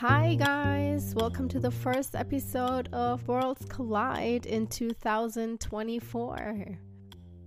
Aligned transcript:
Hi, 0.00 0.36
guys. 0.36 1.12
Welcome 1.16 1.48
to 1.48 1.58
the 1.58 1.72
first 1.72 2.14
episode 2.14 2.88
of 2.92 3.26
Worlds 3.26 3.66
Collide 3.68 4.46
in 4.46 4.68
2024. 4.68 6.78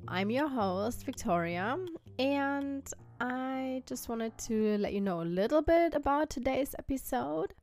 I'm 0.10 0.30
your 0.30 0.50
host, 0.50 1.06
Victoria, 1.06 1.78
and 2.20 2.94
I 3.22 3.84
just 3.86 4.10
wanted 4.10 4.38
to 4.40 4.78
let 4.80 4.92
you 4.92 5.00
know 5.00 5.22
a 5.22 5.24
little 5.24 5.62
bit 5.62 5.94
about 5.94 6.30
today's 6.30 6.76
episode. 6.78 7.54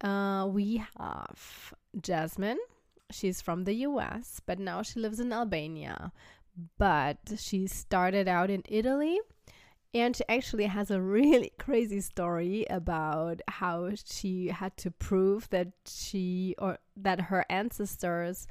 Uh, 0.00 0.48
we 0.50 0.82
have 0.98 1.72
Jasmine. 2.02 2.58
She's 3.12 3.40
from 3.40 3.62
the 3.62 3.74
US, 3.74 4.40
but 4.44 4.58
now 4.58 4.82
she 4.82 4.98
lives 4.98 5.20
in 5.20 5.32
Albania. 5.32 6.10
But 6.78 7.18
she 7.36 7.68
started 7.68 8.26
out 8.26 8.50
in 8.50 8.64
Italy 8.68 9.20
and 9.92 10.16
she 10.16 10.24
actually 10.28 10.66
has 10.66 10.90
a 10.90 11.00
really 11.00 11.52
crazy 11.58 12.00
story 12.00 12.66
about 12.70 13.40
how 13.48 13.90
she 14.04 14.48
had 14.48 14.76
to 14.78 14.90
prove 14.90 15.48
that 15.50 15.68
she 15.86 16.54
or 16.58 16.78
that 16.96 17.22
her 17.22 17.44
ancestors 17.50 18.46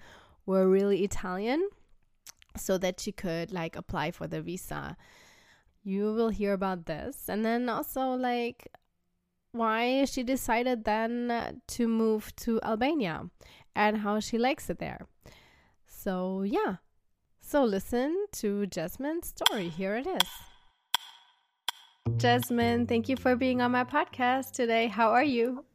were 0.46 0.68
really 0.68 1.04
Italian 1.04 1.70
so 2.58 2.78
that 2.78 3.00
she 3.00 3.12
could 3.12 3.52
like 3.52 3.76
apply 3.76 4.12
for 4.12 4.28
the 4.28 4.42
visa. 4.42 4.98
You 5.84 6.14
will 6.14 6.30
hear 6.30 6.54
about 6.54 6.86
this. 6.86 7.30
And 7.30 7.46
then 7.46 7.70
also 7.70 8.12
like 8.12 8.68
why 9.52 10.06
she 10.06 10.24
decided 10.24 10.84
then 10.84 11.62
to 11.68 11.88
move 11.88 12.36
to 12.38 12.60
Albania 12.64 13.30
and 13.76 13.98
how 13.98 14.20
she 14.20 14.38
likes 14.38 14.70
it 14.70 14.80
there. 14.80 15.08
So, 15.86 16.44
yeah. 16.44 16.78
So, 17.42 17.64
listen 17.64 18.26
to 18.34 18.68
Jasmine's 18.68 19.28
story. 19.28 19.70
Here 19.70 19.96
it 19.96 20.06
is. 20.06 20.30
Jasmine, 22.18 22.88
thank 22.88 23.10
you 23.10 23.16
for 23.16 23.36
being 23.36 23.62
on 23.62 23.72
my 23.72 23.84
podcast 23.84 24.52
today. 24.52 24.88
How 24.88 25.10
are 25.12 25.24
you? 25.24 25.66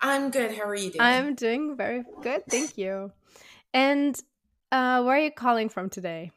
I'm 0.00 0.30
good. 0.30 0.56
How 0.56 0.64
are 0.64 0.74
you 0.74 0.90
doing? 0.90 1.00
I'm 1.00 1.34
doing 1.34 1.76
very 1.76 2.04
good. 2.22 2.42
Thank 2.48 2.78
you. 2.78 3.12
And 3.72 4.20
uh, 4.72 5.02
where 5.02 5.16
are 5.16 5.20
you 5.20 5.30
calling 5.30 5.68
from 5.68 5.90
today? 5.90 6.32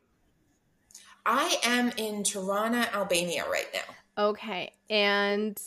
I 1.26 1.58
am 1.64 1.92
in 1.98 2.24
Tirana, 2.24 2.90
Albania 2.94 3.46
right 3.50 3.68
now. 3.74 4.26
Okay. 4.30 4.74
And 4.90 5.60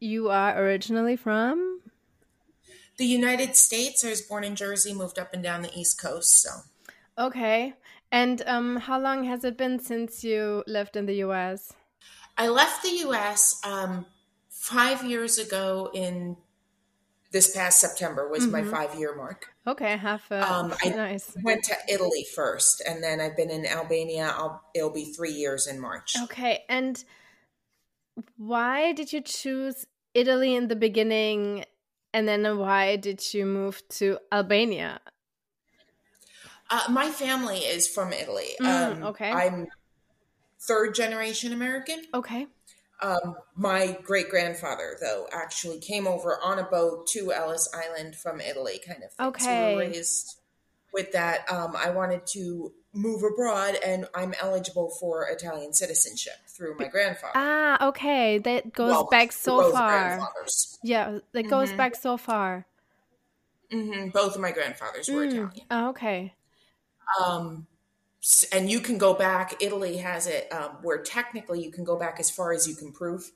you 0.00 0.30
are 0.30 0.60
originally 0.62 1.16
from? 1.16 1.80
The 2.96 3.06
United 3.06 3.56
States. 3.56 4.04
I 4.04 4.10
was 4.10 4.22
born 4.22 4.44
in 4.44 4.56
Jersey, 4.56 4.94
moved 4.94 5.18
up 5.18 5.34
and 5.34 5.42
down 5.42 5.62
the 5.62 5.78
East 5.78 6.00
Coast. 6.00 6.40
So. 6.40 6.50
Okay. 7.18 7.74
And 8.10 8.42
um, 8.46 8.76
how 8.76 9.00
long 9.00 9.24
has 9.24 9.44
it 9.44 9.56
been 9.56 9.78
since 9.78 10.22
you 10.22 10.62
lived 10.66 10.96
in 10.96 11.06
the 11.06 11.16
US? 11.16 11.72
I 12.36 12.48
left 12.48 12.82
the 12.82 12.90
U.S. 12.90 13.60
Um, 13.64 14.06
five 14.48 15.04
years 15.04 15.38
ago. 15.38 15.90
In 15.92 16.36
this 17.34 17.54
past 17.54 17.80
September 17.80 18.28
was 18.28 18.46
mm-hmm. 18.46 18.52
my 18.52 18.62
five 18.62 18.98
year 18.98 19.14
mark. 19.14 19.48
Okay, 19.66 19.96
half. 19.96 20.30
A, 20.30 20.50
um, 20.50 20.72
I 20.82 20.88
nice. 20.90 21.36
went 21.42 21.64
to 21.64 21.74
Italy 21.88 22.24
first, 22.34 22.80
and 22.88 23.02
then 23.02 23.20
I've 23.20 23.36
been 23.36 23.50
in 23.50 23.66
Albania. 23.66 24.32
I'll, 24.34 24.62
it'll 24.74 24.90
be 24.90 25.06
three 25.06 25.32
years 25.32 25.66
in 25.66 25.80
March. 25.80 26.14
Okay, 26.22 26.62
and 26.68 27.04
why 28.36 28.92
did 28.92 29.12
you 29.12 29.20
choose 29.20 29.84
Italy 30.14 30.54
in 30.54 30.68
the 30.68 30.76
beginning, 30.76 31.64
and 32.14 32.28
then 32.28 32.56
why 32.56 32.96
did 32.96 33.34
you 33.34 33.44
move 33.44 33.82
to 33.88 34.18
Albania? 34.30 35.00
Uh, 36.70 36.82
my 36.88 37.10
family 37.10 37.58
is 37.58 37.88
from 37.88 38.12
Italy. 38.12 38.50
Mm, 38.60 38.96
um, 38.96 39.02
okay, 39.02 39.30
I'm 39.30 39.66
third 40.66 40.94
generation 40.94 41.52
American. 41.52 42.02
Okay. 42.12 42.46
Um, 43.02 43.36
my 43.54 43.98
great 44.02 44.30
grandfather, 44.30 44.96
though, 45.00 45.26
actually 45.32 45.78
came 45.78 46.06
over 46.06 46.38
on 46.42 46.58
a 46.58 46.64
boat 46.64 47.06
to 47.08 47.32
Ellis 47.32 47.68
Island 47.74 48.16
from 48.16 48.40
Italy, 48.40 48.80
kind 48.86 49.02
of. 49.02 49.12
Thing. 49.12 49.26
Okay. 49.26 49.44
So 49.44 49.78
we 49.78 49.84
raised 49.84 50.36
with 50.92 51.12
that. 51.12 51.50
Um, 51.52 51.74
I 51.76 51.90
wanted 51.90 52.26
to 52.28 52.72
move 52.94 53.22
abroad, 53.24 53.76
and 53.84 54.06
I'm 54.14 54.32
eligible 54.40 54.90
for 55.00 55.26
Italian 55.28 55.74
citizenship 55.74 56.34
through 56.46 56.76
my 56.78 56.88
grandfather. 56.88 57.32
Ah, 57.34 57.88
okay. 57.88 58.38
That 58.38 58.72
goes 58.72 58.92
well, 58.92 59.08
back 59.10 59.32
so 59.32 59.72
far. 59.72 60.20
Yeah, 60.82 61.18
that 61.32 61.48
goes 61.48 61.68
mm-hmm. 61.68 61.76
back 61.76 61.96
so 61.96 62.16
far. 62.16 62.66
Mm-hmm. 63.72 64.10
Both 64.10 64.36
of 64.36 64.40
my 64.40 64.52
grandfathers 64.52 65.08
were 65.08 65.26
mm. 65.26 65.28
Italian. 65.28 65.66
Oh, 65.70 65.88
okay. 65.88 66.32
Um, 67.22 67.66
and 68.52 68.70
you 68.70 68.80
can 68.80 68.98
go 68.98 69.14
back. 69.14 69.54
Italy 69.60 69.98
has 69.98 70.26
it 70.26 70.50
um, 70.52 70.78
where 70.82 71.02
technically 71.02 71.62
you 71.62 71.70
can 71.70 71.84
go 71.84 71.96
back 71.96 72.18
as 72.18 72.30
far 72.30 72.52
as 72.52 72.66
you 72.66 72.74
can 72.74 72.90
prove. 72.92 73.30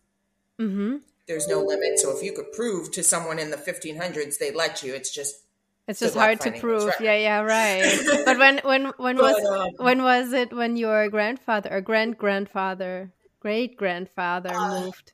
Mm-hmm. 0.58 0.96
There's 1.26 1.46
no 1.46 1.60
limit. 1.60 1.98
So 1.98 2.16
if 2.16 2.22
you 2.22 2.32
could 2.32 2.52
prove 2.52 2.90
to 2.92 3.02
someone 3.02 3.38
in 3.38 3.50
the 3.50 3.58
1500s, 3.58 4.38
they'd 4.38 4.54
let 4.54 4.82
you. 4.82 4.94
It's 4.94 5.14
just 5.14 5.42
it's 5.86 6.00
just 6.00 6.16
hard 6.16 6.40
to 6.40 6.52
prove. 6.52 6.92
Yeah, 7.00 7.16
yeah, 7.16 7.40
right. 7.40 7.98
but 8.24 8.38
when 8.38 8.58
when 8.64 8.86
when 8.96 9.16
but, 9.16 9.22
was 9.22 9.44
um, 9.44 9.70
when 9.76 10.02
was 10.02 10.32
it 10.32 10.54
when 10.54 10.76
your 10.76 11.08
grandfather 11.10 11.70
or 11.70 11.80
grand 11.82 12.16
grandfather, 12.16 13.12
great 13.40 13.76
grandfather 13.76 14.54
uh, 14.54 14.84
moved? 14.84 15.12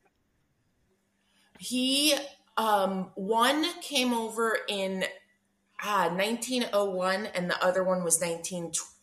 He 1.59 2.15
um 2.57 3.11
one 3.17 3.67
came 3.83 4.15
over 4.15 4.59
in 4.69 5.05
ah 5.83 6.09
1901 6.15 7.27
and 7.35 7.51
the 7.51 7.65
other 7.65 7.83
one 7.83 8.05
was 8.05 8.21
1920 8.21 8.94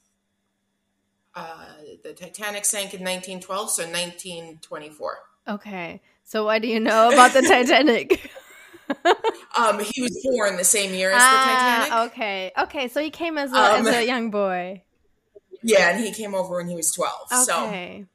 uh, 1.36 1.66
the 2.03 2.14
Titanic 2.14 2.66
sank 2.66 2.94
in 2.94 3.02
1912, 3.02 3.69
so 3.69 3.84
1924. 3.84 5.18
Okay. 5.47 6.02
So 6.24 6.46
what 6.46 6.62
do 6.62 6.68
you 6.68 6.80
know 6.80 7.12
about 7.12 7.34
the 7.34 7.42
Titanic? 7.42 8.31
um, 9.58 9.80
he 9.80 10.02
was 10.02 10.18
born 10.24 10.58
the 10.58 10.64
same 10.64 10.94
year 10.94 11.12
as 11.12 11.22
ah, 11.22 11.86
the 11.88 11.91
Titanic. 11.91 12.12
Okay. 12.12 12.52
Okay. 12.58 12.88
So 12.88 13.02
he 13.02 13.09
came 13.09 13.38
as 13.38 13.52
a, 13.52 13.56
um, 13.56 13.88
as 13.88 13.96
a 13.96 14.06
young 14.06 14.31
boy. 14.31 14.84
Yeah, 15.64 15.91
and 15.91 16.03
he 16.03 16.12
came 16.12 16.34
over 16.34 16.56
when 16.56 16.68
he 16.68 16.75
was 16.75 16.91
12. 16.91 17.14
Okay. 17.50 18.06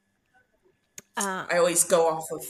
So 1.16 1.25
uh, 1.28 1.47
I 1.50 1.59
always 1.59 1.84
go 1.84 2.09
off 2.09 2.26
of 2.32 2.44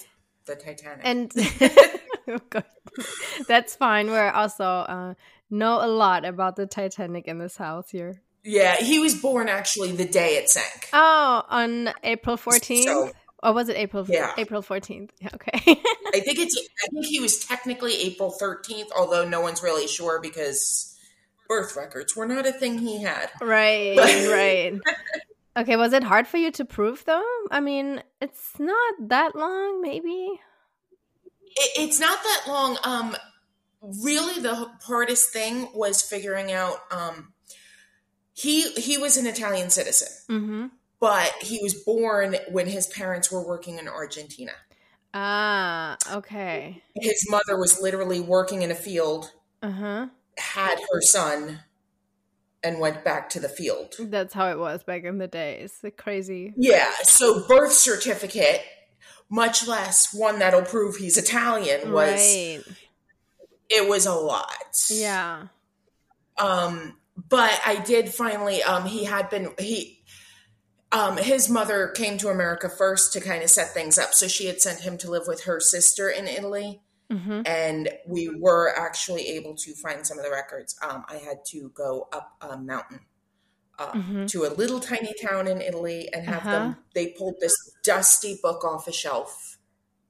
the 0.46 0.56
Titanic. 0.56 1.00
And 1.04 1.30
that's 3.48 3.76
fine. 3.76 4.08
We're 4.08 4.30
also 4.30 4.64
uh, 4.64 5.14
know 5.50 5.84
a 5.84 5.86
lot 5.88 6.24
about 6.24 6.56
the 6.56 6.66
Titanic 6.66 7.28
in 7.28 7.38
this 7.38 7.56
house 7.56 7.90
here. 7.90 8.22
Yeah, 8.46 8.76
he 8.76 9.00
was 9.00 9.16
born 9.16 9.48
actually 9.48 9.90
the 9.90 10.04
day 10.04 10.36
it 10.36 10.48
sank. 10.48 10.88
Oh, 10.92 11.42
on 11.48 11.92
April 12.04 12.36
14th? 12.36 12.84
So, 12.84 13.10
or 13.42 13.52
was 13.52 13.68
it 13.68 13.76
April 13.76 14.06
yeah. 14.08 14.32
April 14.38 14.62
14th? 14.62 15.10
Yeah, 15.20 15.30
okay. 15.34 15.50
I 16.14 16.20
think 16.20 16.38
it's 16.38 16.56
I 16.56 16.86
think 16.92 17.06
he 17.06 17.18
was 17.18 17.44
technically 17.44 18.00
April 18.02 18.32
13th, 18.40 18.90
although 18.96 19.28
no 19.28 19.40
one's 19.40 19.64
really 19.64 19.88
sure 19.88 20.20
because 20.20 20.96
birth 21.48 21.74
records 21.76 22.14
were 22.14 22.26
not 22.26 22.46
a 22.46 22.52
thing 22.52 22.78
he 22.78 23.02
had. 23.02 23.30
Right, 23.40 23.96
right. 24.30 24.74
Okay, 25.56 25.74
was 25.74 25.92
it 25.92 26.04
hard 26.04 26.28
for 26.28 26.36
you 26.36 26.52
to 26.52 26.64
prove 26.64 27.04
though? 27.04 27.26
I 27.50 27.58
mean, 27.58 28.00
it's 28.20 28.60
not 28.60 28.94
that 29.00 29.34
long, 29.34 29.82
maybe. 29.82 30.40
It, 31.56 31.70
it's 31.80 31.98
not 31.98 32.22
that 32.22 32.42
long. 32.46 32.78
Um 32.84 33.16
really 34.04 34.40
the 34.40 34.70
hardest 34.84 35.32
thing 35.32 35.68
was 35.74 36.00
figuring 36.00 36.52
out 36.52 36.78
um 36.92 37.32
he 38.36 38.70
he 38.72 38.98
was 38.98 39.16
an 39.16 39.26
Italian 39.26 39.70
citizen, 39.70 40.08
mm-hmm. 40.28 40.66
but 41.00 41.32
he 41.40 41.58
was 41.62 41.72
born 41.72 42.36
when 42.50 42.66
his 42.66 42.86
parents 42.86 43.32
were 43.32 43.44
working 43.44 43.78
in 43.78 43.88
Argentina. 43.88 44.52
Ah, 45.14 45.96
okay. 46.12 46.82
His 46.94 47.26
mother 47.30 47.58
was 47.58 47.80
literally 47.80 48.20
working 48.20 48.60
in 48.60 48.70
a 48.70 48.74
field, 48.74 49.32
uh-huh. 49.62 50.08
had 50.36 50.78
her 50.92 51.00
son, 51.00 51.60
and 52.62 52.78
went 52.78 53.02
back 53.02 53.30
to 53.30 53.40
the 53.40 53.48
field. 53.48 53.94
That's 53.98 54.34
how 54.34 54.50
it 54.50 54.58
was 54.58 54.82
back 54.84 55.04
in 55.04 55.16
the 55.16 55.28
days. 55.28 55.78
The 55.80 55.90
crazy. 55.90 56.52
Yeah. 56.58 56.92
So 57.04 57.46
birth 57.48 57.72
certificate, 57.72 58.60
much 59.30 59.66
less 59.66 60.12
one 60.12 60.40
that'll 60.40 60.60
prove 60.60 60.96
he's 60.96 61.16
Italian, 61.16 61.90
was 61.90 62.20
right. 62.20 62.62
it 63.70 63.88
was 63.88 64.04
a 64.04 64.14
lot. 64.14 64.76
Yeah. 64.90 65.46
Um, 66.36 66.98
but 67.28 67.60
I 67.64 67.76
did 67.76 68.08
finally. 68.08 68.62
Um, 68.62 68.84
he 68.84 69.04
had 69.04 69.30
been 69.30 69.50
he. 69.58 70.02
Um, 70.92 71.16
his 71.16 71.50
mother 71.50 71.88
came 71.88 72.16
to 72.18 72.28
America 72.28 72.68
first 72.68 73.12
to 73.14 73.20
kind 73.20 73.42
of 73.42 73.50
set 73.50 73.74
things 73.74 73.98
up, 73.98 74.14
so 74.14 74.28
she 74.28 74.46
had 74.46 74.60
sent 74.60 74.80
him 74.80 74.96
to 74.98 75.10
live 75.10 75.24
with 75.26 75.44
her 75.44 75.60
sister 75.60 76.08
in 76.08 76.28
Italy, 76.28 76.80
mm-hmm. 77.12 77.42
and 77.44 77.90
we 78.06 78.28
were 78.28 78.72
actually 78.76 79.26
able 79.30 79.56
to 79.56 79.74
find 79.74 80.06
some 80.06 80.16
of 80.16 80.24
the 80.24 80.30
records. 80.30 80.76
Um, 80.88 81.04
I 81.08 81.16
had 81.16 81.44
to 81.46 81.70
go 81.74 82.08
up 82.12 82.36
a 82.40 82.56
mountain 82.56 83.00
uh, 83.78 83.92
mm-hmm. 83.92 84.26
to 84.26 84.44
a 84.44 84.50
little 84.54 84.80
tiny 84.80 85.12
town 85.20 85.48
in 85.48 85.60
Italy 85.60 86.08
and 86.12 86.24
have 86.24 86.38
uh-huh. 86.38 86.50
them. 86.50 86.76
They 86.94 87.08
pulled 87.08 87.40
this 87.40 87.56
dusty 87.82 88.38
book 88.42 88.64
off 88.64 88.86
a 88.86 88.92
shelf. 88.92 89.58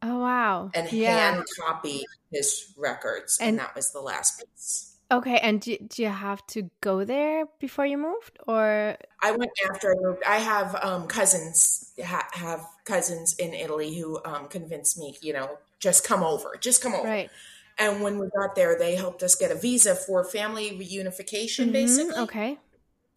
Oh 0.02 0.20
wow! 0.20 0.70
And 0.74 0.92
yeah. 0.92 1.32
hand 1.32 1.44
copy 1.58 2.04
his 2.30 2.74
records, 2.76 3.38
and, 3.40 3.50
and 3.50 3.58
that 3.60 3.74
was 3.74 3.92
the 3.92 4.00
last 4.00 4.38
piece. 4.38 4.85
Okay, 5.08 5.38
and 5.38 5.60
do, 5.60 5.76
do 5.78 6.02
you 6.02 6.08
have 6.08 6.44
to 6.48 6.68
go 6.80 7.04
there 7.04 7.46
before 7.60 7.86
you 7.86 7.96
moved, 7.96 8.38
or 8.48 8.96
I 9.22 9.30
went 9.30 9.52
after 9.70 9.92
I 9.92 9.94
moved. 10.00 10.22
I 10.26 10.38
have 10.38 10.74
um, 10.82 11.06
cousins 11.06 11.92
ha- 12.04 12.28
have 12.32 12.66
cousins 12.84 13.34
in 13.38 13.54
Italy 13.54 13.96
who 13.96 14.18
um, 14.24 14.48
convinced 14.48 14.98
me, 14.98 15.16
you 15.22 15.32
know, 15.32 15.58
just 15.78 16.02
come 16.04 16.24
over, 16.24 16.56
just 16.60 16.82
come 16.82 16.92
over. 16.92 17.06
Right. 17.06 17.30
And 17.78 18.02
when 18.02 18.18
we 18.18 18.28
got 18.36 18.56
there, 18.56 18.76
they 18.76 18.96
helped 18.96 19.22
us 19.22 19.34
get 19.36 19.52
a 19.52 19.54
visa 19.54 19.94
for 19.94 20.24
family 20.24 20.72
reunification, 20.72 21.64
mm-hmm, 21.64 21.72
basically. 21.72 22.14
Okay. 22.14 22.58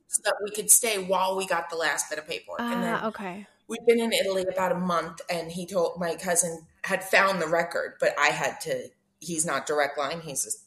So 0.10 0.22
that 0.26 0.36
we 0.44 0.52
could 0.52 0.70
stay 0.70 1.04
while 1.04 1.38
we 1.38 1.48
got 1.48 1.70
the 1.70 1.76
last 1.76 2.10
bit 2.10 2.20
of 2.20 2.28
paperwork. 2.28 2.60
Ah, 2.60 2.74
and 2.74 2.84
then 2.84 3.04
okay. 3.06 3.48
We'd 3.68 3.86
been 3.88 4.00
in 4.00 4.12
Italy 4.12 4.46
about 4.52 4.72
a 4.72 4.80
month, 4.80 5.22
and 5.30 5.52
he 5.52 5.66
told 5.66 6.00
my 6.00 6.16
cousin 6.16 6.66
had 6.84 7.04
found 7.04 7.42
the 7.42 7.48
record, 7.48 7.94
but 8.00 8.14
I 8.20 8.28
had 8.28 8.60
to. 8.62 8.90
He's 9.20 9.46
not 9.46 9.66
direct 9.66 9.98
line. 9.98 10.22
He's 10.22 10.44
just, 10.44 10.66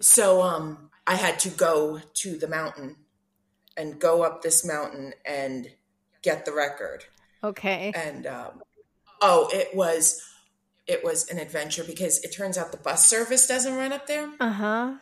so 0.00 0.42
um 0.42 0.88
I 1.06 1.14
had 1.14 1.38
to 1.40 1.48
go 1.48 2.00
to 2.14 2.36
the 2.36 2.46
mountain 2.46 2.96
and 3.78 3.98
go 3.98 4.22
up 4.22 4.42
this 4.42 4.64
mountain 4.66 5.14
and 5.24 5.68
get 6.22 6.44
the 6.44 6.52
record. 6.52 7.04
Okay. 7.42 7.92
And 7.94 8.26
um, 8.26 8.62
oh, 9.22 9.48
it 9.52 9.74
was 9.74 10.22
it 10.86 11.02
was 11.02 11.28
an 11.30 11.38
adventure 11.38 11.84
because 11.84 12.22
it 12.24 12.28
turns 12.28 12.58
out 12.58 12.72
the 12.72 12.78
bus 12.78 13.06
service 13.06 13.46
doesn't 13.46 13.74
run 13.74 13.92
up 13.92 14.06
there. 14.06 14.28
Uh 14.38 14.50
huh. 14.50 14.94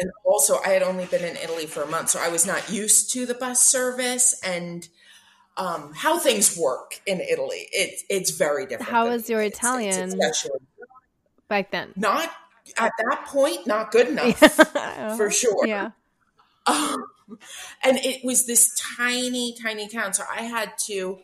And 0.00 0.10
also, 0.24 0.58
I 0.64 0.70
had 0.70 0.82
only 0.82 1.06
been 1.06 1.24
in 1.24 1.36
Italy 1.36 1.66
for 1.66 1.82
a 1.82 1.88
month, 1.88 2.10
so 2.10 2.20
I 2.20 2.28
was 2.28 2.46
not 2.46 2.70
used 2.70 3.12
to 3.12 3.26
the 3.26 3.34
bus 3.34 3.64
service 3.64 4.40
and 4.44 4.88
um, 5.56 5.92
how 5.92 6.18
things 6.18 6.56
work 6.56 7.00
in 7.04 7.20
Italy. 7.20 7.68
It's 7.72 8.04
it's 8.08 8.30
very 8.30 8.66
different. 8.66 8.90
How 8.90 9.08
was 9.08 9.28
your 9.28 9.40
Italian 9.40 10.18
back 11.48 11.72
then? 11.72 11.92
Not 11.96 12.30
at 12.76 12.92
that 12.98 13.26
point, 13.26 13.66
not 13.66 13.90
good 13.90 14.08
enough 14.16 14.38
for 15.16 15.30
sure. 15.30 15.66
Yeah. 15.66 15.90
Um, 16.66 17.02
and 17.82 17.96
it 17.96 18.22
was 18.22 18.44
this 18.44 18.78
tiny, 18.98 19.56
tiny 19.62 19.88
town. 19.88 20.12
So 20.12 20.22
I 20.30 20.42
had 20.42 20.72
to. 20.86 21.18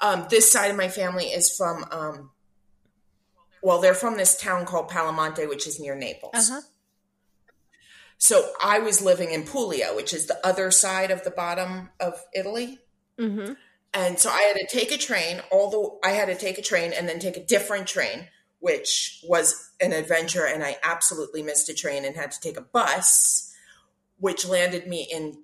Um, 0.00 0.26
this 0.30 0.50
side 0.50 0.70
of 0.70 0.76
my 0.78 0.88
family 0.88 1.26
is 1.26 1.54
from. 1.54 1.84
Um, 1.90 2.30
well, 3.62 3.82
they're 3.82 3.92
from 3.92 4.16
this 4.16 4.40
town 4.40 4.64
called 4.64 4.88
Palomonte, 4.88 5.46
which 5.50 5.66
is 5.66 5.78
near 5.78 5.94
Naples. 5.94 6.32
Uh-huh. 6.34 6.62
So 8.16 8.52
I 8.62 8.80
was 8.80 9.02
living 9.02 9.32
in 9.32 9.44
Puglia, 9.44 9.94
which 9.94 10.12
is 10.12 10.26
the 10.26 10.38
other 10.46 10.70
side 10.70 11.10
of 11.10 11.24
the 11.24 11.30
bottom 11.30 11.88
of 11.98 12.22
Italy. 12.34 12.78
Mm-hmm. 13.18 13.54
And 13.92 14.18
so 14.18 14.30
I 14.30 14.42
had 14.42 14.56
to 14.56 14.66
take 14.66 14.92
a 14.92 14.98
train. 14.98 15.40
Although 15.50 15.98
I 16.04 16.10
had 16.10 16.26
to 16.26 16.34
take 16.34 16.58
a 16.58 16.62
train 16.62 16.92
and 16.92 17.08
then 17.08 17.18
take 17.18 17.36
a 17.36 17.44
different 17.44 17.86
train, 17.86 18.28
which 18.60 19.22
was 19.26 19.70
an 19.80 19.92
adventure. 19.92 20.46
And 20.46 20.62
I 20.62 20.76
absolutely 20.82 21.42
missed 21.42 21.68
a 21.68 21.74
train 21.74 22.04
and 22.04 22.14
had 22.14 22.30
to 22.32 22.40
take 22.40 22.56
a 22.56 22.62
bus, 22.62 23.52
which 24.18 24.46
landed 24.46 24.86
me 24.86 25.08
in 25.10 25.38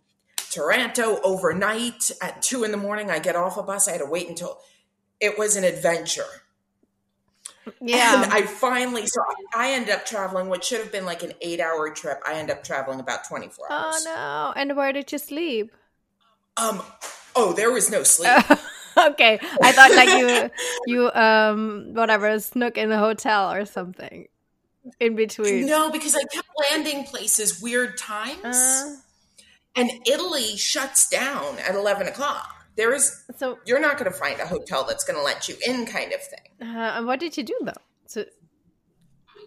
Taranto 0.50 1.20
overnight 1.22 2.10
at 2.22 2.40
two 2.40 2.64
in 2.64 2.70
the 2.70 2.76
morning. 2.76 3.10
I 3.10 3.18
get 3.18 3.36
off 3.36 3.56
a 3.56 3.62
bus. 3.62 3.88
I 3.88 3.92
had 3.92 4.00
to 4.00 4.06
wait 4.06 4.28
until 4.28 4.60
it 5.20 5.38
was 5.38 5.56
an 5.56 5.64
adventure. 5.64 6.24
Yeah. 7.80 8.22
And 8.22 8.32
I 8.32 8.42
finally, 8.42 9.06
so 9.06 9.20
I 9.54 9.72
ended 9.72 9.94
up 9.94 10.06
traveling, 10.06 10.48
what 10.48 10.64
should 10.64 10.80
have 10.80 10.92
been 10.92 11.04
like 11.04 11.22
an 11.22 11.32
eight 11.40 11.60
hour 11.60 11.90
trip. 11.90 12.20
I 12.26 12.34
ended 12.34 12.56
up 12.56 12.64
traveling 12.64 13.00
about 13.00 13.26
24 13.26 13.72
hours. 13.72 14.04
Oh, 14.06 14.52
no. 14.54 14.60
And 14.60 14.76
where 14.76 14.92
did 14.92 15.10
you 15.10 15.18
sleep? 15.18 15.72
Um, 16.56 16.82
oh, 17.34 17.52
there 17.52 17.70
was 17.70 17.90
no 17.90 18.02
sleep. 18.02 18.30
okay. 19.10 19.38
I 19.62 19.72
thought 19.72 19.90
like 19.92 20.08
you, 20.08 20.50
you, 20.86 21.12
um, 21.12 21.94
whatever, 21.94 22.38
snook 22.40 22.78
in 22.78 22.88
the 22.88 22.98
hotel 22.98 23.52
or 23.52 23.64
something 23.64 24.28
in 25.00 25.16
between. 25.16 25.66
No, 25.66 25.90
because 25.90 26.14
I 26.14 26.22
kept 26.32 26.48
landing 26.70 27.04
places 27.04 27.60
weird 27.60 27.98
times. 27.98 28.44
Uh, 28.44 28.96
and 29.74 29.90
Italy 30.06 30.56
shuts 30.56 31.08
down 31.08 31.58
at 31.58 31.74
11 31.74 32.08
o'clock. 32.08 32.52
There 32.76 32.92
is 32.92 33.24
so 33.36 33.58
you're 33.64 33.80
not 33.80 33.98
going 33.98 34.10
to 34.10 34.16
find 34.16 34.38
a 34.38 34.46
hotel 34.46 34.84
that's 34.86 35.04
going 35.04 35.18
to 35.18 35.22
let 35.22 35.48
you 35.48 35.56
in, 35.66 35.86
kind 35.86 36.12
of 36.12 36.20
thing. 36.22 36.40
Uh, 36.60 36.96
and 36.96 37.06
what 37.06 37.20
did 37.20 37.36
you 37.36 37.42
do 37.42 37.56
though? 37.62 37.72
So 38.06 38.24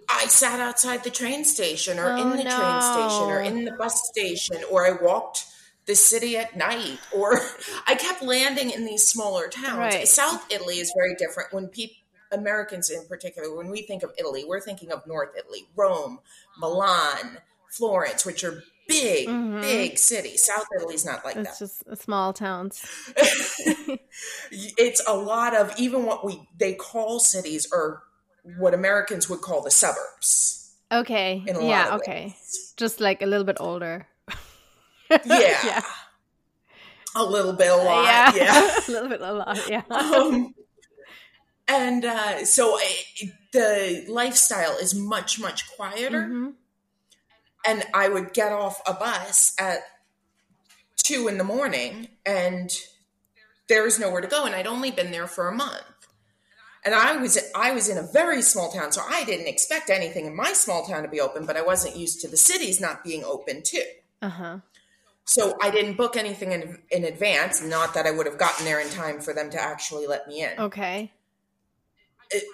I 0.09 0.25
sat 0.25 0.59
outside 0.59 1.03
the 1.03 1.11
train 1.11 1.45
station, 1.45 1.99
or 1.99 2.11
oh, 2.11 2.21
in 2.21 2.29
the 2.31 2.43
no. 2.43 2.57
train 2.57 2.81
station, 2.81 3.23
or 3.23 3.41
in 3.41 3.65
the 3.65 3.71
bus 3.73 4.01
station, 4.09 4.57
or 4.71 4.87
I 4.87 4.99
walked 4.99 5.45
the 5.89 5.95
city 5.95 6.37
at 6.37 6.55
night, 6.55 6.99
or 7.11 7.41
I 7.87 7.95
kept 7.95 8.21
landing 8.21 8.69
in 8.69 8.85
these 8.85 9.07
smaller 9.07 9.47
towns. 9.49 9.95
Right. 9.95 10.07
South 10.07 10.45
Italy 10.51 10.75
is 10.75 10.93
very 10.95 11.15
different. 11.15 11.51
When 11.51 11.67
people 11.67 11.95
Americans 12.31 12.91
in 12.91 13.03
particular, 13.07 13.55
when 13.55 13.71
we 13.71 13.81
think 13.81 14.03
of 14.03 14.11
Italy, 14.19 14.45
we're 14.47 14.61
thinking 14.61 14.91
of 14.91 15.05
North 15.07 15.29
Italy, 15.35 15.65
Rome, 15.75 16.19
Milan, 16.59 17.39
Florence, 17.71 18.23
which 18.23 18.43
are 18.43 18.61
big, 18.87 19.27
mm-hmm. 19.27 19.61
big 19.61 19.97
cities 19.97 20.43
South 20.43 20.67
Italy's 20.77 21.05
not 21.05 21.25
like 21.25 21.35
it's 21.35 21.57
that. 21.57 21.65
It's 21.65 21.83
just 21.83 22.03
small 22.03 22.31
towns. 22.31 22.85
it's 24.51 25.01
a 25.07 25.15
lot 25.15 25.55
of 25.55 25.73
even 25.79 26.05
what 26.05 26.23
we 26.23 26.39
they 26.59 26.75
call 26.75 27.19
cities 27.19 27.67
or 27.73 28.03
what 28.59 28.75
Americans 28.75 29.27
would 29.27 29.41
call 29.41 29.63
the 29.63 29.71
suburbs. 29.71 30.71
Okay. 30.91 31.43
yeah. 31.47 31.95
okay. 31.95 32.25
Ways. 32.25 32.73
Just 32.77 32.99
like 32.99 33.23
a 33.23 33.25
little 33.25 33.45
bit 33.45 33.57
older. 33.59 34.07
Yeah. 35.09 35.57
yeah. 35.63 35.81
A 37.15 37.23
little 37.23 37.53
bit, 37.53 37.71
a 37.71 37.75
lot. 37.75 38.05
Yeah. 38.05 38.35
yeah. 38.35 38.79
a 38.87 38.91
little 38.91 39.09
bit, 39.09 39.21
a 39.21 39.33
lot. 39.33 39.69
Yeah. 39.69 39.83
Um, 39.91 40.53
and 41.67 42.03
uh, 42.03 42.45
so 42.45 42.77
uh, 42.77 43.27
the 43.53 44.05
lifestyle 44.07 44.75
is 44.77 44.95
much, 44.95 45.39
much 45.39 45.69
quieter. 45.75 46.23
Mm-hmm 46.23 46.49
and 47.65 47.83
I 47.93 48.09
would 48.09 48.33
get 48.33 48.51
off 48.51 48.81
a 48.87 48.93
bus 48.93 49.53
at 49.59 49.79
two 50.97 51.27
in 51.27 51.37
the 51.37 51.43
morning 51.43 52.07
and 52.25 52.71
there's 53.67 53.99
nowhere 53.99 54.21
to 54.21 54.27
go. 54.27 54.45
And 54.45 54.55
I'd 54.55 54.67
only 54.67 54.91
been 54.91 55.11
there 55.11 55.27
for 55.27 55.47
a 55.47 55.55
month. 55.55 55.83
And 56.85 56.95
I 56.95 57.17
was 57.17 57.37
I 57.53 57.71
was 57.71 57.89
in 57.89 57.97
a 57.97 58.07
very 58.13 58.41
small 58.41 58.71
town, 58.71 58.93
so 58.93 59.01
I 59.05 59.25
didn't 59.25 59.47
expect 59.47 59.89
anything 59.89 60.25
in 60.25 60.35
my 60.35 60.53
small 60.53 60.85
town 60.85 61.03
to 61.03 61.09
be 61.09 61.19
open, 61.19 61.45
but 61.45 61.57
I 61.57 61.61
wasn't 61.61 61.97
used 61.97 62.21
to 62.21 62.29
the 62.29 62.37
cities 62.37 62.79
not 62.79 63.03
being 63.03 63.25
open 63.25 63.63
too. 63.63 63.83
Uh-huh. 64.21 64.59
So 65.29 65.55
I 65.61 65.69
didn't 65.69 65.95
book 65.95 66.17
anything 66.17 66.53
in, 66.53 66.79
in 66.89 67.03
advance. 67.03 67.63
Not 67.63 67.93
that 67.93 68.07
I 68.07 68.11
would 68.11 68.25
have 68.25 68.39
gotten 68.39 68.65
there 68.65 68.79
in 68.79 68.89
time 68.89 69.21
for 69.21 69.31
them 69.31 69.51
to 69.51 69.61
actually 69.61 70.07
let 70.07 70.27
me 70.27 70.41
in. 70.41 70.59
Okay. 70.59 71.11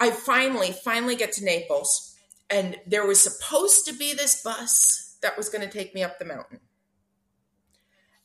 I 0.02 0.10
finally, 0.10 0.72
finally 0.72 1.16
get 1.16 1.32
to 1.32 1.44
Naples 1.44 2.14
and 2.50 2.76
there 2.86 3.06
was 3.06 3.18
supposed 3.18 3.86
to 3.86 3.94
be 3.94 4.12
this 4.12 4.42
bus 4.42 5.16
that 5.22 5.38
was 5.38 5.48
going 5.48 5.66
to 5.66 5.72
take 5.72 5.94
me 5.94 6.02
up 6.02 6.18
the 6.18 6.26
mountain. 6.26 6.60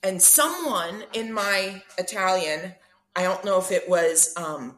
And 0.04 0.22
someone 0.22 1.06
in 1.14 1.32
my 1.32 1.82
Italian, 1.98 2.76
I 3.16 3.24
don't 3.24 3.46
know 3.46 3.58
if 3.58 3.72
it 3.72 3.88
was, 3.88 4.34
um, 4.36 4.78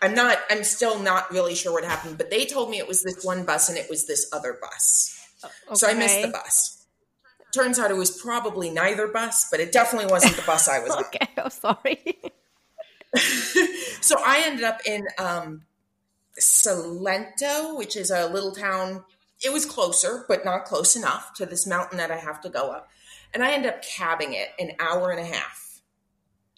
I'm 0.00 0.14
not, 0.14 0.38
I'm 0.48 0.62
still 0.62 1.00
not 1.00 1.28
really 1.32 1.56
sure 1.56 1.72
what 1.72 1.84
happened, 1.84 2.18
but 2.18 2.30
they 2.30 2.46
told 2.46 2.70
me 2.70 2.78
it 2.78 2.86
was 2.86 3.02
this 3.02 3.24
one 3.24 3.44
bus 3.44 3.68
and 3.68 3.76
it 3.76 3.90
was 3.90 4.06
this 4.06 4.30
other 4.32 4.56
bus. 4.62 5.18
Okay. 5.44 5.74
So 5.74 5.88
I 5.88 5.94
missed 5.94 6.22
the 6.22 6.28
bus. 6.28 6.81
Turns 7.52 7.78
out 7.78 7.90
it 7.90 7.96
was 7.96 8.10
probably 8.10 8.70
neither 8.70 9.06
bus, 9.08 9.48
but 9.50 9.60
it 9.60 9.72
definitely 9.72 10.10
wasn't 10.10 10.36
the 10.36 10.42
bus 10.42 10.68
I 10.68 10.80
was 10.80 10.90
on. 10.90 11.04
okay, 11.14 11.28
I'm 11.36 11.50
sorry. 11.50 12.18
so 14.00 14.16
I 14.24 14.42
ended 14.46 14.64
up 14.64 14.80
in 14.86 15.06
um, 15.18 15.62
Salerno, 16.38 17.76
which 17.76 17.96
is 17.96 18.10
a 18.10 18.26
little 18.28 18.52
town. 18.52 19.04
It 19.44 19.52
was 19.52 19.66
closer, 19.66 20.24
but 20.28 20.44
not 20.44 20.64
close 20.64 20.96
enough 20.96 21.34
to 21.34 21.46
this 21.46 21.66
mountain 21.66 21.98
that 21.98 22.10
I 22.10 22.16
have 22.16 22.40
to 22.42 22.48
go 22.48 22.70
up. 22.70 22.88
And 23.34 23.42
I 23.42 23.52
end 23.52 23.66
up 23.66 23.82
cabbing 23.82 24.34
it 24.34 24.48
an 24.58 24.72
hour 24.78 25.10
and 25.10 25.20
a 25.20 25.24
half. 25.24 25.62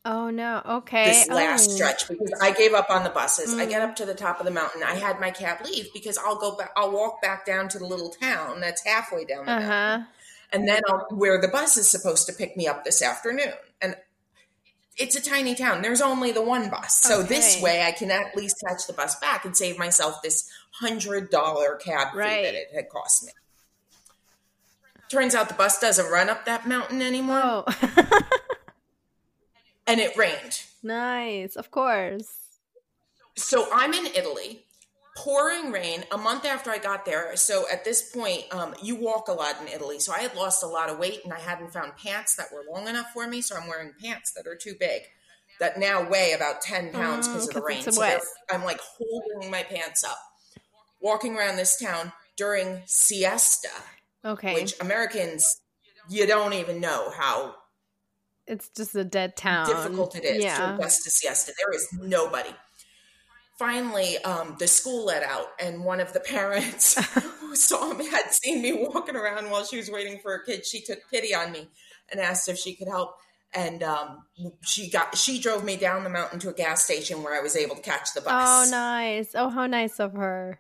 Oh 0.07 0.29
no! 0.29 0.61
Okay. 0.67 1.07
This 1.07 1.29
last 1.29 1.71
oh. 1.71 1.73
stretch 1.73 2.09
because 2.09 2.31
I 2.43 2.51
gave 2.51 2.75
up 2.75 2.91
on 2.91 3.05
the 3.05 3.11
buses. 3.11 3.55
Mm. 3.55 3.59
I 3.59 3.65
get 3.65 3.81
mm. 3.81 3.89
up 3.89 3.97
to 3.97 4.05
the 4.05 4.13
top 4.13 4.39
of 4.39 4.45
the 4.45 4.53
mountain. 4.53 4.83
I 4.83 4.95
had 4.95 5.19
my 5.19 5.31
cab 5.31 5.65
leave 5.65 5.87
because 5.95 6.19
I'll 6.19 6.37
go 6.37 6.57
back. 6.57 6.73
I'll 6.77 6.93
walk 6.93 7.23
back 7.23 7.47
down 7.47 7.69
to 7.71 7.79
the 7.79 7.87
little 7.87 8.11
town 8.11 8.61
that's 8.61 8.85
halfway 8.85 9.25
down 9.25 9.47
the 9.47 9.53
uh-huh. 9.53 9.69
mountain, 9.69 10.07
and 10.55 10.69
then 10.69 10.81
I'll 10.89 11.07
where 11.11 11.41
the 11.41 11.49
bus 11.49 11.77
is 11.77 11.91
supposed 11.91 12.27
to 12.29 12.33
pick 12.33 12.57
me 12.57 12.69
up 12.69 12.85
this 12.85 13.03
afternoon. 13.03 13.53
And 13.83 13.97
it's 14.97 15.17
a 15.17 15.21
tiny 15.21 15.57
town. 15.57 15.83
There's 15.83 16.01
only 16.01 16.31
the 16.31 16.43
one 16.43 16.71
bus. 16.71 16.95
So 17.03 17.19
okay. 17.19 17.29
this 17.29 17.61
way 17.61 17.83
I 17.83 17.91
can 17.91 18.13
at 18.13 18.37
least 18.37 18.63
catch 18.67 18.87
the 18.87 18.93
bus 18.93 19.19
back 19.19 19.45
and 19.45 19.57
save 19.57 19.79
myself 19.79 20.23
this 20.23 20.49
hundred 20.81 21.31
dollar 21.31 21.75
cab 21.77 22.13
fee 22.13 22.19
that 22.19 22.55
it 22.55 22.69
had 22.73 22.89
cost 22.89 23.27
me. 23.27 23.33
Turns 25.11 25.35
out 25.35 25.49
the 25.49 25.55
bus 25.55 25.81
doesn't 25.81 26.11
run 26.11 26.31
up 26.31 26.45
that 26.47 26.69
mountain 26.69 27.03
anymore. 27.03 27.43
Oh. 27.45 27.65
and 29.87 30.01
it 30.01 30.17
rained. 30.17 30.63
Nice, 30.87 31.57
of 31.57 31.71
course. 31.71 32.37
So 33.37 33.69
I'm 33.73 33.95
in 33.95 34.05
Italy 34.05 34.67
pouring 35.17 35.71
rain 35.71 36.05
a 36.11 36.19
month 36.19 36.45
after 36.45 36.71
I 36.71 36.79
got 36.79 37.05
there. 37.05 37.37
So 37.37 37.65
at 37.73 37.85
this 37.85 38.11
point, 38.11 38.45
um, 38.53 38.75
you 38.83 38.97
walk 38.97 39.29
a 39.29 39.33
lot 39.33 39.61
in 39.61 39.69
Italy. 39.69 40.01
So 40.01 40.13
I 40.13 40.21
had 40.21 40.35
lost 40.35 40.63
a 40.63 40.67
lot 40.67 40.91
of 40.91 40.99
weight 40.99 41.21
and 41.25 41.33
I 41.33 41.39
hadn't 41.39 41.73
found 41.73 41.97
pants 41.97 42.35
that 42.37 42.47
were 42.53 42.65
long 42.71 42.89
enough 42.89 43.11
for 43.13 43.27
me. 43.27 43.41
So 43.41 43.57
I'm 43.57 43.69
wearing 43.69 43.93
pants 44.03 44.33
that 44.33 44.47
are 44.47 44.57
too 44.57 44.75
big 44.79 45.03
that 45.61 45.79
now 45.79 46.09
weigh 46.09 46.33
about 46.33 46.61
10 46.63 46.93
pounds 46.93 47.29
because 47.29 47.47
mm, 47.47 47.49
of 47.49 47.55
the 47.55 47.63
rain. 47.63 47.83
So 47.83 48.03
I'm 48.51 48.65
like 48.65 48.81
holding 48.81 49.51
my 49.51 49.63
pants 49.63 50.03
up, 50.03 50.19
walking 51.01 51.37
around 51.37 51.57
this 51.57 51.79
town 51.79 52.13
during 52.37 52.83
siesta. 52.87 53.69
Okay. 54.25 54.55
Which 54.55 54.75
Americans, 54.81 55.61
you 56.09 56.27
don't 56.27 56.55
even 56.55 56.81
know 56.81 57.13
how. 57.17 57.55
It's 58.47 58.69
just 58.71 58.95
a 58.95 59.05
dead 59.05 59.37
town. 59.37 59.69
Difficult 59.69 60.17
it 60.17 60.25
is 60.25 60.43
yeah. 60.43 60.59
to 60.59 60.75
adjust 60.75 61.05
to 61.05 61.11
siesta. 61.11 61.53
There 61.57 61.73
is 61.75 61.89
nobody 61.93 62.51
finally, 63.59 64.19
um, 64.19 64.57
the 64.59 64.67
school 64.67 65.07
let 65.07 65.23
out, 65.23 65.47
and 65.61 65.85
one 65.85 66.01
of 66.01 66.13
the 66.13 66.21
parents 66.21 67.03
who 67.41 67.55
saw 67.57 67.93
me 67.95 68.09
had 68.09 68.33
seen 68.33 68.63
me 68.63 68.73
walking 68.73 69.17
around 69.17 69.51
while 69.51 69.65
she 69.65 69.77
was 69.77 69.91
waiting 69.91 70.19
for 70.19 70.33
her 70.33 70.45
kid. 70.45 70.67
She 70.67 70.81
took 70.81 70.99
pity 71.11 71.35
on 71.35 71.53
me 71.53 71.69
and 72.11 72.21
asked 72.21 72.49
if 72.49 72.59
she 72.59 72.75
could 72.75 72.89
help. 72.89 73.17
And 73.57 73.85
um, 73.85 74.25
she 74.63 74.91
got 74.91 75.17
she 75.17 75.39
drove 75.39 75.63
me 75.63 75.77
down 75.77 76.03
the 76.03 76.11
mountain 76.11 76.41
to 76.41 76.49
a 76.49 76.53
gas 76.53 76.85
station 76.85 77.23
where 77.23 77.39
I 77.39 77.41
was 77.41 77.55
able 77.55 77.77
to 77.77 77.83
catch 77.83 78.13
the 78.13 78.21
bus. 78.21 78.33
Oh, 78.33 78.71
nice! 78.71 79.31
Oh, 79.37 79.49
how 79.49 79.67
nice 79.69 80.01
of 80.01 80.15
her. 80.15 80.59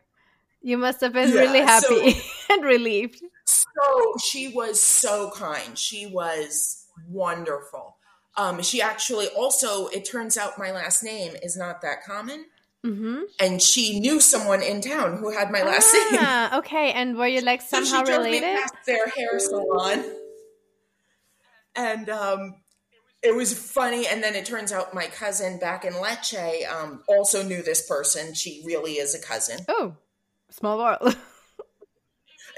You 0.62 0.78
must 0.78 1.00
have 1.00 1.12
been 1.12 1.30
yeah, 1.30 1.40
really 1.40 1.60
happy 1.60 2.12
so, 2.12 2.30
and 2.54 2.64
relieved. 2.64 3.20
So 3.46 4.14
she 4.24 4.48
was 4.48 4.80
so 4.80 5.32
kind. 5.34 5.76
She 5.76 6.06
was 6.06 6.86
wonderful. 7.08 7.96
Um, 8.36 8.62
she 8.62 8.80
actually 8.80 9.26
also, 9.28 9.88
it 9.88 10.04
turns 10.04 10.36
out 10.36 10.58
my 10.58 10.72
last 10.72 11.02
name 11.02 11.34
is 11.42 11.56
not 11.56 11.82
that 11.82 12.02
common. 12.04 12.46
Mm-hmm. 12.84 13.22
And 13.40 13.62
she 13.62 13.98
knew 13.98 14.20
someone 14.20 14.62
in 14.62 14.82
town 14.82 15.16
who 15.16 15.30
had 15.30 15.50
my 15.50 15.62
last 15.62 15.90
ah, 15.94 16.48
name. 16.50 16.58
Okay, 16.58 16.92
and 16.92 17.16
were 17.16 17.26
you 17.26 17.40
like 17.40 17.62
somehow 17.62 18.04
so 18.04 18.18
related? 18.18 18.58
their 18.86 19.08
hair 19.08 19.38
salon, 19.38 20.04
and 21.74 22.10
um, 22.10 22.56
it 23.22 23.34
was 23.34 23.58
funny. 23.58 24.06
And 24.06 24.22
then 24.22 24.34
it 24.34 24.44
turns 24.44 24.70
out 24.70 24.92
my 24.92 25.06
cousin 25.06 25.58
back 25.58 25.86
in 25.86 25.94
Lecce 25.94 26.70
um, 26.70 27.02
also 27.08 27.42
knew 27.42 27.62
this 27.62 27.88
person. 27.88 28.34
She 28.34 28.62
really 28.66 28.92
is 28.92 29.14
a 29.14 29.20
cousin. 29.20 29.60
Oh, 29.66 29.96
small 30.50 30.76
world. 30.76 31.00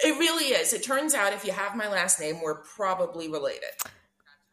it 0.04 0.18
really 0.18 0.46
is. 0.46 0.72
It 0.72 0.82
turns 0.82 1.14
out 1.14 1.34
if 1.34 1.44
you 1.44 1.52
have 1.52 1.76
my 1.76 1.88
last 1.88 2.18
name, 2.18 2.42
we're 2.42 2.62
probably 2.62 3.28
related. 3.28 3.70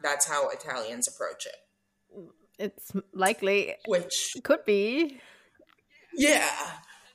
That's 0.03 0.27
how 0.27 0.49
Italians 0.49 1.07
approach 1.07 1.47
it. 1.47 1.55
It's 2.59 2.91
likely, 3.11 3.73
which 3.87 4.35
could 4.43 4.63
be. 4.65 5.19
Yeah, 6.15 6.49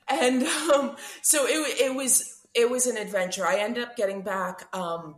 and 0.09 0.43
um, 0.43 0.97
so 1.23 1.47
it 1.47 1.81
it 1.81 1.95
was 1.95 2.43
it 2.55 2.71
was 2.71 2.87
an 2.87 2.97
adventure. 2.97 3.47
I 3.47 3.59
ended 3.59 3.85
up 3.85 3.97
getting 3.97 4.23
back 4.23 4.69
um, 4.75 5.17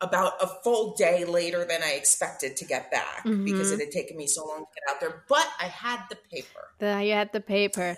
about 0.00 0.32
a 0.40 0.46
full 0.62 0.94
day 0.94 1.24
later 1.24 1.64
than 1.64 1.82
I 1.82 1.92
expected 1.92 2.56
to 2.56 2.64
get 2.64 2.90
back 2.90 3.24
mm-hmm. 3.24 3.44
because 3.44 3.70
it 3.70 3.80
had 3.80 3.90
taken 3.90 4.16
me 4.16 4.26
so 4.26 4.46
long 4.46 4.60
to 4.60 4.66
get 4.74 4.94
out 4.94 5.00
there. 5.00 5.24
But 5.28 5.46
I 5.60 5.66
had 5.66 6.00
the 6.08 6.16
paper. 6.32 6.60
The, 6.78 7.02
you 7.04 7.12
had 7.12 7.32
the 7.32 7.40
paper. 7.40 7.96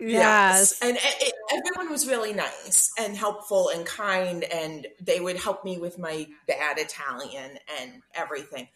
Yes. 0.00 0.12
yes. 0.12 0.78
And 0.80 0.96
it, 0.96 1.02
it, 1.02 1.34
everyone 1.52 1.92
was 1.92 2.06
really 2.06 2.32
nice 2.32 2.90
and 2.98 3.16
helpful 3.16 3.70
and 3.74 3.84
kind, 3.84 4.44
and 4.44 4.86
they 5.00 5.20
would 5.20 5.36
help 5.36 5.64
me 5.64 5.78
with 5.78 5.98
my 5.98 6.26
bad 6.46 6.78
Italian 6.78 7.58
and 7.80 8.02
everything. 8.14 8.68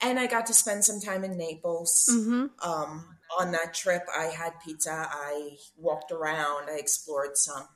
And 0.00 0.18
I 0.18 0.26
got 0.26 0.46
to 0.46 0.54
spend 0.54 0.84
some 0.84 1.00
time 1.00 1.22
in 1.24 1.36
Naples. 1.36 2.08
Mm-hmm. 2.10 2.68
Um, 2.68 3.18
on 3.38 3.52
that 3.52 3.74
trip, 3.74 4.02
I 4.16 4.26
had 4.26 4.60
pizza. 4.64 5.08
I 5.10 5.56
walked 5.76 6.12
around. 6.12 6.68
I 6.70 6.78
explored 6.78 7.36
some. 7.36 7.68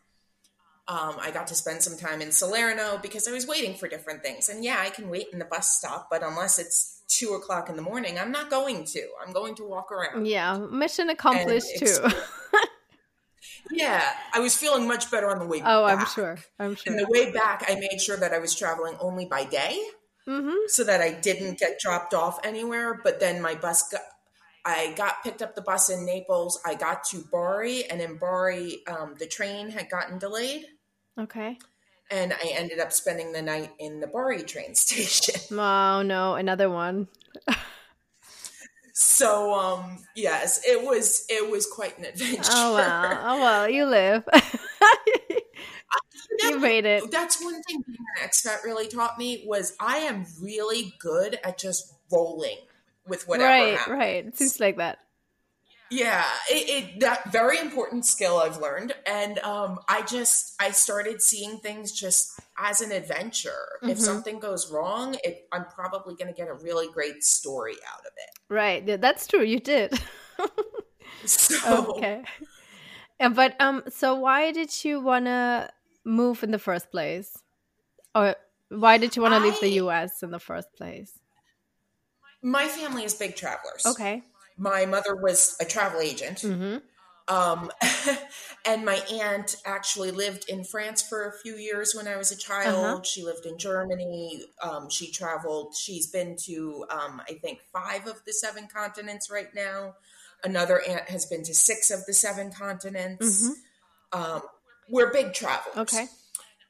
Um, 0.86 1.16
I 1.18 1.30
got 1.30 1.46
to 1.46 1.54
spend 1.54 1.82
some 1.82 1.96
time 1.96 2.20
in 2.20 2.30
Salerno 2.30 2.98
because 3.00 3.26
I 3.26 3.32
was 3.32 3.46
waiting 3.46 3.74
for 3.74 3.88
different 3.88 4.22
things. 4.22 4.50
And 4.50 4.62
yeah, 4.62 4.80
I 4.80 4.90
can 4.90 5.08
wait 5.08 5.28
in 5.32 5.38
the 5.38 5.46
bus 5.46 5.70
stop, 5.70 6.08
but 6.10 6.22
unless 6.22 6.58
it's 6.58 7.02
two 7.08 7.34
o'clock 7.34 7.70
in 7.70 7.76
the 7.76 7.82
morning, 7.82 8.18
I'm 8.18 8.30
not 8.30 8.50
going 8.50 8.84
to. 8.84 9.02
I'm 9.24 9.32
going 9.32 9.54
to 9.56 9.64
walk 9.64 9.90
around. 9.92 10.26
Yeah, 10.26 10.58
mission 10.58 11.08
accomplished 11.08 11.78
too. 11.78 11.96
yeah, 13.70 14.02
I 14.32 14.40
was 14.40 14.56
feeling 14.56 14.86
much 14.86 15.10
better 15.10 15.30
on 15.30 15.38
the 15.38 15.46
way. 15.46 15.60
Back. 15.60 15.68
Oh, 15.70 15.86
back. 15.86 15.98
I'm 15.98 16.06
sure. 16.06 16.38
I'm 16.58 16.74
sure. 16.74 16.92
And 16.92 16.98
the 16.98 17.06
way 17.08 17.30
back, 17.30 17.64
I 17.68 17.76
made 17.76 18.00
sure 18.00 18.16
that 18.16 18.32
I 18.32 18.38
was 18.38 18.54
traveling 18.54 18.96
only 19.00 19.26
by 19.26 19.44
day, 19.44 19.80
mm-hmm. 20.28 20.54
so 20.66 20.84
that 20.84 21.00
I 21.00 21.12
didn't 21.12 21.58
get 21.58 21.78
dropped 21.80 22.14
off 22.14 22.38
anywhere. 22.44 23.00
But 23.02 23.20
then 23.20 23.40
my 23.40 23.54
bus 23.54 23.88
got. 23.90 24.02
I 24.64 24.94
got 24.96 25.22
picked 25.22 25.42
up 25.42 25.54
the 25.54 25.62
bus 25.62 25.90
in 25.90 26.06
Naples. 26.06 26.58
I 26.64 26.74
got 26.74 27.04
to 27.10 27.22
Bari, 27.30 27.84
and 27.90 28.00
in 28.00 28.16
Bari, 28.16 28.82
um, 28.86 29.14
the 29.18 29.26
train 29.26 29.68
had 29.68 29.90
gotten 29.90 30.18
delayed. 30.18 30.66
Okay. 31.18 31.58
And 32.10 32.32
I 32.32 32.48
ended 32.52 32.80
up 32.80 32.92
spending 32.92 33.32
the 33.32 33.42
night 33.42 33.72
in 33.78 34.00
the 34.00 34.06
Bari 34.06 34.42
train 34.42 34.74
station. 34.74 35.58
Oh 35.58 36.02
no, 36.02 36.34
another 36.34 36.70
one. 36.70 37.08
so 38.92 39.52
um 39.52 39.98
yes, 40.14 40.60
it 40.66 40.82
was 40.82 41.24
it 41.28 41.50
was 41.50 41.66
quite 41.66 41.98
an 41.98 42.04
adventure. 42.04 42.50
Oh 42.52 42.74
well. 42.74 43.20
Oh 43.24 43.40
well, 43.40 43.68
you 43.68 43.86
live. 43.86 44.24
you 46.42 46.58
made 46.60 46.84
it. 46.84 47.10
That's 47.10 47.42
one 47.42 47.62
thing 47.62 47.82
being 47.86 47.98
an 48.20 48.28
expat 48.28 48.64
really 48.64 48.88
taught 48.88 49.18
me 49.18 49.44
was 49.46 49.74
I 49.80 49.98
am 49.98 50.26
really 50.40 50.94
good 50.98 51.38
at 51.42 51.58
just 51.58 51.94
rolling 52.12 52.58
with 53.06 53.28
whatever. 53.28 53.48
Right, 53.48 53.76
happens. 53.76 53.96
right. 53.96 54.26
It 54.26 54.36
seems 54.38 54.60
like 54.60 54.76
that. 54.78 54.98
Yeah, 55.90 56.24
it, 56.50 56.68
it, 56.68 57.00
that 57.00 57.30
very 57.30 57.58
important 57.58 58.06
skill 58.06 58.38
I've 58.38 58.56
learned, 58.56 58.94
and 59.06 59.38
um, 59.40 59.78
I 59.88 60.02
just 60.02 60.54
I 60.60 60.70
started 60.70 61.20
seeing 61.20 61.58
things 61.58 61.92
just 61.92 62.40
as 62.58 62.80
an 62.80 62.90
adventure. 62.90 63.50
Mm-hmm. 63.76 63.90
If 63.90 64.00
something 64.00 64.38
goes 64.38 64.72
wrong, 64.72 65.16
it, 65.22 65.46
I'm 65.52 65.66
probably 65.66 66.14
going 66.16 66.26
to 66.28 66.36
get 66.36 66.48
a 66.48 66.54
really 66.54 66.88
great 66.88 67.22
story 67.22 67.74
out 67.92 68.00
of 68.00 68.12
it. 68.16 68.52
Right, 68.52 68.82
yeah, 68.86 68.96
that's 68.96 69.26
true. 69.26 69.44
You 69.44 69.60
did. 69.60 69.92
so, 71.26 71.94
okay, 71.96 72.24
and 73.20 73.36
but 73.36 73.54
um, 73.60 73.84
so 73.88 74.14
why 74.14 74.52
did 74.52 74.84
you 74.84 75.00
want 75.00 75.26
to 75.26 75.70
move 76.04 76.42
in 76.42 76.50
the 76.50 76.58
first 76.58 76.90
place, 76.90 77.38
or 78.14 78.36
why 78.70 78.96
did 78.96 79.16
you 79.16 79.22
want 79.22 79.34
to 79.34 79.40
leave 79.40 79.60
the 79.60 79.74
U.S. 79.84 80.22
in 80.22 80.30
the 80.30 80.40
first 80.40 80.72
place? 80.74 81.12
My 82.44 82.68
family 82.68 83.04
is 83.04 83.14
big 83.14 83.36
travelers. 83.36 83.86
Okay. 83.86 84.22
My 84.58 84.84
mother 84.84 85.16
was 85.16 85.56
a 85.60 85.64
travel 85.64 86.00
agent. 86.00 86.42
Mm-hmm. 86.42 86.76
Um, 87.26 87.70
and 88.66 88.84
my 88.84 88.96
aunt 89.10 89.56
actually 89.64 90.10
lived 90.10 90.50
in 90.50 90.62
France 90.62 91.00
for 91.00 91.26
a 91.26 91.32
few 91.32 91.54
years 91.54 91.94
when 91.94 92.06
I 92.06 92.18
was 92.18 92.30
a 92.32 92.36
child. 92.36 92.84
Uh-huh. 92.84 93.02
She 93.02 93.24
lived 93.24 93.46
in 93.46 93.56
Germany. 93.56 94.44
Um, 94.62 94.90
she 94.90 95.10
traveled. 95.10 95.74
She's 95.74 96.06
been 96.06 96.36
to, 96.44 96.84
um, 96.90 97.22
I 97.26 97.32
think, 97.32 97.60
five 97.72 98.06
of 98.06 98.22
the 98.26 98.32
seven 98.34 98.68
continents 98.72 99.30
right 99.30 99.52
now. 99.54 99.94
Another 100.44 100.82
aunt 100.86 101.08
has 101.08 101.24
been 101.24 101.44
to 101.44 101.54
six 101.54 101.90
of 101.90 102.04
the 102.04 102.12
seven 102.12 102.52
continents. 102.52 103.48
Mm-hmm. 104.12 104.20
Um, 104.20 104.42
we're 104.90 105.10
big 105.10 105.32
travelers. 105.32 105.76
Okay. 105.78 106.08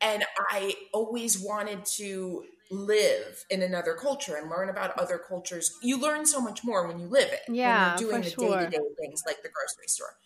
And 0.00 0.22
I 0.38 0.74
always 0.92 1.40
wanted 1.40 1.84
to 1.96 2.44
live 2.74 3.44
in 3.50 3.62
another 3.62 3.94
culture 3.94 4.36
and 4.36 4.50
learn 4.50 4.68
about 4.68 4.98
other 4.98 5.18
cultures. 5.18 5.76
You 5.82 6.00
learn 6.00 6.26
so 6.26 6.40
much 6.40 6.64
more 6.64 6.86
when 6.86 6.98
you 6.98 7.06
live 7.06 7.28
it. 7.30 7.40
Yeah, 7.48 7.92
when 7.96 8.00
you're 8.00 8.08
doing 8.10 8.22
the 8.22 8.30
day 8.30 8.48
to 8.48 8.70
day 8.70 8.78
things 9.00 9.22
like 9.26 9.42
the 9.42 9.48
grocery 9.48 9.86
store. 9.86 10.16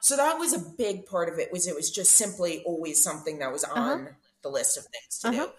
So 0.00 0.16
that 0.16 0.38
was 0.38 0.52
a 0.52 0.58
big 0.58 1.06
part 1.06 1.28
of 1.28 1.38
it. 1.38 1.52
Was 1.52 1.66
it 1.66 1.74
was 1.74 1.90
just 1.90 2.12
simply 2.12 2.62
always 2.64 3.02
something 3.02 3.38
that 3.40 3.52
was 3.52 3.64
uh-huh. 3.64 3.80
on 3.80 4.00
uh-huh. 4.02 4.10
the 4.42 4.48
list 4.48 4.76
of 4.76 4.84
things 4.84 5.18
to 5.20 5.28
uh-huh. 5.28 5.46
do. 5.46 5.52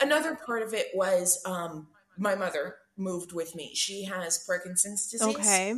Another 0.00 0.34
part 0.34 0.62
of 0.62 0.72
it 0.72 0.86
was 0.94 1.42
um, 1.44 1.88
my 2.16 2.34
mother 2.34 2.76
moved 2.96 3.32
with 3.32 3.54
me. 3.54 3.72
She 3.74 4.04
has 4.04 4.38
Parkinson's 4.46 5.10
disease. 5.10 5.36
Okay. 5.36 5.74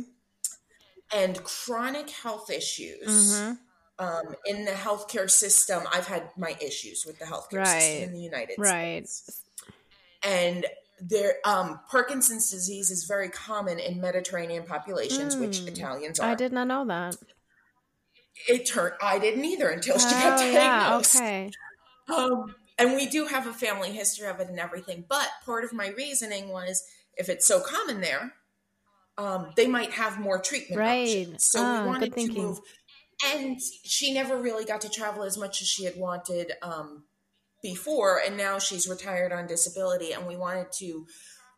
And 1.13 1.43
chronic 1.43 2.09
health 2.09 2.49
issues. 2.49 3.41
Mm-hmm. 3.41 3.53
Um, 3.99 4.35
in 4.47 4.65
the 4.65 4.71
healthcare 4.71 5.29
system, 5.29 5.83
I've 5.93 6.07
had 6.07 6.31
my 6.35 6.57
issues 6.59 7.05
with 7.05 7.19
the 7.19 7.25
healthcare 7.25 7.59
right. 7.59 7.79
system 7.79 8.09
in 8.09 8.13
the 8.13 8.21
United 8.21 8.53
States. 8.53 8.59
right. 8.59 9.07
States 9.07 9.43
and 10.23 10.65
there 10.99 11.35
um, 11.45 11.79
Parkinson's 11.89 12.49
disease 12.49 12.89
is 12.89 13.05
very 13.05 13.29
common 13.29 13.79
in 13.79 13.99
Mediterranean 13.99 14.63
populations, 14.63 15.35
mm, 15.35 15.41
which 15.41 15.59
hmm. 15.59 15.67
Italians 15.67 16.19
are. 16.19 16.31
I 16.31 16.35
did 16.35 16.53
not 16.53 16.67
know 16.67 16.85
that. 16.85 17.17
It 18.47 18.65
turned 18.65 18.93
I 19.01 19.19
didn't 19.19 19.45
either 19.45 19.69
until 19.69 19.97
she 19.99 20.09
got 20.09 20.39
oh, 20.39 20.53
diagnosed. 20.53 21.15
Yeah, 21.15 21.21
okay. 21.27 21.51
Um, 22.15 22.55
and 22.77 22.95
we 22.95 23.07
do 23.07 23.25
have 23.25 23.47
a 23.47 23.53
family 23.53 23.91
history 23.91 24.27
of 24.27 24.39
it 24.39 24.49
and 24.49 24.59
everything. 24.59 25.05
But 25.07 25.29
part 25.45 25.63
of 25.63 25.73
my 25.73 25.89
reasoning 25.89 26.49
was 26.49 26.83
if 27.15 27.29
it's 27.29 27.45
so 27.45 27.61
common 27.61 28.01
there, 28.01 28.33
um, 29.17 29.51
they 29.55 29.67
might 29.67 29.91
have 29.91 30.19
more 30.19 30.39
treatment 30.39 30.79
right. 30.79 31.07
options. 31.07 31.45
So 31.45 31.59
oh, 31.61 31.81
we 31.81 31.87
wanted 31.87 32.15
to 32.15 32.31
move. 32.33 32.59
And 33.25 33.59
she 33.83 34.13
never 34.13 34.37
really 34.37 34.65
got 34.65 34.81
to 34.81 34.89
travel 34.89 35.23
as 35.23 35.37
much 35.37 35.61
as 35.61 35.67
she 35.67 35.85
had 35.85 35.95
wanted. 35.95 36.51
Um, 36.61 37.03
before 37.63 38.21
and 38.25 38.37
now 38.37 38.59
she's 38.59 38.87
retired 38.87 39.31
on 39.31 39.47
disability 39.47 40.11
and 40.11 40.27
we 40.27 40.35
wanted 40.35 40.71
to 40.71 41.07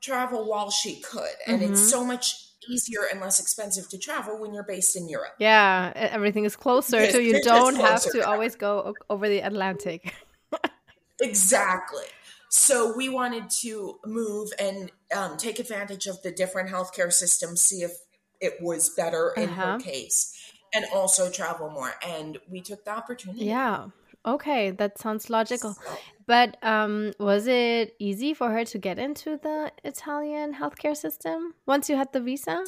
travel 0.01 0.47
while 0.47 0.69
she 0.69 1.01
could 1.01 1.35
and 1.47 1.61
mm-hmm. 1.61 1.73
it's 1.73 1.89
so 1.89 2.05
much 2.05 2.45
easier 2.69 3.01
and 3.11 3.21
less 3.21 3.39
expensive 3.39 3.89
to 3.89 3.97
travel 3.97 4.39
when 4.39 4.53
you're 4.53 4.63
based 4.63 4.95
in 4.95 5.07
Europe. 5.09 5.33
Yeah, 5.39 5.91
everything 5.95 6.45
is 6.45 6.55
closer 6.55 6.99
yes, 6.99 7.11
so 7.11 7.19
you 7.19 7.41
don't 7.41 7.75
have 7.75 8.03
to 8.11 8.27
always 8.27 8.55
go 8.55 8.93
over 9.09 9.27
the 9.27 9.39
Atlantic. 9.39 10.13
exactly. 11.21 12.05
So 12.49 12.95
we 12.95 13.09
wanted 13.09 13.49
to 13.61 13.99
move 14.05 14.49
and 14.59 14.91
um, 15.15 15.37
take 15.37 15.59
advantage 15.59 16.07
of 16.07 16.21
the 16.21 16.31
different 16.31 16.69
healthcare 16.69 17.11
systems, 17.11 17.61
see 17.61 17.81
if 17.81 17.91
it 18.39 18.53
was 18.61 18.89
better 18.89 19.33
in 19.35 19.49
uh-huh. 19.49 19.73
her 19.73 19.79
case, 19.79 20.33
and 20.73 20.85
also 20.93 21.29
travel 21.29 21.69
more. 21.69 21.93
And 22.05 22.37
we 22.49 22.61
took 22.61 22.85
the 22.85 22.91
opportunity. 22.91 23.45
Yeah. 23.45 23.87
Okay, 24.25 24.71
that 24.71 24.97
sounds 24.97 25.29
logical. 25.29 25.77
But 26.25 26.57
um, 26.63 27.13
was 27.19 27.45
it 27.45 27.95
easy 27.99 28.33
for 28.33 28.49
her 28.49 28.65
to 28.65 28.77
get 28.79 28.97
into 28.97 29.37
the 29.37 29.71
Italian 29.83 30.55
healthcare 30.55 30.97
system 30.97 31.53
once 31.67 31.89
you 31.89 31.95
had 31.95 32.11
the 32.11 32.21
visa? 32.21 32.63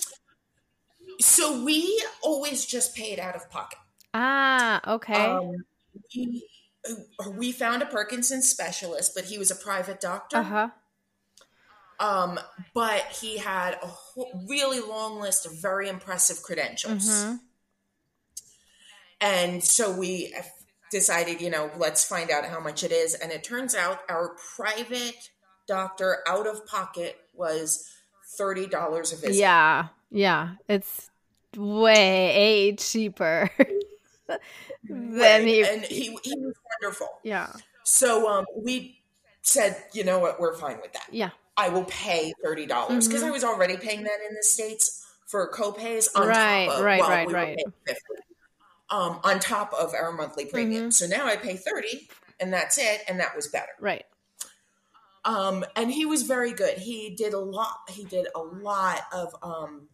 So 1.19 1.63
we 1.63 2.03
always 2.21 2.65
just 2.65 2.95
paid 2.95 3.19
out 3.19 3.35
of 3.35 3.49
pocket. 3.49 3.79
Ah, 4.13 4.93
okay. 4.95 5.25
Um, 5.25 5.55
we, 6.15 6.47
we 7.35 7.51
found 7.51 7.81
a 7.81 7.87
Parkinson's 7.87 8.47
specialist, 8.47 9.13
but 9.15 9.25
he 9.25 9.39
was 9.39 9.49
a 9.49 9.55
private 9.55 9.99
doctor. 9.99 10.37
Uh-huh. 10.37 10.69
Um, 11.99 12.39
but 12.75 13.01
he 13.19 13.37
had 13.37 13.79
a 13.81 13.87
whole, 13.87 14.45
really 14.47 14.79
long 14.79 15.19
list 15.19 15.47
of 15.47 15.59
very 15.59 15.89
impressive 15.89 16.43
credentials. 16.43 17.09
Mm-hmm. 17.09 17.35
And 19.19 19.63
so 19.63 19.97
we 19.97 20.31
decided, 20.91 21.41
you 21.41 21.49
know, 21.49 21.69
let's 21.77 22.05
find 22.05 22.31
out 22.31 22.45
how 22.45 22.59
much 22.59 22.83
it 22.83 22.91
is. 22.91 23.13
And 23.13 23.31
it 23.31 23.43
turns 23.43 23.75
out 23.75 23.99
our 24.09 24.35
private 24.55 25.29
doctor 25.67 26.19
out 26.27 26.47
of 26.47 26.65
pocket 26.65 27.17
was 27.33 27.89
$30 28.39 28.73
a 28.73 29.15
visit. 29.15 29.35
Yeah. 29.35 29.87
Yeah. 30.11 30.55
It's 30.67 31.09
way 31.55 32.75
cheaper 32.77 33.49
than 34.83 35.47
he, 35.47 35.63
and 35.63 35.83
he, 35.83 36.17
he 36.23 36.35
was 36.37 36.55
wonderful. 36.81 37.09
Yeah. 37.23 37.51
So 37.83 38.29
um, 38.29 38.45
we 38.55 39.01
said, 39.41 39.77
you 39.93 40.03
know 40.03 40.19
what, 40.19 40.39
we're 40.39 40.55
fine 40.57 40.77
with 40.81 40.93
that. 40.93 41.07
Yeah. 41.11 41.29
I 41.55 41.69
will 41.69 41.85
pay 41.85 42.33
thirty 42.43 42.67
dollars 42.67 43.07
because 43.07 43.21
mm-hmm. 43.21 43.29
I 43.29 43.33
was 43.33 43.43
already 43.43 43.77
paying 43.77 44.03
that 44.03 44.19
in 44.29 44.35
the 44.35 44.43
states 44.43 45.03
for 45.25 45.51
copays 45.51 46.07
on 46.15 46.27
right, 46.27 46.67
top 46.67 46.77
of 46.77 46.85
right, 46.85 46.99
well, 46.99 47.09
right, 47.09 47.27
we 47.27 47.33
right. 47.33 47.57
50, 48.89 48.95
um, 48.95 49.19
on 49.23 49.39
top 49.39 49.73
of 49.73 49.93
our 49.93 50.11
monthly 50.11 50.45
premium. 50.45 50.83
Mm-hmm. 50.83 50.91
So 50.91 51.07
now 51.07 51.25
I 51.25 51.35
pay 51.35 51.55
thirty, 51.55 52.09
and 52.39 52.53
that's 52.53 52.77
it, 52.77 53.01
and 53.07 53.19
that 53.19 53.35
was 53.35 53.47
better. 53.47 53.71
Right. 53.79 54.05
Um, 55.25 55.65
and 55.75 55.91
he 55.91 56.05
was 56.05 56.23
very 56.23 56.53
good. 56.53 56.77
He 56.77 57.13
did 57.15 57.33
a 57.33 57.39
lot. 57.39 57.75
He 57.89 58.05
did 58.05 58.27
a 58.33 58.39
lot 58.39 59.01
of 59.11 59.35
um, 59.43 59.89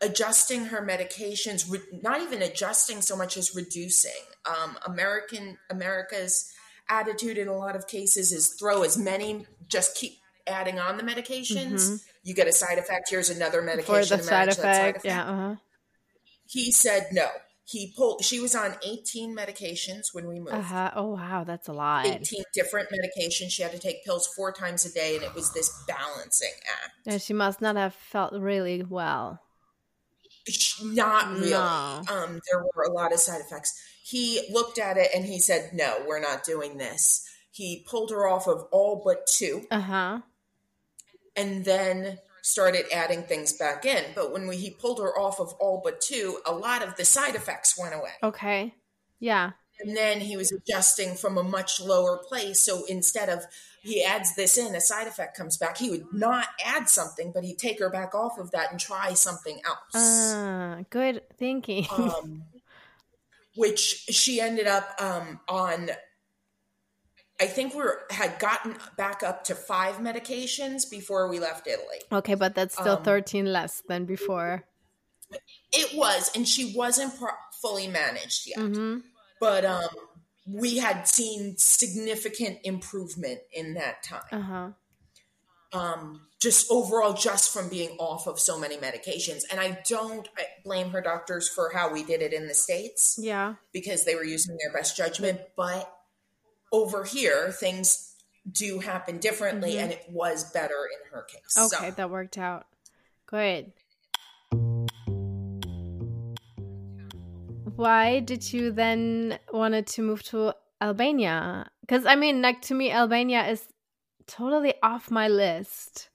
adjusting 0.00 0.66
her 0.66 0.80
medications. 0.80 1.70
Re- 1.70 2.00
not 2.02 2.22
even 2.22 2.40
adjusting 2.40 3.02
so 3.02 3.16
much 3.16 3.36
as 3.36 3.54
reducing. 3.54 4.12
Um, 4.46 4.78
American 4.86 5.58
America's 5.70 6.50
attitude 6.88 7.38
in 7.38 7.48
a 7.48 7.56
lot 7.56 7.76
of 7.76 7.86
cases 7.86 8.32
is 8.32 8.54
throw 8.58 8.82
as 8.82 8.98
many, 8.98 9.46
just 9.68 9.96
keep 9.96 10.14
adding 10.46 10.78
on 10.78 10.96
the 10.96 11.02
medications, 11.02 11.72
mm-hmm. 11.72 11.96
you 12.24 12.34
get 12.34 12.48
a 12.48 12.52
side 12.52 12.78
effect. 12.78 13.08
Here's 13.10 13.30
another 13.30 13.62
medication 13.62 14.18
for 14.18 14.22
the 14.22 14.22
side 14.22 14.48
effect. 14.48 14.60
side 14.60 14.88
effect. 14.90 15.04
Yeah. 15.04 15.30
Uh-huh. 15.30 15.54
He 16.46 16.72
said 16.72 17.08
no. 17.12 17.28
He 17.64 17.92
pulled. 17.96 18.24
She 18.24 18.40
was 18.40 18.54
on 18.54 18.74
18 18.84 19.36
medications 19.36 20.12
when 20.12 20.26
we 20.26 20.40
moved. 20.40 20.52
Uh-huh. 20.52 20.90
Oh 20.96 21.14
wow, 21.14 21.44
that's 21.44 21.68
a 21.68 21.72
lot. 21.72 22.06
18 22.06 22.42
different 22.54 22.88
medications. 22.90 23.50
She 23.50 23.62
had 23.62 23.72
to 23.72 23.78
take 23.78 24.04
pills 24.04 24.26
four 24.26 24.52
times 24.52 24.84
a 24.84 24.92
day, 24.92 25.14
and 25.14 25.24
it 25.24 25.34
was 25.34 25.52
this 25.52 25.70
balancing 25.86 26.52
act. 26.82 27.06
And 27.06 27.22
she 27.22 27.32
must 27.32 27.60
not 27.60 27.76
have 27.76 27.94
felt 27.94 28.32
really 28.34 28.82
well. 28.82 29.40
Not 30.82 31.32
really. 31.32 31.50
No. 31.50 32.02
Um, 32.10 32.40
there 32.50 32.64
were 32.74 32.82
a 32.82 32.92
lot 32.92 33.12
of 33.12 33.20
side 33.20 33.40
effects. 33.40 33.80
He 34.02 34.48
looked 34.50 34.78
at 34.78 34.96
it 34.96 35.10
and 35.14 35.24
he 35.24 35.38
said, 35.38 35.70
"No, 35.72 35.98
we're 36.06 36.20
not 36.20 36.44
doing 36.44 36.78
this." 36.78 37.24
He 37.52 37.86
pulled 37.88 38.10
her 38.10 38.26
off 38.26 38.48
of 38.48 38.66
all 38.72 39.02
but 39.04 39.26
two. 39.26 39.66
Uh 39.70 39.80
huh 39.80 40.20
and 41.36 41.64
then 41.64 42.18
started 42.42 42.84
adding 42.92 43.22
things 43.22 43.54
back 43.54 43.86
in. 43.86 44.04
But 44.14 44.32
when 44.32 44.46
we, 44.46 44.56
he 44.56 44.70
pulled 44.70 44.98
her 44.98 45.18
off 45.18 45.40
of 45.40 45.54
all 45.54 45.80
but 45.82 46.00
two, 46.00 46.38
a 46.44 46.52
lot 46.52 46.82
of 46.82 46.96
the 46.96 47.04
side 47.04 47.34
effects 47.34 47.78
went 47.78 47.94
away. 47.94 48.12
Okay. 48.22 48.74
Yeah. 49.20 49.52
And 49.80 49.96
then 49.96 50.20
he 50.20 50.36
was 50.36 50.52
adjusting 50.52 51.14
from 51.14 51.38
a 51.38 51.42
much 51.42 51.80
lower 51.80 52.18
place. 52.28 52.60
So 52.60 52.84
instead 52.88 53.28
of 53.28 53.44
he 53.82 54.04
adds 54.04 54.36
this 54.36 54.56
in, 54.58 54.74
a 54.74 54.80
side 54.80 55.06
effect 55.06 55.36
comes 55.36 55.56
back, 55.56 55.78
he 55.78 55.90
would 55.90 56.12
not 56.12 56.46
add 56.64 56.88
something, 56.88 57.32
but 57.32 57.42
he'd 57.42 57.58
take 57.58 57.80
her 57.80 57.90
back 57.90 58.14
off 58.14 58.38
of 58.38 58.50
that 58.52 58.70
and 58.70 58.78
try 58.78 59.14
something 59.14 59.60
else. 59.66 60.32
Uh, 60.34 60.82
good 60.90 61.22
thinking. 61.36 61.86
um, 61.90 62.44
which 63.56 64.04
she 64.08 64.40
ended 64.40 64.66
up 64.66 64.94
um, 65.00 65.40
on 65.48 65.90
I 67.42 67.46
think 67.46 67.74
we 67.74 67.82
had 68.10 68.38
gotten 68.38 68.76
back 68.96 69.24
up 69.24 69.42
to 69.44 69.56
five 69.56 69.96
medications 69.96 70.88
before 70.88 71.28
we 71.28 71.40
left 71.40 71.66
Italy. 71.66 71.98
Okay, 72.12 72.36
but 72.36 72.54
that's 72.54 72.74
still 72.74 72.98
um, 72.98 73.02
13 73.02 73.52
less 73.52 73.82
than 73.88 74.04
before. 74.04 74.62
It 75.72 75.98
was, 75.98 76.30
and 76.36 76.46
she 76.46 76.72
wasn't 76.76 77.18
pro- 77.18 77.30
fully 77.60 77.88
managed 77.88 78.46
yet. 78.46 78.58
Mm-hmm. 78.58 78.98
But 79.40 79.64
um, 79.64 79.88
we 80.46 80.78
had 80.78 81.08
seen 81.08 81.56
significant 81.58 82.60
improvement 82.62 83.40
in 83.52 83.74
that 83.74 84.04
time. 84.04 84.22
Uh-huh. 84.30 84.68
Um, 85.72 86.20
just 86.40 86.70
overall, 86.70 87.12
just 87.12 87.52
from 87.52 87.68
being 87.68 87.96
off 87.98 88.28
of 88.28 88.38
so 88.38 88.56
many 88.56 88.76
medications. 88.76 89.42
And 89.50 89.58
I 89.58 89.82
don't 89.88 90.28
blame 90.62 90.90
her 90.90 91.00
doctors 91.00 91.48
for 91.48 91.72
how 91.74 91.92
we 91.92 92.04
did 92.04 92.22
it 92.22 92.32
in 92.32 92.46
the 92.46 92.54
States. 92.54 93.18
Yeah. 93.20 93.54
Because 93.72 94.04
they 94.04 94.14
were 94.14 94.24
using 94.24 94.56
their 94.62 94.72
best 94.72 94.96
judgment. 94.96 95.40
But 95.56 95.92
over 96.72 97.04
here 97.04 97.52
things 97.52 98.14
do 98.50 98.80
happen 98.80 99.18
differently 99.18 99.72
mm-hmm. 99.72 99.84
and 99.84 99.92
it 99.92 100.04
was 100.10 100.50
better 100.50 100.88
in 100.92 101.12
her 101.12 101.22
case. 101.22 101.56
Okay 101.56 101.90
so. 101.90 101.94
that 101.96 102.10
worked 102.10 102.38
out. 102.38 102.66
Good. 103.26 103.72
Why 107.76 108.20
did 108.20 108.52
you 108.52 108.72
then 108.72 109.38
wanted 109.52 109.86
to 109.88 110.02
move 110.02 110.22
to 110.24 110.54
albania? 110.80 111.70
Because 111.82 112.04
i 112.06 112.16
mean 112.16 112.42
like 112.42 112.62
to 112.62 112.74
me 112.74 112.90
albania 112.90 113.46
is 113.46 113.66
totally 114.26 114.74
off 114.82 115.10
my 115.10 115.28
list. 115.28 116.08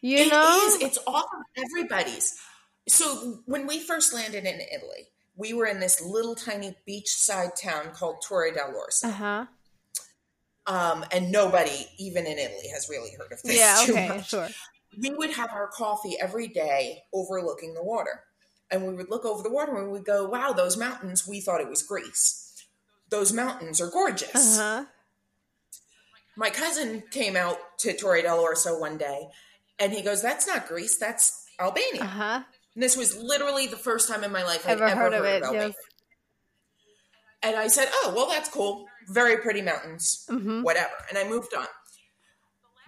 You 0.00 0.18
it 0.18 0.30
know? 0.30 0.66
is, 0.66 0.82
it's 0.82 0.98
off 1.06 1.24
of 1.24 1.64
everybody's. 1.64 2.38
So 2.88 3.40
when 3.46 3.66
we 3.66 3.80
first 3.80 4.14
landed 4.14 4.44
in 4.44 4.60
italy 4.60 5.08
we 5.38 5.54
were 5.54 5.66
in 5.66 5.78
this 5.80 6.02
little 6.04 6.34
tiny 6.34 6.74
beachside 6.86 7.54
town 7.60 7.92
called 7.94 8.16
Torre 8.26 8.50
dell'Orso. 8.50 9.04
Uh-huh. 9.04 9.46
Um, 10.66 11.04
and 11.12 11.32
nobody, 11.32 11.86
even 11.98 12.26
in 12.26 12.38
Italy, 12.38 12.68
has 12.74 12.88
really 12.90 13.10
heard 13.16 13.32
of 13.32 13.40
this. 13.42 13.56
Yeah, 13.56 13.84
okay, 13.88 14.22
sure. 14.26 14.48
We 15.00 15.10
would 15.10 15.30
have 15.30 15.50
our 15.50 15.68
coffee 15.68 16.16
every 16.20 16.48
day 16.48 17.04
overlooking 17.14 17.72
the 17.72 17.82
water. 17.82 18.24
And 18.70 18.86
we 18.86 18.92
would 18.94 19.08
look 19.08 19.24
over 19.24 19.42
the 19.42 19.50
water 19.50 19.76
and 19.76 19.86
we 19.86 19.92
would 19.92 20.04
go, 20.04 20.28
wow, 20.28 20.52
those 20.52 20.76
mountains, 20.76 21.26
we 21.26 21.40
thought 21.40 21.62
it 21.62 21.70
was 21.70 21.82
Greece. 21.82 22.66
Those 23.08 23.32
mountains 23.32 23.80
are 23.80 23.88
gorgeous. 23.88 24.58
Uh-huh. 24.58 24.84
My 26.36 26.50
cousin 26.50 27.04
came 27.10 27.34
out 27.34 27.56
to 27.78 27.96
Torre 27.96 28.22
dell'Orso 28.22 28.78
one 28.78 28.98
day 28.98 29.28
and 29.78 29.92
he 29.92 30.02
goes, 30.02 30.20
that's 30.20 30.46
not 30.46 30.68
Greece, 30.68 30.98
that's 30.98 31.46
Albania. 31.58 32.02
Uh-huh. 32.02 32.42
And 32.78 32.82
this 32.84 32.96
was 32.96 33.20
literally 33.20 33.66
the 33.66 33.76
first 33.76 34.08
time 34.08 34.22
in 34.22 34.30
my 34.30 34.44
life 34.44 34.64
I'd 34.64 34.74
ever, 34.74 34.84
ever 34.84 35.00
heard, 35.00 35.12
of 35.12 35.24
it. 35.24 35.42
Yes. 35.52 35.74
And 37.42 37.56
I 37.56 37.66
said, 37.66 37.88
"Oh, 37.92 38.12
well, 38.14 38.28
that's 38.28 38.48
cool. 38.48 38.86
Very 39.08 39.38
pretty 39.38 39.62
mountains. 39.62 40.24
Mm-hmm. 40.30 40.62
Whatever." 40.62 40.92
And 41.08 41.18
I 41.18 41.28
moved 41.28 41.52
on. 41.54 41.66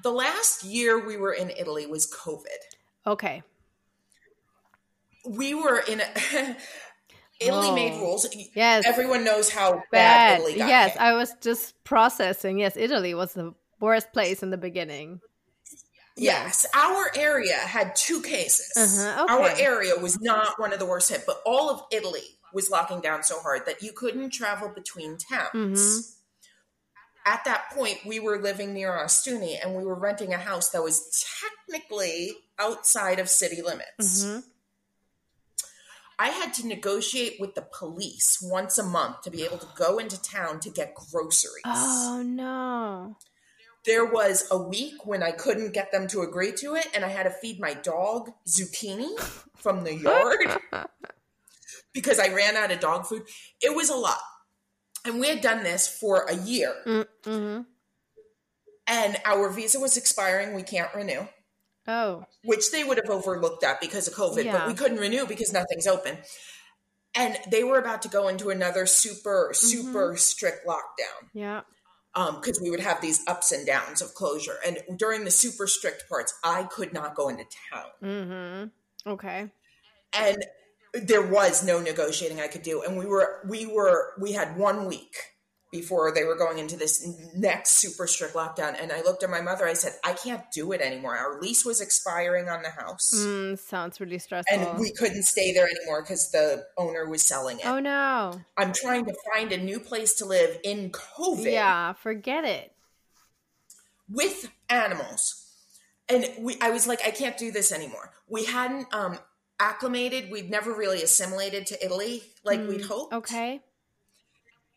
The 0.04 0.12
last 0.12 0.62
year 0.62 1.04
we 1.04 1.16
were 1.16 1.32
in 1.32 1.50
Italy 1.50 1.86
was 1.86 2.08
COVID. 2.08 2.44
Okay. 3.04 3.42
We 5.28 5.54
were 5.54 5.82
in. 5.88 6.02
A, 6.02 6.04
Italy 7.40 7.68
oh, 7.70 7.74
made 7.74 7.98
rules. 7.98 8.28
Yes. 8.54 8.86
Everyone 8.86 9.24
knows 9.24 9.50
how 9.50 9.72
bad, 9.72 9.82
bad 9.90 10.38
Italy 10.38 10.58
got. 10.58 10.68
Yes, 10.68 10.92
hit. 10.92 11.02
I 11.02 11.14
was 11.14 11.34
just 11.40 11.82
processing. 11.82 12.60
Yes, 12.60 12.76
Italy 12.76 13.12
was 13.12 13.34
the 13.34 13.54
worst 13.80 14.12
place 14.12 14.44
in 14.44 14.50
the 14.50 14.56
beginning. 14.56 15.20
Yes, 16.20 16.66
our 16.74 17.10
area 17.16 17.56
had 17.56 17.96
two 17.96 18.20
cases. 18.20 18.72
Uh-huh, 18.76 19.24
okay. 19.24 19.32
Our 19.32 19.48
area 19.58 19.94
was 19.96 20.20
not 20.20 20.58
one 20.58 20.72
of 20.72 20.78
the 20.78 20.84
worst 20.86 21.10
hit, 21.10 21.24
but 21.26 21.40
all 21.46 21.70
of 21.70 21.82
Italy 21.90 22.36
was 22.52 22.68
locking 22.68 23.00
down 23.00 23.22
so 23.22 23.40
hard 23.40 23.64
that 23.66 23.82
you 23.82 23.92
couldn't 23.92 24.30
travel 24.30 24.68
between 24.68 25.16
towns. 25.16 25.54
Mm-hmm. 25.54 27.32
At 27.32 27.44
that 27.44 27.70
point, 27.70 27.98
we 28.04 28.20
were 28.20 28.40
living 28.40 28.74
near 28.74 28.90
Ostuni 28.92 29.56
and 29.62 29.74
we 29.74 29.84
were 29.84 29.94
renting 29.94 30.34
a 30.34 30.38
house 30.38 30.70
that 30.70 30.82
was 30.82 31.24
technically 31.68 32.32
outside 32.58 33.18
of 33.18 33.28
city 33.28 33.62
limits. 33.62 34.24
Mm-hmm. 34.24 34.40
I 36.18 36.28
had 36.28 36.52
to 36.54 36.66
negotiate 36.66 37.36
with 37.40 37.54
the 37.54 37.62
police 37.62 38.38
once 38.42 38.76
a 38.76 38.82
month 38.82 39.22
to 39.22 39.30
be 39.30 39.42
able 39.42 39.56
to 39.56 39.68
go 39.74 39.98
into 39.98 40.20
town 40.20 40.60
to 40.60 40.70
get 40.70 40.94
groceries. 40.94 41.62
Oh, 41.64 42.22
no 42.26 43.16
there 43.86 44.04
was 44.04 44.46
a 44.50 44.58
week 44.58 45.06
when 45.06 45.22
I 45.22 45.30
couldn't 45.30 45.72
get 45.72 45.90
them 45.90 46.06
to 46.08 46.20
agree 46.20 46.52
to 46.52 46.74
it, 46.74 46.88
and 46.94 47.04
I 47.04 47.08
had 47.08 47.22
to 47.24 47.30
feed 47.30 47.60
my 47.60 47.74
dog 47.74 48.30
zucchini 48.46 49.18
from 49.56 49.84
the 49.84 49.94
yard 49.94 50.38
because 51.92 52.18
I 52.18 52.28
ran 52.34 52.56
out 52.56 52.70
of 52.70 52.80
dog 52.80 53.06
food. 53.06 53.22
It 53.60 53.74
was 53.74 53.90
a 53.90 53.96
lot. 53.96 54.18
And 55.06 55.18
we 55.18 55.28
had 55.28 55.40
done 55.40 55.64
this 55.64 55.88
for 55.88 56.26
a 56.28 56.34
year. 56.34 56.74
Mm-hmm. 56.86 57.62
And 58.86 59.16
our 59.24 59.48
visa 59.48 59.80
was 59.80 59.96
expiring. 59.96 60.54
We 60.54 60.62
can't 60.62 60.94
renew. 60.94 61.26
Oh. 61.88 62.24
Which 62.44 62.70
they 62.70 62.84
would 62.84 62.98
have 62.98 63.08
overlooked 63.08 63.62
that 63.62 63.80
because 63.80 64.08
of 64.08 64.14
COVID, 64.14 64.44
yeah. 64.44 64.52
but 64.58 64.68
we 64.68 64.74
couldn't 64.74 64.98
renew 64.98 65.26
because 65.26 65.54
nothing's 65.54 65.86
open. 65.86 66.18
And 67.14 67.38
they 67.50 67.64
were 67.64 67.78
about 67.78 68.02
to 68.02 68.08
go 68.08 68.28
into 68.28 68.50
another 68.50 68.84
super, 68.84 69.52
super 69.54 70.08
mm-hmm. 70.08 70.16
strict 70.16 70.66
lockdown. 70.66 71.28
Yeah 71.32 71.62
because 72.14 72.58
um, 72.58 72.62
we 72.64 72.70
would 72.70 72.80
have 72.80 73.00
these 73.00 73.22
ups 73.26 73.52
and 73.52 73.66
downs 73.66 74.02
of 74.02 74.14
closure. 74.14 74.56
And 74.66 74.78
during 74.98 75.24
the 75.24 75.30
super 75.30 75.66
strict 75.66 76.08
parts, 76.08 76.34
I 76.42 76.64
could 76.64 76.92
not 76.92 77.14
go 77.14 77.28
into 77.28 77.44
town. 77.72 77.86
Mm-hmm. 78.02 79.10
Okay. 79.10 79.50
and 80.12 80.44
there 80.92 81.22
was 81.22 81.64
no 81.64 81.80
negotiating 81.80 82.40
I 82.40 82.48
could 82.48 82.62
do. 82.62 82.82
And 82.82 82.98
we 82.98 83.06
were, 83.06 83.40
we 83.48 83.66
were, 83.66 84.12
we 84.18 84.32
had 84.32 84.56
one 84.56 84.86
week 84.86 85.16
before 85.70 86.12
they 86.12 86.24
were 86.24 86.34
going 86.34 86.58
into 86.58 86.76
this 86.76 87.08
next 87.34 87.70
super 87.72 88.06
strict 88.06 88.34
lockdown. 88.34 88.76
And 88.80 88.90
I 88.90 89.02
looked 89.02 89.22
at 89.22 89.30
my 89.30 89.40
mother. 89.40 89.66
I 89.66 89.74
said, 89.74 89.92
I 90.04 90.14
can't 90.14 90.42
do 90.52 90.72
it 90.72 90.80
anymore. 90.80 91.16
Our 91.16 91.40
lease 91.40 91.64
was 91.64 91.80
expiring 91.80 92.48
on 92.48 92.62
the 92.62 92.70
house. 92.70 93.12
Mm, 93.14 93.58
sounds 93.58 94.00
really 94.00 94.18
stressful. 94.18 94.58
And 94.58 94.80
we 94.80 94.92
couldn't 94.92 95.22
stay 95.22 95.52
there 95.52 95.66
anymore 95.66 96.02
because 96.02 96.32
the 96.32 96.66
owner 96.76 97.08
was 97.08 97.22
selling 97.22 97.60
it. 97.60 97.66
Oh, 97.66 97.78
no. 97.78 98.40
I'm 98.56 98.72
trying 98.72 99.04
to 99.04 99.14
find 99.32 99.52
a 99.52 99.58
new 99.58 99.78
place 99.78 100.14
to 100.14 100.24
live 100.24 100.58
in 100.64 100.90
COVID. 100.90 101.52
Yeah, 101.52 101.92
forget 101.92 102.44
it. 102.44 102.72
With 104.08 104.50
animals. 104.68 105.36
And 106.08 106.28
we, 106.40 106.56
I 106.60 106.70
was 106.70 106.88
like, 106.88 107.00
I 107.06 107.12
can't 107.12 107.38
do 107.38 107.52
this 107.52 107.70
anymore. 107.70 108.10
We 108.28 108.44
hadn't 108.44 108.92
um, 108.92 109.20
acclimated. 109.60 110.32
We'd 110.32 110.50
never 110.50 110.74
really 110.74 111.00
assimilated 111.04 111.68
to 111.68 111.84
Italy 111.84 112.24
like 112.42 112.58
mm, 112.58 112.68
we'd 112.68 112.82
hoped. 112.82 113.14
Okay 113.14 113.60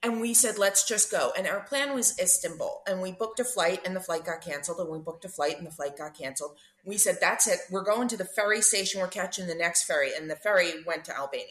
and 0.04 0.20
we 0.20 0.34
said 0.34 0.58
let's 0.58 0.88
just 0.88 1.10
go. 1.10 1.32
And 1.38 1.48
our 1.48 1.62
plan 1.62 1.96
was 1.96 2.20
istanbul 2.20 2.84
and 2.88 3.02
we 3.02 3.12
booked 3.12 3.40
a 3.40 3.46
flight 3.46 3.82
and 3.86 3.96
the 3.96 4.02
flight 4.02 4.26
got 4.26 4.42
canceled 4.42 4.80
and 4.80 4.90
we 4.90 5.00
booked 5.00 5.26
a 5.26 5.30
flight 5.30 5.58
and 5.58 5.66
the 5.66 5.72
flight 5.72 5.98
got 5.98 6.18
canceled. 6.18 6.58
We 6.86 6.98
said 6.98 7.18
that's 7.22 7.48
it. 7.48 7.60
We're 7.72 7.84
going 7.84 8.10
to 8.10 8.18
the 8.18 8.26
ferry 8.26 8.62
station. 8.62 9.00
We're 9.02 9.08
catching 9.08 9.48
the 9.48 9.56
next 9.56 9.86
ferry 9.86 10.12
and 10.16 10.30
the 10.30 10.36
ferry 10.36 10.72
went 10.86 11.06
to 11.06 11.18
albania. 11.18 11.46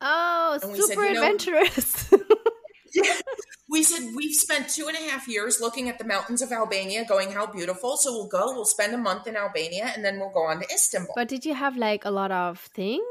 Oh 0.00 0.58
super 0.62 1.04
said, 1.04 1.16
adventurous 1.16 2.10
know, 2.10 2.20
yeah 2.94 3.12
we 3.68 3.82
said 3.82 4.14
we've 4.16 4.34
spent 4.34 4.68
two 4.68 4.88
and 4.88 4.96
a 4.96 5.10
half 5.10 5.28
years 5.28 5.60
looking 5.60 5.90
at 5.90 5.98
the 5.98 6.04
mountains 6.04 6.40
of 6.40 6.52
albania 6.52 7.04
going 7.04 7.32
how 7.32 7.46
beautiful. 7.46 7.96
So 7.96 8.12
we'll 8.12 8.28
go 8.28 8.54
we'll 8.54 8.64
spend 8.64 8.94
a 8.94 8.98
month 8.98 9.26
in 9.26 9.36
albania 9.36 9.92
and 9.94 10.04
then 10.04 10.18
we'll 10.18 10.30
go 10.30 10.44
on 10.44 10.60
to 10.60 10.66
istanbul. 10.72 11.12
But 11.16 11.28
did 11.28 11.44
you 11.44 11.54
have 11.54 11.76
like 11.76 12.04
a 12.04 12.10
lot 12.10 12.30
of 12.30 12.58
things 12.58 13.04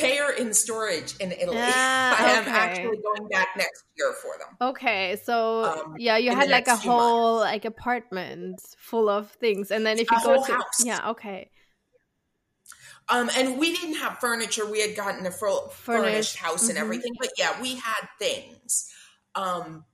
they 0.00 0.18
are 0.18 0.32
in 0.32 0.52
storage 0.54 1.14
in 1.18 1.32
Italy. 1.32 1.56
Ah, 1.60 2.16
I 2.18 2.30
am 2.32 2.44
actually 2.46 2.98
going 2.98 3.28
back 3.28 3.48
next 3.56 3.84
year 3.96 4.12
for 4.20 4.32
them. 4.38 4.68
Okay, 4.70 5.16
so 5.22 5.64
um, 5.64 5.94
yeah, 5.98 6.16
you 6.16 6.34
had 6.34 6.48
like 6.48 6.68
a 6.68 6.76
whole 6.76 7.40
months. 7.40 7.52
like 7.52 7.64
apartment 7.64 8.60
full 8.78 9.08
of 9.08 9.30
things, 9.32 9.70
and 9.70 9.84
then 9.84 9.98
if 9.98 10.10
you 10.10 10.16
a 10.18 10.24
go 10.24 10.44
to 10.44 10.52
house. 10.52 10.84
yeah, 10.84 11.10
okay. 11.10 11.50
Um, 13.08 13.30
and 13.36 13.58
we 13.58 13.74
didn't 13.76 13.96
have 13.96 14.18
furniture. 14.18 14.70
We 14.70 14.80
had 14.80 14.96
gotten 14.96 15.26
a 15.26 15.30
full 15.30 15.68
furnished, 15.68 16.04
furnished 16.04 16.36
house 16.36 16.62
mm-hmm. 16.62 16.70
and 16.70 16.78
everything, 16.78 17.12
but 17.18 17.30
yeah, 17.36 17.60
we 17.60 17.74
had 17.76 18.08
things. 18.18 18.90
Um, 19.34 19.84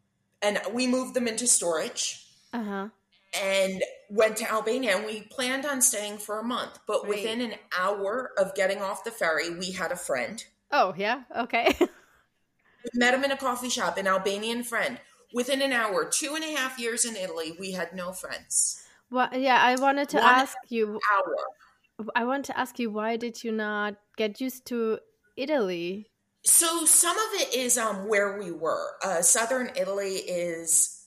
and 0.42 0.60
we 0.72 0.86
moved 0.86 1.14
them 1.14 1.26
into 1.26 1.46
storage. 1.46 2.24
Uh 2.52 2.62
huh 2.62 2.88
and 3.34 3.82
went 4.08 4.36
to 4.38 4.50
Albania 4.50 4.96
and 4.96 5.06
we 5.06 5.22
planned 5.22 5.64
on 5.64 5.80
staying 5.80 6.18
for 6.18 6.38
a 6.38 6.42
month. 6.42 6.78
But 6.86 7.02
right. 7.02 7.10
within 7.10 7.40
an 7.40 7.54
hour 7.78 8.32
of 8.36 8.54
getting 8.54 8.82
off 8.82 9.04
the 9.04 9.10
ferry, 9.10 9.50
we 9.50 9.72
had 9.72 9.92
a 9.92 9.96
friend. 9.96 10.44
Oh, 10.70 10.94
yeah. 10.96 11.22
Okay. 11.36 11.74
we 11.80 12.90
met 12.94 13.14
him 13.14 13.24
in 13.24 13.30
a 13.30 13.36
coffee 13.36 13.68
shop, 13.68 13.98
an 13.98 14.06
Albanian 14.06 14.62
friend. 14.62 14.98
Within 15.32 15.62
an 15.62 15.72
hour, 15.72 16.10
two 16.10 16.34
and 16.34 16.42
a 16.42 16.56
half 16.56 16.78
years 16.78 17.04
in 17.04 17.14
Italy, 17.14 17.56
we 17.58 17.72
had 17.72 17.94
no 17.94 18.12
friends. 18.12 18.82
Well, 19.10 19.28
yeah, 19.32 19.60
I 19.62 19.76
wanted 19.80 20.08
to 20.10 20.18
One 20.18 20.26
ask 20.26 20.56
you. 20.68 20.98
Hour. 21.12 22.06
I 22.14 22.24
want 22.24 22.46
to 22.46 22.58
ask 22.58 22.78
you 22.78 22.90
why 22.90 23.16
did 23.16 23.44
you 23.44 23.52
not 23.52 23.96
get 24.16 24.40
used 24.40 24.66
to 24.66 24.98
Italy? 25.36 26.10
So 26.44 26.86
some 26.86 27.16
of 27.16 27.40
it 27.40 27.54
is 27.54 27.76
um 27.76 28.08
where 28.08 28.38
we 28.38 28.50
were. 28.50 28.92
Uh, 29.04 29.22
Southern 29.22 29.70
Italy 29.76 30.14
is 30.14 30.99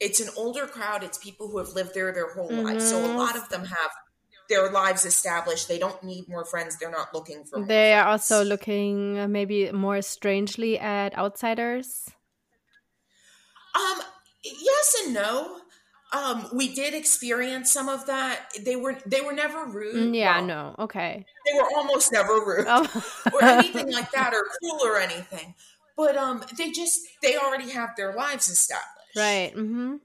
it's 0.00 0.20
an 0.20 0.28
older 0.36 0.66
crowd. 0.66 1.02
It's 1.02 1.18
people 1.18 1.48
who 1.48 1.58
have 1.58 1.68
lived 1.70 1.94
there 1.94 2.12
their 2.12 2.32
whole 2.32 2.50
mm-hmm. 2.50 2.66
lives. 2.66 2.88
So 2.88 2.98
a 2.98 3.12
lot 3.16 3.36
of 3.36 3.48
them 3.48 3.64
have 3.64 3.90
their 4.48 4.70
lives 4.70 5.04
established. 5.04 5.68
They 5.68 5.78
don't 5.78 6.02
need 6.02 6.28
more 6.28 6.44
friends. 6.44 6.78
They're 6.78 6.90
not 6.90 7.14
looking 7.14 7.44
for. 7.44 7.64
They 7.64 7.94
are 7.94 8.06
also 8.06 8.44
looking 8.44 9.18
uh, 9.18 9.28
maybe 9.28 9.72
more 9.72 10.02
strangely 10.02 10.78
at 10.78 11.16
outsiders. 11.16 12.10
Um. 13.74 14.02
Yes 14.44 15.02
and 15.04 15.14
no. 15.14 15.60
Um, 16.14 16.46
we 16.52 16.72
did 16.72 16.94
experience 16.94 17.72
some 17.72 17.88
of 17.88 18.06
that. 18.06 18.46
They 18.64 18.76
were 18.76 18.96
they 19.04 19.20
were 19.20 19.32
never 19.32 19.64
rude. 19.64 20.12
Mm, 20.12 20.16
yeah, 20.16 20.38
well, 20.38 20.46
no, 20.46 20.74
okay. 20.78 21.26
They 21.44 21.58
were 21.58 21.68
almost 21.76 22.12
never 22.12 22.34
rude 22.46 22.66
oh. 22.68 23.04
or 23.32 23.42
anything 23.42 23.90
like 23.90 24.12
that, 24.12 24.32
or 24.32 24.44
cool 24.60 24.78
or 24.84 24.98
anything. 24.98 25.54
But 25.96 26.16
um, 26.16 26.44
they 26.56 26.70
just 26.70 27.00
they 27.20 27.36
already 27.36 27.70
have 27.70 27.96
their 27.96 28.14
lives 28.14 28.48
established. 28.48 28.93
Right. 29.16 29.52
Mm-hmm. 29.54 29.96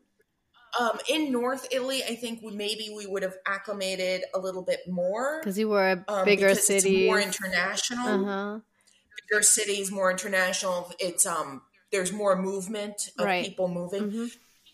Um, 0.80 1.00
in 1.10 1.32
North 1.32 1.67
Italy, 1.72 2.04
I 2.08 2.15
think 2.15 2.41
we, 2.43 2.52
maybe 2.52 2.93
we 2.95 3.08
would 3.08 3.24
have 3.24 3.36
acclimated 3.45 4.24
a 4.36 4.39
little 4.39 4.62
bit 4.62 4.82
more 4.88 5.39
because 5.39 5.58
you 5.58 5.69
were 5.69 6.04
a 6.08 6.13
um, 6.13 6.26
bigger 6.26 6.54
city, 6.54 7.08
more 7.08 7.19
international. 7.19 8.26
Uh-huh. 8.26 8.60
Bigger 9.30 9.41
cities, 9.41 9.91
more 9.91 10.12
international. 10.12 10.91
It's 11.00 11.26
um, 11.26 11.63
there's 11.91 12.13
more 12.13 12.39
movement 12.39 13.10
of 13.17 13.26
right. 13.26 13.43
people 13.43 13.67
moving. 13.67 14.04
Mm-hmm. 14.04 14.26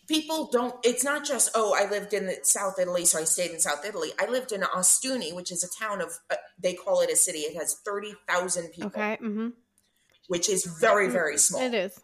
People 0.06 0.48
don't. 0.52 0.74
It's 0.84 1.02
not 1.02 1.24
just 1.24 1.50
oh, 1.54 1.74
I 1.76 1.90
lived 1.90 2.12
in 2.12 2.26
the 2.26 2.36
South 2.42 2.78
Italy, 2.78 3.06
so 3.06 3.18
I 3.18 3.24
stayed 3.24 3.50
in 3.50 3.58
South 3.58 3.84
Italy. 3.84 4.10
I 4.20 4.26
lived 4.26 4.52
in 4.52 4.60
Ostuni, 4.60 5.34
which 5.34 5.50
is 5.50 5.64
a 5.64 5.84
town 5.84 6.00
of 6.00 6.18
uh, 6.30 6.36
they 6.58 6.74
call 6.74 7.00
it 7.00 7.10
a 7.10 7.16
city. 7.16 7.40
It 7.40 7.56
has 7.56 7.74
thirty 7.84 8.12
thousand 8.28 8.68
people. 8.68 8.88
Okay. 8.88 9.16
Mm-hmm. 9.20 9.48
Which 10.28 10.48
is 10.50 10.64
very 10.64 11.08
very 11.08 11.38
small. 11.38 11.62
It 11.62 11.74
is. 11.74 11.98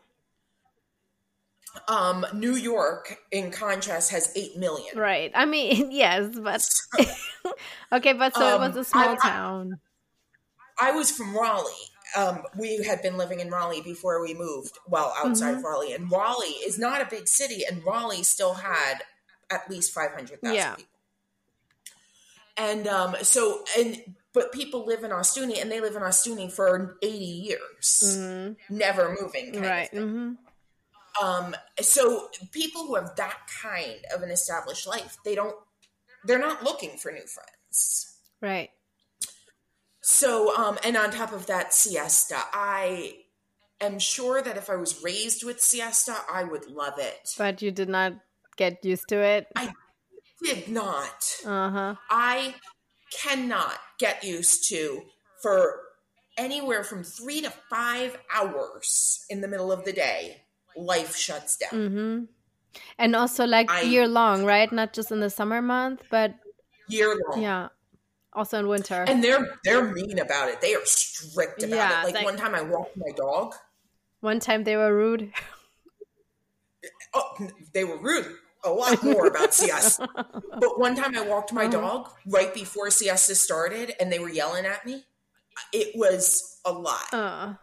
Um, 1.89 2.27
New 2.35 2.55
York, 2.55 3.19
in 3.31 3.51
contrast, 3.51 4.11
has 4.11 4.33
eight 4.37 4.57
million. 4.57 4.97
Right. 4.97 5.33
I 5.35 5.47
mean, 5.47 5.91
yes, 5.91 6.39
but 6.39 6.67
okay, 7.93 8.13
but 8.13 8.35
so 8.35 8.57
um, 8.57 8.63
it 8.63 8.67
was 8.69 8.77
a 8.77 8.79
um, 8.81 8.85
small 8.85 9.17
I, 9.23 9.29
town. 9.29 9.81
I, 10.79 10.91
I, 10.91 10.93
was 10.93 11.11
from 11.11 11.37
Raleigh. 11.37 11.71
Um, 12.17 12.43
we 12.57 12.83
had 12.85 13.03
been 13.03 13.17
living 13.17 13.41
in 13.41 13.51
Raleigh 13.51 13.81
before 13.81 14.23
we 14.23 14.35
moved. 14.35 14.79
Well, 14.87 15.15
outside 15.17 15.57
mm-hmm. 15.57 15.65
Raleigh, 15.65 15.93
and 15.95 16.11
Raleigh 16.11 16.47
is 16.47 16.79
not 16.79 17.01
a 17.01 17.07
big 17.09 17.27
city, 17.27 17.63
and 17.69 17.83
Raleigh 17.85 18.23
still 18.23 18.55
had 18.55 19.03
at 19.51 19.69
least 19.71 19.93
five 19.93 20.13
hundred 20.13 20.41
thousand 20.41 20.57
yeah. 20.57 20.75
people. 20.75 20.93
And 22.59 22.87
um, 22.87 23.17
so, 23.23 23.65
and 23.79 24.03
but 24.35 24.53
people 24.53 24.85
live 24.85 25.05
in 25.05 25.11
Ostuni, 25.11 25.61
and 25.61 25.71
they 25.71 25.81
live 25.81 25.97
in 25.97 26.03
Ostuni 26.03 26.53
for 26.53 26.99
eighty 27.03 27.25
years, 27.25 28.19
mm-hmm. 28.19 28.77
never 28.77 29.17
moving. 29.19 29.61
right. 29.61 29.91
Mm-hmm. 29.91 30.33
Um, 31.21 31.55
so 31.81 32.29
people 32.53 32.87
who 32.87 32.95
have 32.95 33.17
that 33.17 33.37
kind 33.63 33.99
of 34.15 34.23
an 34.23 34.31
established 34.31 34.87
life, 34.87 35.19
they 35.25 35.35
don't, 35.35 35.57
they're 36.25 36.39
not 36.39 36.63
looking 36.63 36.97
for 36.97 37.11
new 37.13 37.27
friends. 37.27 38.17
Right. 38.41 38.71
So, 40.01 40.57
um, 40.57 40.79
and 40.85 40.97
on 40.97 41.11
top 41.11 41.33
of 41.33 41.47
that, 41.47 41.73
siesta, 41.73 42.39
I 42.53 43.15
am 43.81 43.99
sure 43.99 44.43
that 44.43 44.57
if 44.57 44.69
I 44.69 44.77
was 44.77 45.03
raised 45.03 45.45
with 45.45 45.61
siesta, 45.61 46.17
I 46.31 46.45
would 46.45 46.69
love 46.69 46.95
it. 46.99 47.31
But 47.39 47.63
you 47.63 47.71
did 47.71 47.89
not 47.89 48.15
get 48.57 48.85
used 48.85 49.09
to 49.09 49.23
it? 49.23 49.47
I 49.55 49.73
did 50.43 50.69
not. 50.69 51.37
Uh 51.45 51.71
huh. 51.71 51.95
I 52.11 52.55
cannot 53.13 53.79
get 53.99 54.25
used 54.25 54.69
to 54.71 55.03
for 55.43 55.81
anywhere 56.37 56.83
from 56.83 57.05
three 57.05 57.41
to 57.43 57.53
five 57.71 58.19
hours 58.35 59.25
in 59.29 59.41
the 59.41 59.49
middle 59.49 59.71
of 59.71 59.85
the 59.85 59.93
day 59.93 60.43
life 60.77 61.17
shuts 61.17 61.57
down. 61.57 61.71
Mm-hmm. 61.71 62.25
And 62.99 63.17
also 63.17 63.47
like 63.47 63.71
I, 63.71 63.83
year 63.83 64.09
long, 64.09 64.45
right? 64.45 64.71
Not 64.73 64.93
just 64.93 65.11
in 65.13 65.21
the 65.21 65.31
summer 65.31 65.61
month, 65.61 66.03
but 66.11 66.35
year 66.89 67.17
long. 67.29 67.43
Yeah. 67.43 67.69
Also 68.33 68.59
in 68.59 68.69
winter. 68.69 69.05
And 69.07 69.23
they're 69.23 69.59
they're 69.65 69.93
mean 69.93 70.19
about 70.19 70.49
it. 70.49 70.61
They 70.61 70.75
are 70.75 70.85
strict 70.85 71.63
about 71.63 71.77
yeah, 71.77 72.01
it. 72.01 72.05
Like, 72.07 72.15
like 72.15 72.25
one 72.25 72.37
time 72.37 72.55
I 72.55 72.63
walked 72.63 72.97
my 72.97 73.11
dog. 73.15 73.55
One 74.21 74.41
time 74.41 74.65
they 74.65 74.77
were 74.77 74.95
rude. 74.95 75.33
Oh, 77.13 77.49
they 77.75 77.85
were 77.85 77.99
rude. 77.99 78.37
A 78.65 78.71
lot 78.71 79.03
more 79.03 79.27
about 79.27 79.53
siesta. 79.53 80.09
but 80.15 80.79
one 80.79 80.95
time 80.95 81.17
I 81.17 81.27
walked 81.27 81.53
my 81.53 81.65
uh-huh. 81.65 81.81
dog 81.81 82.11
right 82.27 82.55
before 82.55 82.91
siesta 82.91 83.35
started 83.35 83.93
and 84.01 84.11
they 84.11 84.19
were 84.19 84.31
yelling 84.31 84.65
at 84.65 84.87
me. 84.87 85.05
It 85.73 85.93
was 85.95 86.61
a 86.65 86.73
lot. 86.73 87.13
Uh. 87.13 87.55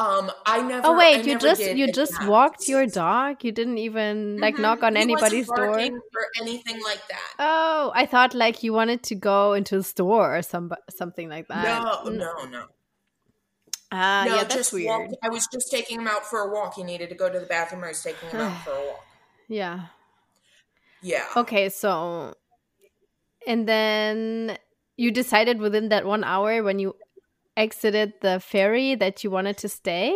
Um, 0.00 0.30
I 0.46 0.62
never. 0.62 0.86
Oh 0.86 0.96
wait, 0.96 1.26
you 1.26 1.38
just 1.38 1.60
you 1.60 1.92
just 1.92 2.26
walked 2.26 2.68
your 2.68 2.86
dog. 2.86 3.44
You 3.44 3.52
didn't 3.52 3.76
even 3.76 4.38
like 4.38 4.54
mm-hmm. 4.54 4.62
knock 4.62 4.82
on 4.82 4.96
he 4.96 5.02
anybody's 5.02 5.46
door 5.46 5.78
or 5.78 6.26
anything 6.40 6.80
like 6.82 7.06
that. 7.08 7.34
Oh, 7.38 7.92
I 7.94 8.06
thought 8.06 8.32
like 8.32 8.62
you 8.62 8.72
wanted 8.72 9.02
to 9.04 9.14
go 9.14 9.52
into 9.52 9.76
a 9.76 9.82
store 9.82 10.38
or 10.38 10.40
some 10.40 10.72
something 10.88 11.28
like 11.28 11.48
that. 11.48 11.82
No, 12.04 12.10
no, 12.10 12.44
no. 12.46 12.64
Ah, 13.92 14.22
uh, 14.22 14.24
no, 14.24 14.36
yeah, 14.36 14.44
that's 14.44 14.72
weird. 14.72 14.86
Walked, 14.86 15.16
I 15.22 15.28
was 15.28 15.46
just 15.52 15.70
taking 15.70 16.00
him 16.00 16.08
out 16.08 16.24
for 16.24 16.38
a 16.40 16.50
walk. 16.50 16.76
He 16.76 16.82
needed 16.82 17.10
to 17.10 17.14
go 17.14 17.28
to 17.28 17.38
the 17.38 17.46
bathroom. 17.46 17.84
I 17.84 17.88
was 17.88 18.02
taking 18.02 18.30
him 18.30 18.40
out 18.40 18.58
for 18.64 18.70
a 18.70 18.86
walk. 18.86 19.04
Yeah. 19.48 19.86
Yeah. 21.02 21.26
Okay, 21.36 21.68
so, 21.68 22.34
and 23.46 23.68
then 23.68 24.56
you 24.96 25.10
decided 25.10 25.58
within 25.60 25.88
that 25.88 26.06
one 26.06 26.24
hour 26.24 26.62
when 26.62 26.78
you 26.78 26.94
exited 27.60 28.14
the 28.20 28.40
ferry 28.40 28.94
that 28.94 29.22
you 29.22 29.30
wanted 29.30 29.58
to 29.58 29.68
stay? 29.68 30.10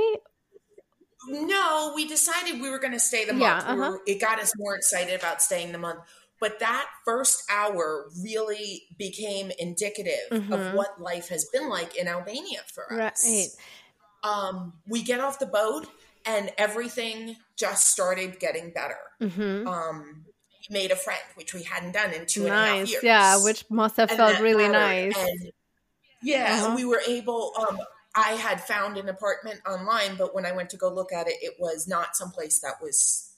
No, 1.28 1.92
we 1.94 2.06
decided 2.06 2.60
we 2.60 2.70
were 2.70 2.78
going 2.78 2.92
to 2.92 3.00
stay 3.00 3.24
the 3.24 3.32
month. 3.32 3.42
Yeah, 3.42 3.58
uh-huh. 3.58 3.74
we 3.74 3.80
were, 3.80 4.00
it 4.06 4.20
got 4.20 4.40
us 4.40 4.52
more 4.56 4.74
excited 4.76 5.18
about 5.18 5.40
staying 5.40 5.72
the 5.72 5.78
month. 5.78 6.00
But 6.40 6.58
that 6.60 6.86
first 7.04 7.44
hour 7.50 8.06
really 8.22 8.82
became 8.98 9.50
indicative 9.58 10.28
mm-hmm. 10.30 10.52
of 10.52 10.74
what 10.74 11.00
life 11.00 11.28
has 11.28 11.46
been 11.52 11.70
like 11.70 11.96
in 11.96 12.08
Albania 12.08 12.60
for 12.72 13.00
us. 13.00 13.24
Right. 13.24 13.48
Um, 14.22 14.74
we 14.86 15.02
get 15.02 15.20
off 15.20 15.38
the 15.38 15.46
boat 15.46 15.86
and 16.26 16.50
everything 16.58 17.36
just 17.56 17.86
started 17.86 18.40
getting 18.40 18.72
better. 18.72 18.98
Mm-hmm. 19.22 19.66
Um, 19.66 20.24
we 20.68 20.74
made 20.74 20.90
a 20.90 20.96
friend, 20.96 21.20
which 21.36 21.54
we 21.54 21.62
hadn't 21.62 21.92
done 21.92 22.12
in 22.12 22.26
two 22.26 22.44
nice. 22.44 22.50
and 22.50 22.52
a 22.52 22.78
half 22.78 22.90
years. 22.90 23.02
Yeah, 23.02 23.44
which 23.44 23.64
must 23.70 23.96
have 23.96 24.10
and 24.10 24.18
felt 24.18 24.40
really 24.40 24.68
nice. 24.68 25.16
And 25.16 25.52
yeah, 26.24 26.60
uh-huh. 26.62 26.74
we 26.76 26.84
were 26.84 27.02
able. 27.06 27.52
Um, 27.56 27.78
I 28.16 28.32
had 28.32 28.60
found 28.60 28.96
an 28.96 29.08
apartment 29.08 29.60
online, 29.66 30.16
but 30.16 30.34
when 30.34 30.46
I 30.46 30.52
went 30.52 30.70
to 30.70 30.76
go 30.76 30.92
look 30.92 31.12
at 31.12 31.26
it, 31.26 31.34
it 31.40 31.54
was 31.58 31.86
not 31.88 32.16
someplace 32.16 32.60
that 32.60 32.74
was 32.80 33.34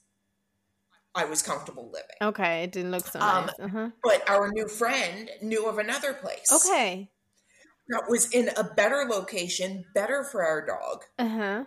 I 1.16 1.24
was 1.24 1.42
comfortable 1.42 1.86
living. 1.86 2.16
Okay, 2.20 2.64
it 2.64 2.72
didn't 2.72 2.90
look 2.90 3.06
so 3.06 3.18
um, 3.18 3.46
nice. 3.46 3.54
Uh-huh. 3.58 3.90
But 4.04 4.28
our 4.28 4.52
new 4.52 4.68
friend 4.68 5.30
knew 5.40 5.66
of 5.66 5.78
another 5.78 6.12
place. 6.12 6.52
Okay. 6.52 7.10
That 7.88 8.04
was 8.08 8.30
in 8.32 8.50
a 8.56 8.64
better 8.64 9.06
location, 9.08 9.86
better 9.94 10.24
for 10.24 10.44
our 10.44 10.66
dog. 10.66 11.04
Uh 11.18 11.28
huh. 11.28 11.64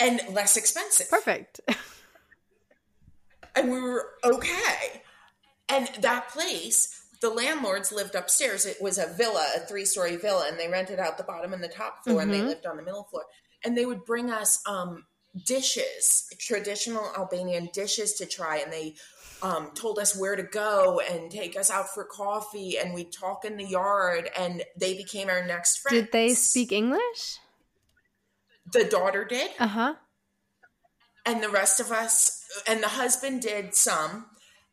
And 0.00 0.20
less 0.32 0.56
expensive. 0.56 1.08
Perfect. 1.08 1.60
and 3.54 3.70
we 3.70 3.80
were 3.80 4.06
okay. 4.24 5.02
And 5.68 5.88
that 6.00 6.30
place, 6.30 6.97
the 7.20 7.30
landlords 7.30 7.92
lived 7.92 8.14
upstairs. 8.14 8.64
It 8.66 8.80
was 8.80 8.98
a 8.98 9.12
villa, 9.14 9.46
a 9.56 9.60
three 9.60 9.84
story 9.84 10.16
villa, 10.16 10.46
and 10.48 10.58
they 10.58 10.68
rented 10.68 10.98
out 10.98 11.18
the 11.18 11.24
bottom 11.24 11.52
and 11.52 11.62
the 11.62 11.68
top 11.68 12.04
floor, 12.04 12.20
mm-hmm. 12.20 12.22
and 12.22 12.32
they 12.32 12.38
mm-hmm. 12.38 12.48
lived 12.48 12.66
on 12.66 12.76
the 12.76 12.82
middle 12.82 13.04
floor. 13.04 13.24
And 13.64 13.76
they 13.76 13.86
would 13.86 14.04
bring 14.04 14.30
us 14.30 14.60
um, 14.66 15.04
dishes, 15.44 16.32
traditional 16.38 17.10
Albanian 17.16 17.70
dishes 17.72 18.14
to 18.14 18.26
try, 18.26 18.58
and 18.58 18.72
they 18.72 18.94
um, 19.42 19.70
told 19.74 19.98
us 19.98 20.16
where 20.16 20.36
to 20.36 20.42
go 20.42 21.00
and 21.00 21.30
take 21.30 21.56
us 21.58 21.70
out 21.70 21.88
for 21.88 22.04
coffee, 22.04 22.78
and 22.78 22.94
we 22.94 23.04
talk 23.04 23.44
in 23.44 23.56
the 23.56 23.66
yard, 23.66 24.30
and 24.38 24.62
they 24.76 24.94
became 24.94 25.28
our 25.28 25.44
next 25.44 25.78
friends. 25.78 26.02
Did 26.02 26.12
they 26.12 26.34
speak 26.34 26.72
English? 26.72 27.38
The 28.72 28.84
daughter 28.84 29.24
did. 29.24 29.50
Uh 29.58 29.66
huh. 29.66 29.94
And 31.24 31.42
the 31.42 31.48
rest 31.48 31.80
of 31.80 31.90
us, 31.92 32.44
and 32.66 32.82
the 32.82 32.88
husband 32.88 33.42
did 33.42 33.74
some, 33.74 34.26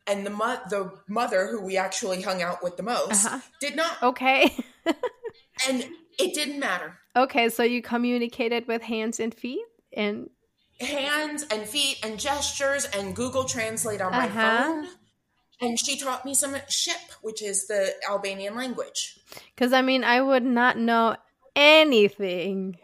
and 0.06 0.24
the 0.24 0.30
mo- 0.30 0.60
the 0.70 0.92
mother, 1.08 1.48
who 1.48 1.60
we 1.60 1.76
actually 1.76 2.22
hung 2.22 2.42
out 2.42 2.62
with 2.62 2.76
the 2.76 2.82
most, 2.82 3.26
uh-huh. 3.26 3.40
did 3.60 3.76
not. 3.76 4.02
Okay. 4.02 4.56
and 5.68 5.86
it 6.18 6.34
didn't 6.34 6.58
matter. 6.58 6.98
Okay, 7.14 7.48
so 7.48 7.62
you 7.62 7.82
communicated 7.82 8.66
with 8.68 8.82
hands 8.82 9.20
and 9.20 9.34
feet 9.34 9.64
and 9.92 10.30
hands 10.80 11.44
and 11.50 11.62
feet 11.62 11.98
and 12.04 12.18
gestures 12.20 12.84
and 12.84 13.16
Google 13.16 13.44
Translate 13.44 14.00
on 14.00 14.12
my 14.12 14.26
uh-huh. 14.26 14.62
phone. 14.62 14.88
And 15.60 15.78
she 15.78 15.98
taught 15.98 16.26
me 16.26 16.34
some 16.34 16.52
Shqip, 16.52 17.12
which 17.22 17.42
is 17.42 17.66
the 17.66 17.94
Albanian 18.08 18.54
language. 18.54 19.18
Because 19.54 19.72
I 19.72 19.80
mean, 19.80 20.04
I 20.04 20.20
would 20.20 20.44
not 20.44 20.78
know 20.78 21.16
anything. 21.54 22.76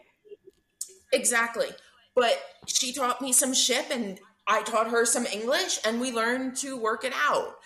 Exactly. 1.12 1.68
But 2.14 2.42
she 2.66 2.92
taught 2.94 3.20
me 3.20 3.32
some 3.32 3.52
Shqip 3.52 3.90
and 3.90 4.18
I 4.46 4.62
taught 4.62 4.90
her 4.90 5.04
some 5.04 5.26
English 5.26 5.78
and 5.84 6.00
we 6.00 6.12
learned 6.12 6.56
to 6.56 6.76
work 6.76 7.04
it 7.04 7.12
out 7.14 7.56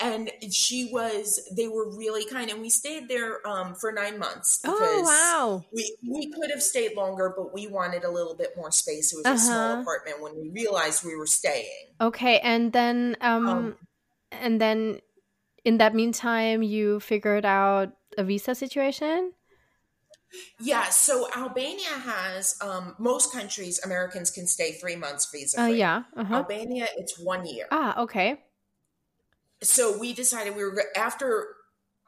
and 0.00 0.30
she 0.50 0.88
was 0.92 1.48
they 1.56 1.68
were 1.68 1.96
really 1.96 2.24
kind 2.24 2.50
and 2.50 2.60
we 2.60 2.70
stayed 2.70 3.08
there 3.08 3.46
um, 3.46 3.74
for 3.74 3.92
nine 3.92 4.18
months 4.18 4.60
oh 4.64 5.02
wow 5.04 5.64
we 5.72 5.96
we 6.08 6.30
could 6.32 6.50
have 6.50 6.62
stayed 6.62 6.96
longer 6.96 7.32
but 7.36 7.52
we 7.52 7.66
wanted 7.66 8.04
a 8.04 8.10
little 8.10 8.34
bit 8.34 8.50
more 8.56 8.70
space 8.70 9.12
it 9.12 9.16
was 9.16 9.26
uh-huh. 9.26 9.34
a 9.34 9.38
small 9.38 9.72
uh-huh. 9.72 9.82
apartment 9.82 10.22
when 10.22 10.36
we 10.36 10.50
realized 10.50 11.04
we 11.04 11.16
were 11.16 11.26
staying 11.26 11.88
okay 12.00 12.38
and 12.40 12.72
then 12.72 13.16
um, 13.20 13.46
um 13.46 13.76
and 14.30 14.60
then 14.60 14.98
in 15.64 15.78
that 15.78 15.94
meantime 15.94 16.62
you 16.62 16.98
figured 17.00 17.44
out 17.44 17.92
a 18.16 18.24
visa 18.24 18.54
situation 18.54 19.32
yeah, 20.60 20.84
so 20.90 21.28
Albania 21.36 21.88
has 21.88 22.56
um, 22.60 22.94
most 22.98 23.32
countries 23.32 23.80
Americans 23.84 24.30
can 24.30 24.46
stay 24.46 24.72
three 24.72 24.96
months 24.96 25.28
visa 25.30 25.56
free. 25.56 25.64
Uh, 25.64 25.68
yeah, 25.68 26.02
uh-huh. 26.16 26.34
Albania 26.34 26.86
it's 26.96 27.18
one 27.18 27.46
year. 27.46 27.66
Ah, 27.70 28.02
okay 28.02 28.38
so 29.62 29.96
we 29.98 30.12
decided 30.12 30.56
we 30.56 30.64
were 30.64 30.84
after 30.96 31.48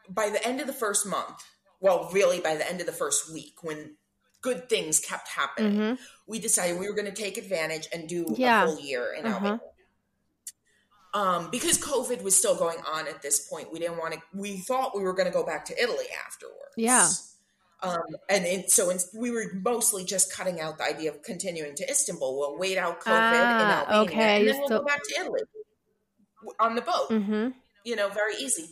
by 0.09 0.29
the 0.29 0.45
end 0.47 0.61
of 0.61 0.67
the 0.67 0.73
first 0.73 1.07
month 1.07 1.43
well 1.81 2.11
really 2.13 2.41
by 2.41 2.55
the 2.57 2.69
end 2.69 2.81
of 2.81 2.87
the 2.87 2.93
first 2.93 3.33
week 3.33 3.55
when 3.63 3.97
good 4.43 4.69
things 4.69 5.01
kept 5.01 5.29
happening 5.29 5.75
mm-hmm. 5.75 6.03
we 6.27 6.39
decided 6.39 6.79
we 6.79 6.87
were 6.87 6.95
going 6.95 7.07
to 7.07 7.23
take 7.23 7.39
advantage 7.39 7.89
and 7.93 8.09
do 8.09 8.27
yeah. 8.37 8.65
a 8.65 8.67
full 8.67 8.81
year 8.81 9.15
in 9.19 9.25
uh-huh. 9.25 9.37
Albania. 9.37 9.61
Um, 11.15 11.49
because 11.53 11.79
COVID 11.79 12.25
was 12.25 12.35
still 12.35 12.57
going 12.57 12.79
on 12.93 13.07
at 13.07 13.23
this 13.23 13.47
point, 13.49 13.73
we 13.73 13.79
didn't 13.79 13.99
want 13.99 14.15
to. 14.15 14.21
We 14.35 14.57
thought 14.57 14.97
we 14.97 15.05
were 15.05 15.13
going 15.13 15.29
to 15.29 15.33
go 15.33 15.47
back 15.47 15.65
to 15.67 15.81
Italy 15.81 16.07
afterwards. 16.27 16.75
Yeah. 16.77 17.09
Um, 17.83 18.01
and, 18.31 18.47
and 18.47 18.71
so 18.71 18.91
in, 18.91 18.99
we 19.15 19.31
were 19.31 19.47
mostly 19.55 20.05
just 20.05 20.33
cutting 20.33 20.61
out 20.61 20.79
the 20.79 20.85
idea 20.85 21.11
of 21.11 21.23
continuing 21.23 21.75
to 21.77 21.91
Istanbul. 21.91 22.39
We'll 22.39 22.59
wait 22.59 22.79
out 22.79 23.01
COVID 23.01 23.07
ah, 23.07 23.61
in 23.61 23.95
Albania, 23.95 24.01
okay. 24.03 24.39
and 24.39 24.49
then 24.49 24.59
we'll 24.59 24.69
so- 24.69 24.79
go 24.79 24.85
back 24.85 25.03
to 25.03 25.21
Italy 25.21 25.41
on 26.61 26.75
the 26.75 26.83
boat. 26.83 27.11
Mm-hmm. 27.11 27.49
You 27.85 27.97
know, 27.97 28.09
very 28.09 28.35
easy. 28.37 28.71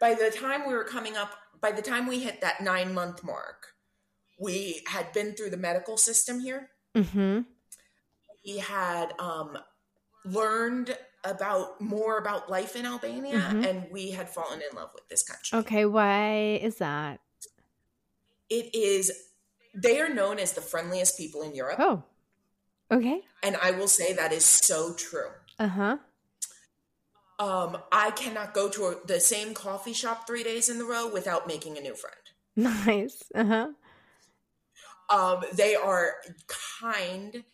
By 0.00 0.14
the 0.14 0.30
time 0.30 0.66
we 0.66 0.74
were 0.74 0.84
coming 0.84 1.16
up, 1.16 1.32
by 1.60 1.72
the 1.72 1.82
time 1.82 2.06
we 2.06 2.20
hit 2.20 2.40
that 2.40 2.60
nine 2.60 2.94
month 2.94 3.24
mark, 3.24 3.66
we 4.38 4.82
had 4.86 5.12
been 5.12 5.34
through 5.34 5.50
the 5.50 5.56
medical 5.56 5.96
system 5.96 6.40
here. 6.40 6.70
Mm-hmm. 6.94 7.40
We 8.46 8.58
had 8.58 9.12
um, 9.18 9.58
learned 10.24 10.96
about 11.24 11.80
more 11.80 12.18
about 12.18 12.48
life 12.48 12.76
in 12.76 12.86
Albania, 12.86 13.38
mm-hmm. 13.38 13.64
and 13.64 13.86
we 13.90 14.12
had 14.12 14.28
fallen 14.28 14.60
in 14.60 14.76
love 14.76 14.90
with 14.94 15.08
this 15.08 15.22
country. 15.22 15.58
Okay, 15.58 15.84
why 15.84 16.58
is 16.62 16.76
that? 16.76 17.20
It 18.50 18.74
is. 18.74 19.12
They 19.74 20.00
are 20.00 20.12
known 20.12 20.38
as 20.38 20.52
the 20.52 20.60
friendliest 20.60 21.16
people 21.16 21.42
in 21.42 21.54
Europe. 21.54 21.78
Oh, 21.78 22.02
okay. 22.90 23.22
And 23.42 23.56
I 23.62 23.70
will 23.70 23.88
say 23.88 24.12
that 24.12 24.32
is 24.32 24.44
so 24.44 24.94
true. 24.94 25.30
Uh 25.58 25.68
huh. 25.68 25.96
Um, 27.38 27.78
I 27.90 28.10
cannot 28.10 28.52
go 28.52 28.68
to 28.68 28.84
a, 28.86 29.06
the 29.06 29.18
same 29.18 29.54
coffee 29.54 29.94
shop 29.94 30.26
three 30.26 30.42
days 30.42 30.68
in 30.68 30.78
a 30.78 30.84
row 30.84 31.10
without 31.10 31.46
making 31.46 31.78
a 31.78 31.80
new 31.80 31.94
friend. 31.94 32.16
Nice. 32.56 33.22
Uh 33.34 33.44
huh. 33.44 33.68
Um, 35.08 35.44
they 35.54 35.74
are 35.74 36.14
kind, 36.80 37.44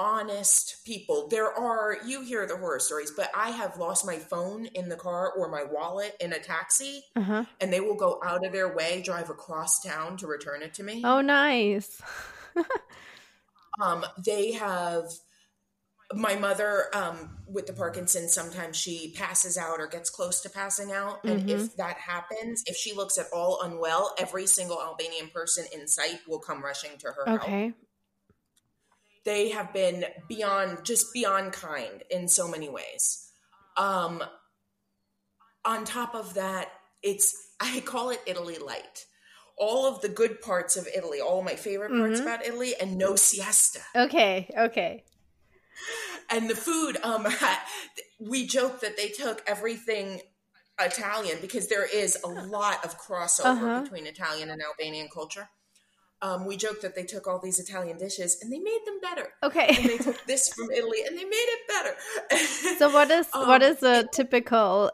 honest 0.00 0.82
people. 0.86 1.28
There 1.28 1.52
are, 1.52 1.98
you 2.06 2.22
hear 2.22 2.46
the 2.46 2.56
horror 2.56 2.80
stories, 2.80 3.10
but 3.10 3.30
I 3.34 3.50
have 3.50 3.76
lost 3.76 4.06
my 4.06 4.16
phone 4.16 4.64
in 4.66 4.88
the 4.88 4.96
car 4.96 5.30
or 5.36 5.50
my 5.50 5.62
wallet 5.62 6.16
in 6.20 6.32
a 6.32 6.38
taxi, 6.38 7.04
uh-huh. 7.14 7.44
and 7.60 7.70
they 7.70 7.80
will 7.80 7.96
go 7.96 8.18
out 8.24 8.44
of 8.44 8.52
their 8.52 8.74
way, 8.74 9.02
drive 9.02 9.28
across 9.28 9.80
town 9.80 10.16
to 10.16 10.26
return 10.26 10.62
it 10.62 10.72
to 10.74 10.82
me. 10.82 11.02
Oh, 11.04 11.20
nice. 11.20 12.00
um, 13.80 14.06
they 14.24 14.52
have 14.52 15.04
my 16.14 16.34
mother 16.34 16.86
um, 16.94 17.36
with 17.46 17.66
the 17.66 17.72
parkinson's 17.72 18.32
sometimes 18.32 18.76
she 18.76 19.12
passes 19.16 19.56
out 19.56 19.78
or 19.78 19.86
gets 19.86 20.10
close 20.10 20.40
to 20.40 20.50
passing 20.50 20.90
out 20.90 21.22
and 21.22 21.42
mm-hmm. 21.42 21.50
if 21.50 21.76
that 21.76 21.96
happens 21.98 22.64
if 22.66 22.74
she 22.74 22.92
looks 22.92 23.16
at 23.16 23.26
all 23.32 23.60
unwell 23.62 24.12
every 24.18 24.44
single 24.44 24.80
albanian 24.82 25.28
person 25.28 25.64
in 25.72 25.86
sight 25.86 26.18
will 26.26 26.40
come 26.40 26.64
rushing 26.64 26.90
to 26.98 27.06
her 27.06 27.28
okay 27.28 27.62
help. 27.66 27.74
They 29.24 29.50
have 29.50 29.72
been 29.72 30.04
beyond 30.28 30.84
just 30.84 31.12
beyond 31.12 31.52
kind 31.52 32.02
in 32.10 32.28
so 32.28 32.48
many 32.48 32.68
ways 32.68 33.30
um 33.76 34.22
on 35.64 35.84
top 35.84 36.14
of 36.14 36.34
that 36.34 36.68
it's 37.02 37.50
i 37.60 37.80
call 37.80 38.10
it 38.10 38.20
italy 38.26 38.58
light 38.58 39.06
all 39.56 39.86
of 39.86 40.00
the 40.00 40.08
good 40.08 40.40
parts 40.40 40.78
of 40.78 40.88
Italy, 40.96 41.20
all 41.20 41.42
my 41.42 41.54
favorite 41.54 41.90
parts 41.90 42.18
mm-hmm. 42.18 42.26
about 42.26 42.46
Italy, 42.46 42.72
and 42.80 42.96
no 42.96 43.14
siesta. 43.14 43.80
Okay, 43.94 44.48
okay 44.56 45.04
and 46.30 46.48
the 46.48 46.56
food 46.56 46.96
um 47.02 47.26
we 48.20 48.46
joke 48.46 48.80
that 48.80 48.96
they 48.96 49.08
took 49.08 49.42
everything 49.46 50.20
Italian 50.78 51.38
because 51.42 51.68
there 51.68 51.84
is 51.84 52.16
a 52.24 52.28
lot 52.28 52.82
of 52.84 52.98
crossover 52.98 53.44
uh-huh. 53.44 53.82
between 53.82 54.06
Italian 54.06 54.50
and 54.50 54.62
Albanian 54.62 55.08
culture. 55.12 55.50
Um, 56.22 56.44
we 56.44 56.56
joke 56.56 56.82
that 56.82 56.94
they 56.94 57.04
took 57.04 57.26
all 57.26 57.38
these 57.38 57.58
Italian 57.58 57.96
dishes 57.96 58.38
and 58.42 58.52
they 58.52 58.58
made 58.58 58.80
them 58.84 59.00
better. 59.00 59.28
Okay. 59.42 59.68
and 59.68 59.88
they 59.88 59.98
took 59.98 60.22
this 60.26 60.52
from 60.52 60.70
Italy 60.70 60.98
and 61.06 61.16
they 61.16 61.24
made 61.24 61.32
it 61.32 61.68
better. 61.68 62.76
so 62.78 62.90
what 62.90 63.10
is 63.10 63.26
um, 63.32 63.48
what 63.48 63.62
is 63.62 63.82
a 63.82 64.06
typical 64.12 64.90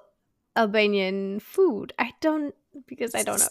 Albanian 0.54 1.40
food? 1.40 1.92
I 1.98 2.12
don't 2.20 2.54
because 2.86 3.14
I 3.14 3.22
don't 3.22 3.40
know. 3.40 3.48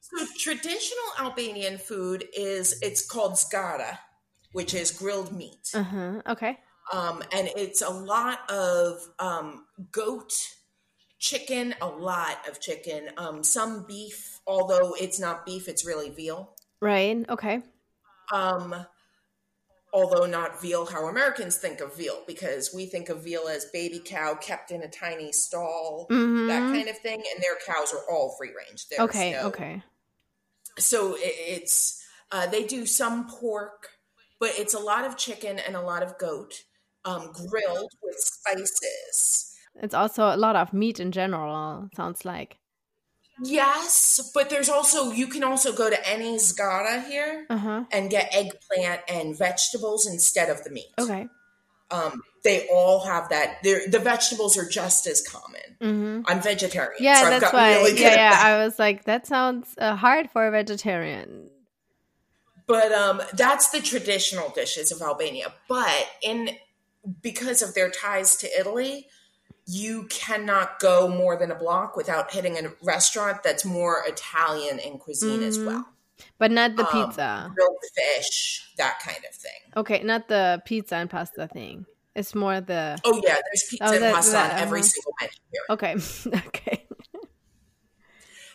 So 0.00 0.24
traditional 0.38 1.08
Albanian 1.18 1.78
food 1.78 2.24
is 2.36 2.78
it's 2.80 3.04
called 3.04 3.32
zgara, 3.32 3.98
which 4.52 4.72
is 4.72 4.90
grilled 4.90 5.32
meat. 5.32 5.70
Uh-huh. 5.74 6.22
Okay. 6.28 6.58
Um, 6.92 7.22
and 7.32 7.48
it's 7.56 7.82
a 7.82 7.90
lot 7.90 8.48
of 8.50 9.00
um, 9.18 9.64
goat, 9.90 10.32
chicken, 11.18 11.74
a 11.80 11.86
lot 11.88 12.48
of 12.48 12.60
chicken, 12.60 13.10
um, 13.16 13.42
some 13.42 13.84
beef, 13.86 14.38
although 14.46 14.94
it's 14.94 15.18
not 15.18 15.44
beef, 15.44 15.68
it's 15.68 15.84
really 15.84 16.10
veal. 16.10 16.54
Right. 16.80 17.24
Okay. 17.28 17.62
Um, 18.32 18.74
although 19.92 20.26
not 20.26 20.60
veal 20.60 20.84
how 20.84 21.06
Americans 21.06 21.56
think 21.56 21.80
of 21.80 21.96
veal, 21.96 22.22
because 22.26 22.72
we 22.74 22.86
think 22.86 23.08
of 23.08 23.24
veal 23.24 23.48
as 23.48 23.66
baby 23.72 24.00
cow 24.04 24.34
kept 24.34 24.70
in 24.70 24.82
a 24.82 24.88
tiny 24.88 25.32
stall, 25.32 26.06
mm-hmm. 26.10 26.48
that 26.48 26.60
kind 26.60 26.88
of 26.88 26.98
thing, 26.98 27.22
and 27.34 27.42
their 27.42 27.56
cows 27.66 27.94
are 27.94 28.02
all 28.10 28.34
free 28.38 28.50
range. 28.50 28.88
There's 28.88 29.00
okay, 29.08 29.32
no, 29.32 29.46
okay. 29.48 29.82
So 30.78 31.16
it's 31.18 32.04
uh, 32.30 32.46
they 32.46 32.64
do 32.64 32.84
some 32.84 33.26
pork, 33.28 33.88
but 34.38 34.50
it's 34.56 34.74
a 34.74 34.78
lot 34.78 35.04
of 35.04 35.16
chicken 35.16 35.58
and 35.58 35.74
a 35.74 35.80
lot 35.80 36.02
of 36.02 36.18
goat, 36.18 36.64
um, 37.04 37.30
grilled 37.32 37.92
with 38.02 38.16
spices. 38.18 39.54
It's 39.82 39.94
also 39.94 40.24
a 40.24 40.36
lot 40.36 40.56
of 40.56 40.72
meat 40.72 41.00
in 41.00 41.12
general. 41.12 41.88
Sounds 41.94 42.24
like. 42.24 42.58
Yes, 43.42 44.30
but 44.34 44.48
there's 44.48 44.68
also 44.68 45.10
you 45.10 45.26
can 45.26 45.44
also 45.44 45.72
go 45.72 45.90
to 45.90 46.08
any 46.08 46.36
Zgara 46.36 47.06
here 47.06 47.46
uh-huh. 47.50 47.84
and 47.92 48.10
get 48.10 48.34
eggplant 48.34 49.02
and 49.08 49.36
vegetables 49.36 50.06
instead 50.06 50.48
of 50.48 50.64
the 50.64 50.70
meat. 50.70 50.92
Okay. 50.98 51.28
Um, 51.90 52.22
they 52.42 52.66
all 52.68 53.04
have 53.04 53.28
that. 53.28 53.58
They're, 53.62 53.88
the 53.88 53.98
vegetables 53.98 54.56
are 54.56 54.68
just 54.68 55.06
as 55.06 55.20
common. 55.20 55.60
Mm-hmm. 55.80 56.22
I'm 56.26 56.40
vegetarian. 56.40 56.96
Yeah, 57.02 57.22
so 57.22 57.30
that's 57.30 57.52
why. 57.52 57.74
Really 57.74 58.00
yeah, 58.00 58.14
yeah. 58.14 58.40
I 58.42 58.64
was 58.64 58.78
like, 58.78 59.04
that 59.04 59.26
sounds 59.26 59.74
uh, 59.78 59.96
hard 59.96 60.30
for 60.30 60.46
a 60.46 60.50
vegetarian. 60.50 61.50
But 62.66 62.92
um, 62.92 63.22
that's 63.34 63.70
the 63.70 63.80
traditional 63.80 64.48
dishes 64.50 64.90
of 64.90 65.00
Albania. 65.02 65.52
But 65.68 66.08
in 66.22 66.50
because 67.22 67.62
of 67.62 67.74
their 67.74 67.90
ties 67.90 68.36
to 68.36 68.48
Italy, 68.58 69.06
you 69.66 70.04
cannot 70.04 70.78
go 70.78 71.08
more 71.08 71.36
than 71.36 71.50
a 71.50 71.54
block 71.54 71.96
without 71.96 72.32
hitting 72.32 72.56
a 72.56 72.70
restaurant 72.82 73.42
that's 73.42 73.64
more 73.64 74.04
Italian 74.06 74.78
in 74.78 74.98
cuisine 74.98 75.40
mm-hmm. 75.40 75.48
as 75.48 75.58
well. 75.58 75.88
But 76.38 76.50
not 76.50 76.76
the 76.76 76.86
um, 76.86 77.08
pizza. 77.08 77.52
Grilled 77.54 77.76
fish, 77.94 78.70
that 78.78 79.00
kind 79.00 79.18
of 79.28 79.34
thing. 79.34 79.60
Okay, 79.76 80.02
not 80.02 80.28
the 80.28 80.62
pizza 80.64 80.96
and 80.96 81.10
pasta 81.10 81.48
thing. 81.48 81.84
It's 82.14 82.34
more 82.34 82.60
the. 82.60 82.98
Oh 83.04 83.20
yeah, 83.22 83.34
there's 83.34 83.64
pizza 83.68 83.84
oh, 83.84 83.92
and 83.92 84.02
that, 84.02 84.14
pasta 84.14 84.32
that, 84.32 84.54
on 84.54 84.58
every 84.60 84.80
uh-huh. 84.80 84.88
single 84.88 85.12
menu 85.20 85.32
here. 85.52 85.62
Okay, 85.70 85.94
okay. 86.48 86.86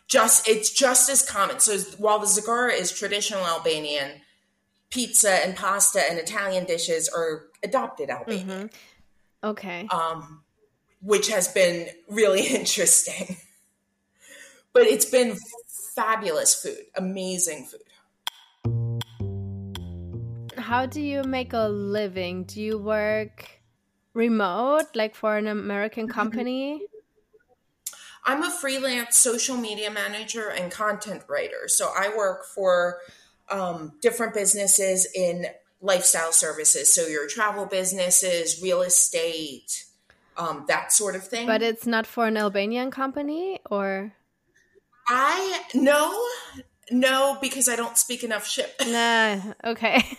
just 0.08 0.48
it's 0.48 0.72
just 0.72 1.10
as 1.10 1.28
common. 1.28 1.60
So 1.60 1.78
while 1.98 2.20
the 2.20 2.26
zgara 2.26 2.74
is 2.74 2.92
traditional 2.92 3.46
Albanian, 3.46 4.22
pizza 4.90 5.32
and 5.32 5.56
pasta 5.56 6.02
and 6.10 6.18
Italian 6.18 6.66
dishes 6.66 7.10
are 7.10 7.46
adopted 7.64 8.10
Albanian. 8.10 8.70
Mm-hmm. 8.70 9.50
Okay. 9.50 9.88
Um, 9.92 10.44
which 11.02 11.30
has 11.30 11.48
been 11.48 11.90
really 12.10 12.48
interesting. 12.56 13.38
But 14.74 14.84
it's 14.84 15.06
been 15.06 15.38
fabulous 15.96 16.56
food, 16.56 16.86
amazing 16.96 17.66
food. 17.66 17.82
How 20.58 20.86
do 20.86 21.02
you 21.02 21.24
make 21.24 21.54
a 21.54 21.68
living? 21.68 22.46
Do 22.46 22.62
you 22.62 22.78
work 22.78 23.62
remote, 24.14 24.96
like 24.96 25.16
for 25.16 25.36
an 25.36 25.48
American 25.48 26.06
mm-hmm. 26.06 26.14
company? 26.14 26.82
I'm 28.24 28.44
a 28.44 28.52
freelance 28.52 29.18
social 29.18 29.58
media 29.58 29.90
manager 29.90 30.50
and 30.50 30.72
content 30.72 31.24
writer. 31.28 31.68
So 31.68 31.92
I 31.98 32.16
work 32.16 32.46
for 32.46 33.00
um, 33.50 33.94
different 34.02 34.34
businesses 34.34 35.08
in 35.14 35.48
lifestyle 35.82 36.32
services. 36.32 36.94
So 36.94 37.08
your 37.08 37.28
travel 37.28 37.66
businesses, 37.66 38.62
real 38.62 38.84
estate, 38.84 39.86
um, 40.42 40.66
that 40.68 40.92
sort 40.92 41.16
of 41.16 41.26
thing. 41.26 41.48
But 41.48 41.62
it's 41.62 41.86
not 41.86 42.08
for 42.08 42.28
an 42.28 42.38
Albanian 42.38 42.92
company, 42.92 43.60
or 43.70 44.14
I 45.08 45.62
no, 45.74 46.26
no, 46.92 47.38
because 47.42 47.70
I 47.70 47.76
don't 47.76 47.98
speak 47.98 48.24
enough 48.24 48.48
Shqip. 48.48 48.92
Nah, 48.92 49.54
okay. 49.72 50.04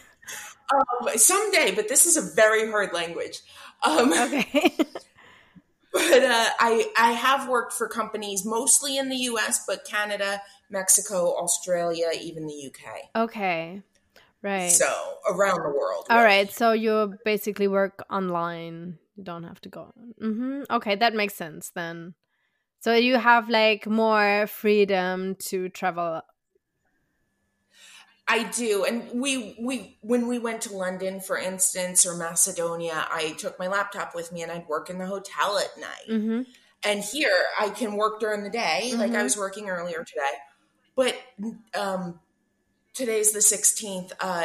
Um, 0.72 1.18
someday, 1.18 1.74
but 1.74 1.88
this 1.88 2.06
is 2.06 2.16
a 2.16 2.35
very 2.35 2.70
hard 2.70 2.94
language. 2.94 3.40
Um, 3.85 4.11
okay. 4.11 4.74
but 5.92 6.22
uh, 6.22 6.48
I 6.58 6.87
I 6.96 7.12
have 7.12 7.46
worked 7.46 7.74
for 7.74 7.88
companies 7.88 8.46
mostly 8.46 8.96
in 8.96 9.11
the 9.11 9.16
U.S., 9.16 9.64
but 9.66 9.85
Canada, 9.85 10.40
Mexico, 10.70 11.37
Australia, 11.37 12.06
even 12.18 12.46
the 12.46 12.54
U.K. 12.54 12.85
Okay. 13.14 13.82
Right. 14.40 14.70
So 14.70 14.90
around 15.28 15.62
the 15.62 15.76
world. 15.76 16.06
All 16.08 16.24
right. 16.24 16.50
So 16.50 16.72
you 16.72 17.18
basically 17.22 17.68
work 17.68 18.02
online. 18.08 18.98
Don't 19.22 19.44
have 19.44 19.61
to 19.62 19.68
go. 19.68 19.92
Mm-hmm. 20.20 20.62
Okay, 20.70 20.96
that 20.96 21.14
makes 21.14 21.35
sense 21.35 21.70
then. 21.74 22.14
So 22.80 22.94
you 22.94 23.16
have 23.16 23.48
like 23.48 23.87
more 23.87 24.46
freedom 24.48 25.37
to 25.46 25.68
travel. 25.68 26.22
I 28.28 28.44
do, 28.44 28.85
and 28.85 29.08
we 29.12 29.56
we 29.61 29.98
when 30.00 30.26
we 30.26 30.38
went 30.38 30.62
to 30.62 30.76
London, 30.76 31.20
for 31.20 31.37
instance, 31.37 32.06
or 32.06 32.16
Macedonia, 32.16 33.06
I 33.11 33.35
took 33.38 33.58
my 33.58 33.66
laptop 33.66 34.14
with 34.14 34.32
me 34.32 34.42
and 34.42 34.50
I'd 34.50 34.66
work 34.68 34.90
in 34.90 34.98
the 34.98 35.06
hotel 35.06 35.58
at 35.58 35.80
night. 35.80 36.08
Mm-hmm. 36.08 36.42
And 36.85 37.04
here, 37.04 37.44
I 37.61 37.68
can 37.68 37.96
work 37.96 38.20
during 38.20 38.42
the 38.42 38.50
day, 38.50 38.88
mm-hmm. 38.88 38.98
like 38.98 39.11
I 39.11 39.14
mm-hmm. 39.14 39.24
was 39.24 39.37
working 39.37 39.68
earlier 39.68 40.04
today. 40.04 40.32
But 40.96 41.16
um, 41.78 42.20
today's 42.92 43.32
the 43.32 43.38
16th. 43.38 44.12
Uh, 44.20 44.44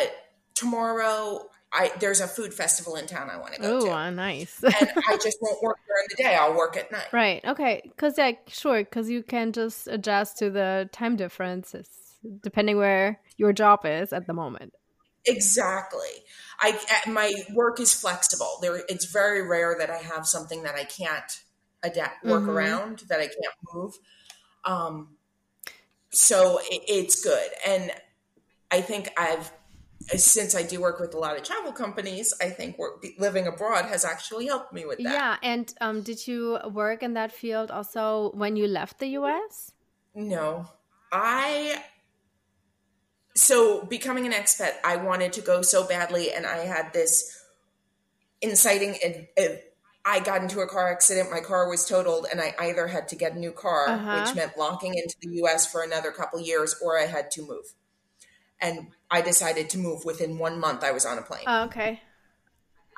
tomorrow, 0.54 1.50
I 1.78 1.92
there's 2.00 2.22
a 2.22 2.28
food 2.28 2.54
festival 2.54 2.96
in 2.96 3.06
town 3.06 3.30
I 3.30 3.38
want 3.38 3.54
to 3.54 3.62
go 3.62 3.78
Ooh, 3.78 3.82
to. 3.82 3.92
Oh, 3.92 4.10
nice. 4.10 4.64
and 4.64 4.74
I 5.10 5.18
just 5.22 5.38
won't 5.42 5.62
work 5.62 5.78
during 5.88 6.08
the 6.10 6.16
day. 6.16 6.36
I'll 6.36 6.58
work 6.58 6.76
at 6.76 6.92
night. 6.92 7.08
Right. 7.14 7.46
Okay. 7.46 7.82
Because 7.84 8.18
yeah, 8.18 8.32
sure. 8.48 8.80
Because 8.80 9.10
you 9.10 9.22
can 9.22 9.52
just 9.52 9.88
adjust 9.88 10.40
to 10.40 10.50
the 10.50 10.90
time 10.92 11.16
differences 11.16 11.88
depending 12.42 12.78
where 12.78 13.20
your 13.38 13.54
job 13.54 13.82
is 13.86 14.12
at 14.12 14.28
the 14.28 14.34
moment. 14.34 14.74
Exactly. 15.26 16.10
I 16.60 16.80
my 17.06 17.34
work 17.54 17.80
is 17.80 17.94
flexible. 17.94 18.58
There, 18.62 18.82
it's 18.90 19.06
very 19.06 19.48
rare 19.48 19.76
that 19.78 19.90
I 19.90 19.98
have 19.98 20.26
something 20.26 20.64
that 20.64 20.76
I 20.76 20.86
can't 20.86 21.44
adapt 21.84 22.26
work 22.26 22.42
mm-hmm. 22.42 22.50
around 22.50 23.04
that 23.10 23.20
I 23.20 23.28
can't 23.28 23.56
move. 23.74 23.94
Um, 24.66 25.10
so 26.12 26.60
it, 26.60 26.82
it's 26.88 27.24
good, 27.24 27.50
and 27.68 27.92
I 28.72 28.82
think 28.82 29.10
I've 29.18 29.52
since 30.16 30.56
I 30.56 30.64
do 30.64 30.80
work 30.80 31.00
with 31.00 31.14
a 31.14 31.18
lot 31.18 31.38
of 31.38 31.44
travel 31.44 31.72
companies, 31.72 32.34
I 32.42 32.50
think 32.50 32.78
work, 32.78 33.04
living 33.18 33.48
abroad 33.48 33.86
has 33.86 34.06
actually 34.06 34.48
helped 34.48 34.74
me 34.74 34.86
with 34.86 35.00
that. 35.00 35.14
Yeah, 35.14 35.38
and 35.42 35.74
um, 35.82 36.02
did 36.02 36.28
you 36.28 36.60
work 36.72 37.04
in 37.04 37.14
that 37.14 37.32
field 37.32 37.72
also 37.72 38.32
when 38.34 38.56
you 38.56 38.68
left 38.68 39.00
the 39.00 39.08
US? 39.20 39.72
No, 40.16 40.68
I. 41.12 41.84
So 43.36 43.84
becoming 43.86 44.26
an 44.26 44.32
expat, 44.32 44.72
I 44.84 44.96
wanted 44.96 45.34
to 45.34 45.42
go 45.42 45.62
so 45.62 45.88
badly, 45.88 46.32
and 46.32 46.46
I 46.46 46.58
had 46.58 46.94
this 46.94 47.44
inciting. 48.42 48.96
I 50.06 50.22
got 50.22 50.42
into 50.42 50.62
a 50.62 50.68
car 50.68 50.90
accident. 50.90 51.30
My 51.30 51.42
car 51.42 51.70
was 51.70 51.86
totaled, 51.86 52.28
and 52.32 52.40
I 52.40 52.56
either 52.60 52.88
had 52.88 53.10
to 53.10 53.16
get 53.16 53.34
a 53.34 53.40
new 53.40 53.52
car, 53.52 53.90
uh-huh. 53.90 54.24
which 54.26 54.36
meant 54.36 54.58
locking 54.58 54.94
into 54.96 55.16
the 55.22 55.36
U.S. 55.42 55.70
for 55.70 55.84
another 55.84 56.12
couple 56.12 56.40
years, 56.40 56.76
or 56.82 56.98
I 56.98 57.06
had 57.06 57.30
to 57.32 57.42
move 57.42 57.74
and 58.60 58.88
I 59.10 59.22
decided 59.22 59.70
to 59.72 59.78
move 59.78 60.06
within 60.06 60.38
one 60.38 60.60
month. 60.60 60.84
I 60.84 60.92
was 60.92 61.06
on 61.06 61.18
a 61.18 61.22
plane. 61.22 61.44
Oh, 61.48 61.64
okay. 61.66 62.02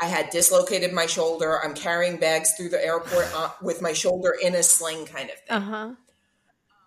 I 0.02 0.06
had 0.06 0.30
dislocated 0.30 0.94
my 0.94 1.06
shoulder. 1.06 1.60
I'm 1.64 1.74
carrying 1.74 2.18
bags 2.18 2.54
through 2.54 2.70
the 2.70 2.84
airport 2.84 3.30
uh, 3.36 3.50
with 3.62 3.82
my 3.82 3.94
shoulder 3.94 4.34
in 4.42 4.56
a 4.56 4.64
sling, 4.64 5.06
kind 5.06 5.30
of 5.30 5.36
thing. 5.40 5.58
Uh 5.58 5.60
huh. 5.60 5.92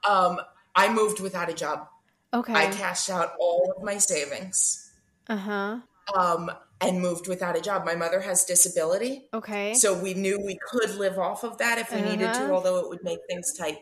Um, 0.08 0.40
I 0.74 0.92
moved 0.92 1.20
without 1.20 1.50
a 1.50 1.52
job. 1.52 1.88
Okay. 2.32 2.54
I 2.54 2.70
cashed 2.70 3.10
out 3.10 3.34
all 3.38 3.74
of 3.76 3.84
my 3.84 3.98
savings. 3.98 4.90
Uh 5.28 5.36
huh. 5.36 5.78
Um, 6.16 6.50
and 6.80 7.00
moved 7.00 7.28
without 7.28 7.56
a 7.56 7.60
job. 7.60 7.84
My 7.84 7.94
mother 7.94 8.20
has 8.20 8.44
disability. 8.44 9.28
Okay. 9.32 9.74
So 9.74 9.96
we 9.96 10.14
knew 10.14 10.40
we 10.40 10.58
could 10.70 10.96
live 10.96 11.18
off 11.18 11.44
of 11.44 11.58
that 11.58 11.78
if 11.78 11.92
we 11.92 11.98
uh-huh. 11.98 12.10
needed 12.10 12.32
to, 12.34 12.44
uh-huh. 12.44 12.52
although 12.52 12.78
it 12.78 12.88
would 12.88 13.04
make 13.04 13.20
things 13.28 13.52
tight 13.56 13.78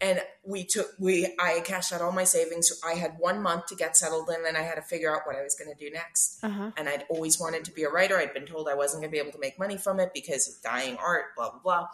and 0.00 0.20
we 0.44 0.64
took 0.64 0.88
we 0.98 1.34
i 1.38 1.60
cashed 1.64 1.92
out 1.92 2.00
all 2.00 2.12
my 2.12 2.24
savings. 2.24 2.72
I 2.84 2.94
had 2.94 3.16
one 3.18 3.42
month 3.42 3.66
to 3.66 3.74
get 3.74 3.96
settled 3.96 4.30
in 4.30 4.46
and 4.46 4.56
i 4.56 4.62
had 4.62 4.74
to 4.74 4.82
figure 4.82 5.14
out 5.14 5.22
what 5.26 5.36
i 5.36 5.42
was 5.42 5.54
going 5.54 5.74
to 5.74 5.84
do 5.84 5.90
next. 5.92 6.42
Uh-huh. 6.42 6.70
and 6.76 6.88
i'd 6.88 7.04
always 7.08 7.40
wanted 7.40 7.64
to 7.64 7.72
be 7.72 7.84
a 7.84 7.90
writer. 7.90 8.16
I'd 8.16 8.34
been 8.34 8.46
told 8.46 8.68
i 8.68 8.74
wasn't 8.74 9.02
going 9.02 9.10
to 9.10 9.12
be 9.12 9.20
able 9.20 9.32
to 9.32 9.40
make 9.40 9.58
money 9.58 9.76
from 9.76 10.00
it 10.00 10.10
because 10.14 10.48
of 10.48 10.62
dying 10.62 10.96
art 10.96 11.36
blah 11.36 11.50
blah 11.50 11.60
blah. 11.60 11.86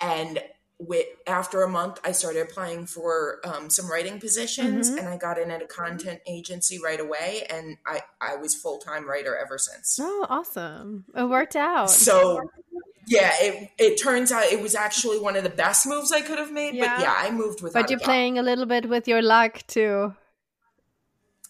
And 0.00 0.40
with 0.80 1.06
after 1.26 1.64
a 1.64 1.68
month 1.68 1.98
i 2.04 2.12
started 2.12 2.40
applying 2.40 2.86
for 2.86 3.40
um, 3.44 3.68
some 3.68 3.90
writing 3.90 4.20
positions 4.20 4.88
mm-hmm. 4.88 4.98
and 4.98 5.08
i 5.08 5.16
got 5.16 5.36
in 5.36 5.50
at 5.50 5.60
a 5.60 5.66
content 5.66 6.20
agency 6.24 6.78
right 6.80 7.00
away 7.00 7.44
and 7.50 7.76
i 7.84 8.00
i 8.20 8.36
was 8.36 8.54
full-time 8.54 9.08
writer 9.08 9.36
ever 9.36 9.58
since. 9.58 9.98
Oh 10.00 10.26
awesome. 10.28 11.04
It 11.16 11.24
worked 11.24 11.56
out. 11.56 11.90
So 11.90 12.48
yeah, 13.08 13.32
it 13.40 13.70
it 13.78 13.96
turns 13.96 14.30
out 14.30 14.44
it 14.44 14.60
was 14.60 14.74
actually 14.74 15.18
one 15.18 15.36
of 15.36 15.42
the 15.42 15.50
best 15.50 15.86
moves 15.86 16.12
I 16.12 16.20
could 16.20 16.38
have 16.38 16.52
made. 16.52 16.74
Yeah. 16.74 16.96
But 16.96 17.02
yeah, 17.02 17.14
I 17.16 17.30
moved 17.30 17.62
with. 17.62 17.72
But 17.72 17.90
you're 17.90 17.98
playing 17.98 18.38
a 18.38 18.42
little 18.42 18.66
bit 18.66 18.88
with 18.88 19.08
your 19.08 19.22
luck 19.22 19.66
too. 19.66 20.14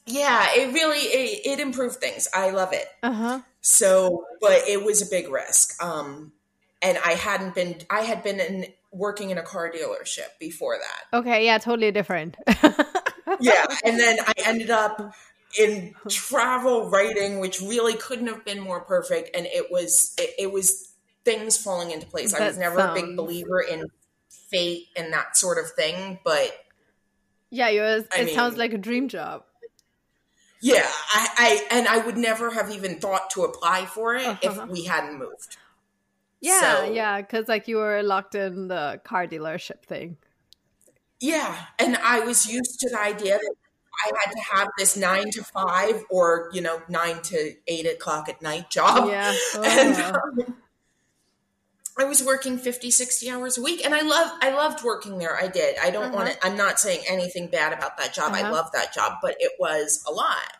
Yeah, 0.06 0.46
it 0.54 0.72
really 0.72 0.98
it, 0.98 1.46
it 1.46 1.61
improved 1.61 1.96
things. 1.96 2.28
I 2.32 2.50
love 2.50 2.72
it. 2.72 2.86
Uh 3.02 3.12
huh. 3.12 3.40
So, 3.61 4.24
but 4.40 4.62
it 4.68 4.84
was 4.84 5.02
a 5.02 5.06
big 5.06 5.28
risk. 5.28 5.82
Um, 5.82 6.32
and 6.80 6.98
I 7.04 7.12
hadn't 7.12 7.54
been. 7.54 7.80
I 7.90 8.02
had 8.02 8.22
been 8.22 8.40
in, 8.40 8.66
working 8.92 9.30
in 9.30 9.38
a 9.38 9.42
car 9.42 9.70
dealership 9.70 10.38
before 10.38 10.78
that. 10.78 11.18
Okay, 11.18 11.44
yeah, 11.44 11.59
totally 11.59 11.90
different. 11.90 12.36
yeah, 13.40 13.66
and 13.84 13.98
then 13.98 14.18
I 14.26 14.32
ended 14.44 14.70
up 14.70 15.12
in 15.59 15.94
travel 16.09 16.88
writing, 16.90 17.40
which 17.40 17.61
really 17.61 17.94
couldn't 17.94 18.28
have 18.28 18.44
been 18.44 18.61
more 18.61 18.80
perfect. 18.80 19.34
And 19.34 19.46
it 19.46 19.70
was 19.70 20.14
it, 20.18 20.30
it 20.38 20.52
was 20.52 20.88
things 21.25 21.57
falling 21.57 21.91
into 21.91 22.07
place. 22.07 22.33
That 22.33 22.43
I 22.43 22.47
was 22.49 22.59
never 22.59 22.79
sounds... 22.79 22.99
a 22.99 23.03
big 23.03 23.16
believer 23.16 23.61
in 23.61 23.87
fate 24.29 24.87
and 24.97 25.12
that 25.12 25.37
sort 25.37 25.59
of 25.59 25.71
thing, 25.71 26.19
but 26.25 26.53
yeah, 27.51 27.69
it, 27.69 27.81
was, 27.81 28.05
it 28.16 28.27
mean, 28.27 28.35
sounds 28.35 28.57
like 28.57 28.73
a 28.73 28.79
dream 28.79 29.09
job. 29.09 29.45
Yeah, 30.61 30.83
I, 30.85 31.29
I, 31.37 31.66
and 31.71 31.89
I 31.89 31.99
would 31.99 32.16
never 32.16 32.51
have 32.51 32.71
even 32.71 32.99
thought 32.99 33.31
to 33.31 33.45
apply 33.45 33.87
for 33.87 34.16
it 34.16 34.27
uh-huh. 34.27 34.39
if 34.43 34.69
we 34.69 34.85
hadn't 34.85 35.19
moved. 35.19 35.57
Yeah, 36.41 36.61
so, 36.61 36.93
yeah, 36.93 37.21
because 37.21 37.49
like 37.49 37.69
you 37.69 37.77
were 37.77 38.03
locked 38.03 38.35
in 38.35 38.69
the 38.69 39.01
car 39.05 39.27
dealership 39.27 39.83
thing. 39.85 40.16
Yeah, 41.21 41.57
and 41.79 41.97
I 41.97 42.21
was 42.21 42.47
used 42.47 42.79
to 42.81 42.91
the 42.91 43.01
idea 43.01 43.39
that 43.39 43.55
I 44.05 44.12
had 44.25 44.33
to 44.33 44.41
have 44.55 44.69
this 44.79 44.97
nine 44.97 45.31
to 45.33 45.43
five 45.43 46.05
or 46.11 46.51
you 46.53 46.61
know 46.61 46.81
nine 46.89 47.21
to 47.23 47.55
eight 47.66 47.87
o'clock 47.87 48.29
at 48.29 48.41
night 48.41 48.71
job. 48.71 49.09
Yeah, 49.09 49.35
oh. 49.55 49.62
and 49.64 50.47
um, 50.47 50.57
I 51.99 52.05
was 52.05 52.22
working 52.22 52.59
50, 52.59 52.90
60 52.90 53.30
hours 53.30 53.59
a 53.59 53.62
week, 53.62 53.84
and 53.84 53.94
I 53.94 54.03
love 54.03 54.30
I 54.40 54.51
loved 54.51 54.84
working 54.84 55.18
there. 55.18 55.36
I 55.36 55.49
did. 55.49 55.76
I 55.82 55.90
don't 55.90 56.05
uh-huh. 56.05 56.14
want 56.14 56.30
to. 56.30 56.46
I'm 56.46 56.57
not 56.57 56.78
saying 56.78 57.05
anything 57.09 57.49
bad 57.49 57.72
about 57.72 57.96
that 57.99 58.14
job. 58.14 58.32
Uh-huh. 58.32 58.46
I 58.46 58.51
love 58.51 58.70
that 58.72 58.94
job, 58.94 59.18
but 59.20 59.36
it 59.40 59.53
was 59.59 60.05
a 60.07 60.12
lot. 60.12 60.57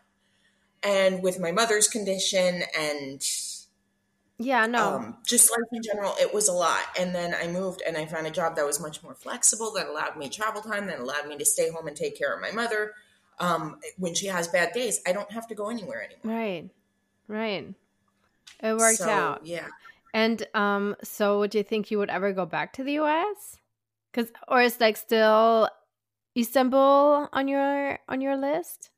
And 0.82 1.22
with 1.22 1.41
my 1.41 1.53
mother's 1.53 1.89
condition 1.89 2.62
and 2.78 3.22
yeah, 4.41 4.66
no. 4.66 4.97
Um, 4.97 5.16
just 5.26 5.51
life 5.51 5.68
in 5.72 5.82
general, 5.82 6.14
it 6.20 6.32
was 6.32 6.49
a 6.49 6.53
lot. 6.53 6.82
And 6.99 7.12
then 7.12 7.34
I 7.34 7.49
moved 7.49 7.82
and 7.86 7.97
I 7.97 8.07
found 8.07 8.26
a 8.26 8.30
job 8.30 8.55
that 8.57 8.64
was 8.64 8.80
much 8.80 9.03
more 9.03 9.14
flexible, 9.14 9.72
that 9.72 9.89
allowed 9.89 10.16
me 10.16 10.28
travel 10.28 10.62
time, 10.62 10.86
that 10.86 11.01
allowed 11.01 11.26
me 11.26 11.36
to 11.39 11.45
stay 11.45 11.70
home 11.70 11.89
and 11.89 11.97
take 11.97 12.16
care 12.16 12.32
of 12.32 12.41
my 12.41 12.53
mother. 12.53 12.93
Um, 13.41 13.78
when 13.99 14.14
she 14.14 14.26
has 14.26 14.47
bad 14.47 14.72
days, 14.72 15.01
I 15.07 15.12
don't 15.12 15.30
have 15.32 15.49
to 15.49 15.55
go 15.57 15.70
anywhere 15.70 16.05
anymore. 16.05 16.39
Right, 16.39 16.70
right. 17.26 17.74
It 18.62 18.76
worked 18.76 18.99
so, 18.99 19.09
out. 19.09 19.47
Yeah. 19.47 19.66
And 20.15 20.47
um, 20.55 20.97
so 21.03 21.47
do 21.47 21.59
you 21.59 21.65
think 21.65 21.91
you 21.91 21.99
would 21.99 22.11
ever 22.11 22.33
go 22.33 22.47
back 22.47 22.73
to 22.75 22.85
the 22.85 22.99
US? 22.99 23.57
Cause 24.13 24.33
or 24.49 24.63
is 24.63 24.81
like 24.81 24.97
still 24.97 25.69
Istanbul 26.37 27.29
on 27.33 27.49
your 27.49 27.99
on 28.09 28.21
your 28.21 28.37
list? 28.37 28.91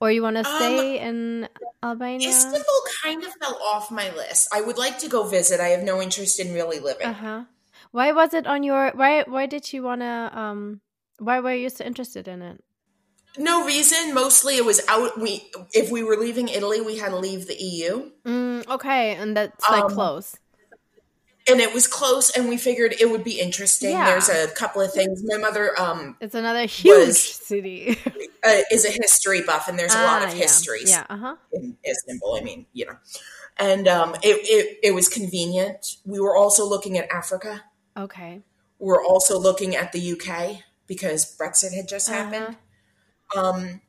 Or 0.00 0.10
you 0.12 0.22
want 0.22 0.36
to 0.36 0.48
um, 0.48 0.56
stay 0.56 1.00
um, 1.00 1.08
in 1.08 1.48
Albania? 1.82 2.28
Istanbul 2.28 2.80
kind 3.02 3.22
of 3.24 3.32
fell 3.34 3.58
off 3.72 3.90
my 3.90 4.14
list. 4.14 4.48
I 4.54 4.60
would 4.60 4.78
like 4.78 4.98
to 5.00 5.08
go 5.08 5.24
visit. 5.24 5.60
I 5.60 5.68
have 5.68 5.82
no 5.82 6.00
interest 6.00 6.38
in 6.38 6.54
really 6.54 6.78
living. 6.78 7.08
Uh-huh. 7.08 7.44
Why 7.90 8.12
was 8.12 8.32
it 8.32 8.46
on 8.46 8.62
your 8.62 8.92
why 8.94 9.24
why 9.26 9.46
did 9.46 9.72
you 9.72 9.82
want 9.82 10.02
to 10.02 10.30
um 10.32 10.80
why 11.18 11.40
were 11.40 11.54
you 11.54 11.68
so 11.68 11.84
interested 11.84 12.28
in 12.28 12.42
it? 12.42 12.62
No 13.38 13.64
reason. 13.64 14.14
Mostly 14.14 14.56
it 14.56 14.64
was 14.64 14.80
out 14.88 15.18
we 15.18 15.50
if 15.72 15.90
we 15.90 16.02
were 16.02 16.16
leaving 16.16 16.48
Italy, 16.48 16.80
we 16.80 16.98
had 16.98 17.10
to 17.10 17.16
leave 17.16 17.46
the 17.46 17.56
EU. 17.56 18.10
Mm, 18.24 18.66
okay, 18.68 19.14
and 19.14 19.36
that's 19.36 19.68
like 19.70 19.84
um, 19.84 19.90
close 19.90 20.36
and 21.48 21.60
it 21.60 21.72
was 21.72 21.86
close 21.86 22.30
and 22.30 22.48
we 22.48 22.56
figured 22.56 22.94
it 23.00 23.10
would 23.10 23.24
be 23.24 23.40
interesting 23.40 23.90
yeah. 23.90 24.04
there's 24.04 24.28
a 24.28 24.48
couple 24.54 24.82
of 24.82 24.92
things 24.92 25.22
my 25.24 25.36
mother 25.36 25.78
um 25.80 26.16
it's 26.20 26.34
another 26.34 26.66
huge 26.66 27.06
was, 27.06 27.20
city 27.20 27.98
uh, 28.44 28.60
is 28.70 28.84
a 28.84 28.90
history 28.90 29.42
buff 29.42 29.68
and 29.68 29.78
there's 29.78 29.94
a 29.94 30.02
lot 30.02 30.22
of 30.22 30.30
ah, 30.30 30.32
histories 30.32 30.90
yeah, 30.90 31.04
yeah 31.08 31.14
uh-huh. 31.14 31.36
in 31.52 31.76
istanbul 31.88 32.36
i 32.36 32.40
mean 32.40 32.66
you 32.72 32.86
know 32.86 32.96
and 33.56 33.88
um 33.88 34.14
it, 34.16 34.36
it 34.44 34.78
it 34.82 34.94
was 34.94 35.08
convenient 35.08 35.96
we 36.04 36.20
were 36.20 36.36
also 36.36 36.64
looking 36.66 36.98
at 36.98 37.10
africa 37.10 37.64
okay 37.96 38.40
we're 38.78 39.04
also 39.04 39.38
looking 39.38 39.74
at 39.74 39.92
the 39.92 40.12
uk 40.12 40.62
because 40.86 41.36
brexit 41.36 41.74
had 41.74 41.88
just 41.88 42.08
uh-huh. 42.08 42.24
happened 42.24 42.56
um 43.36 43.80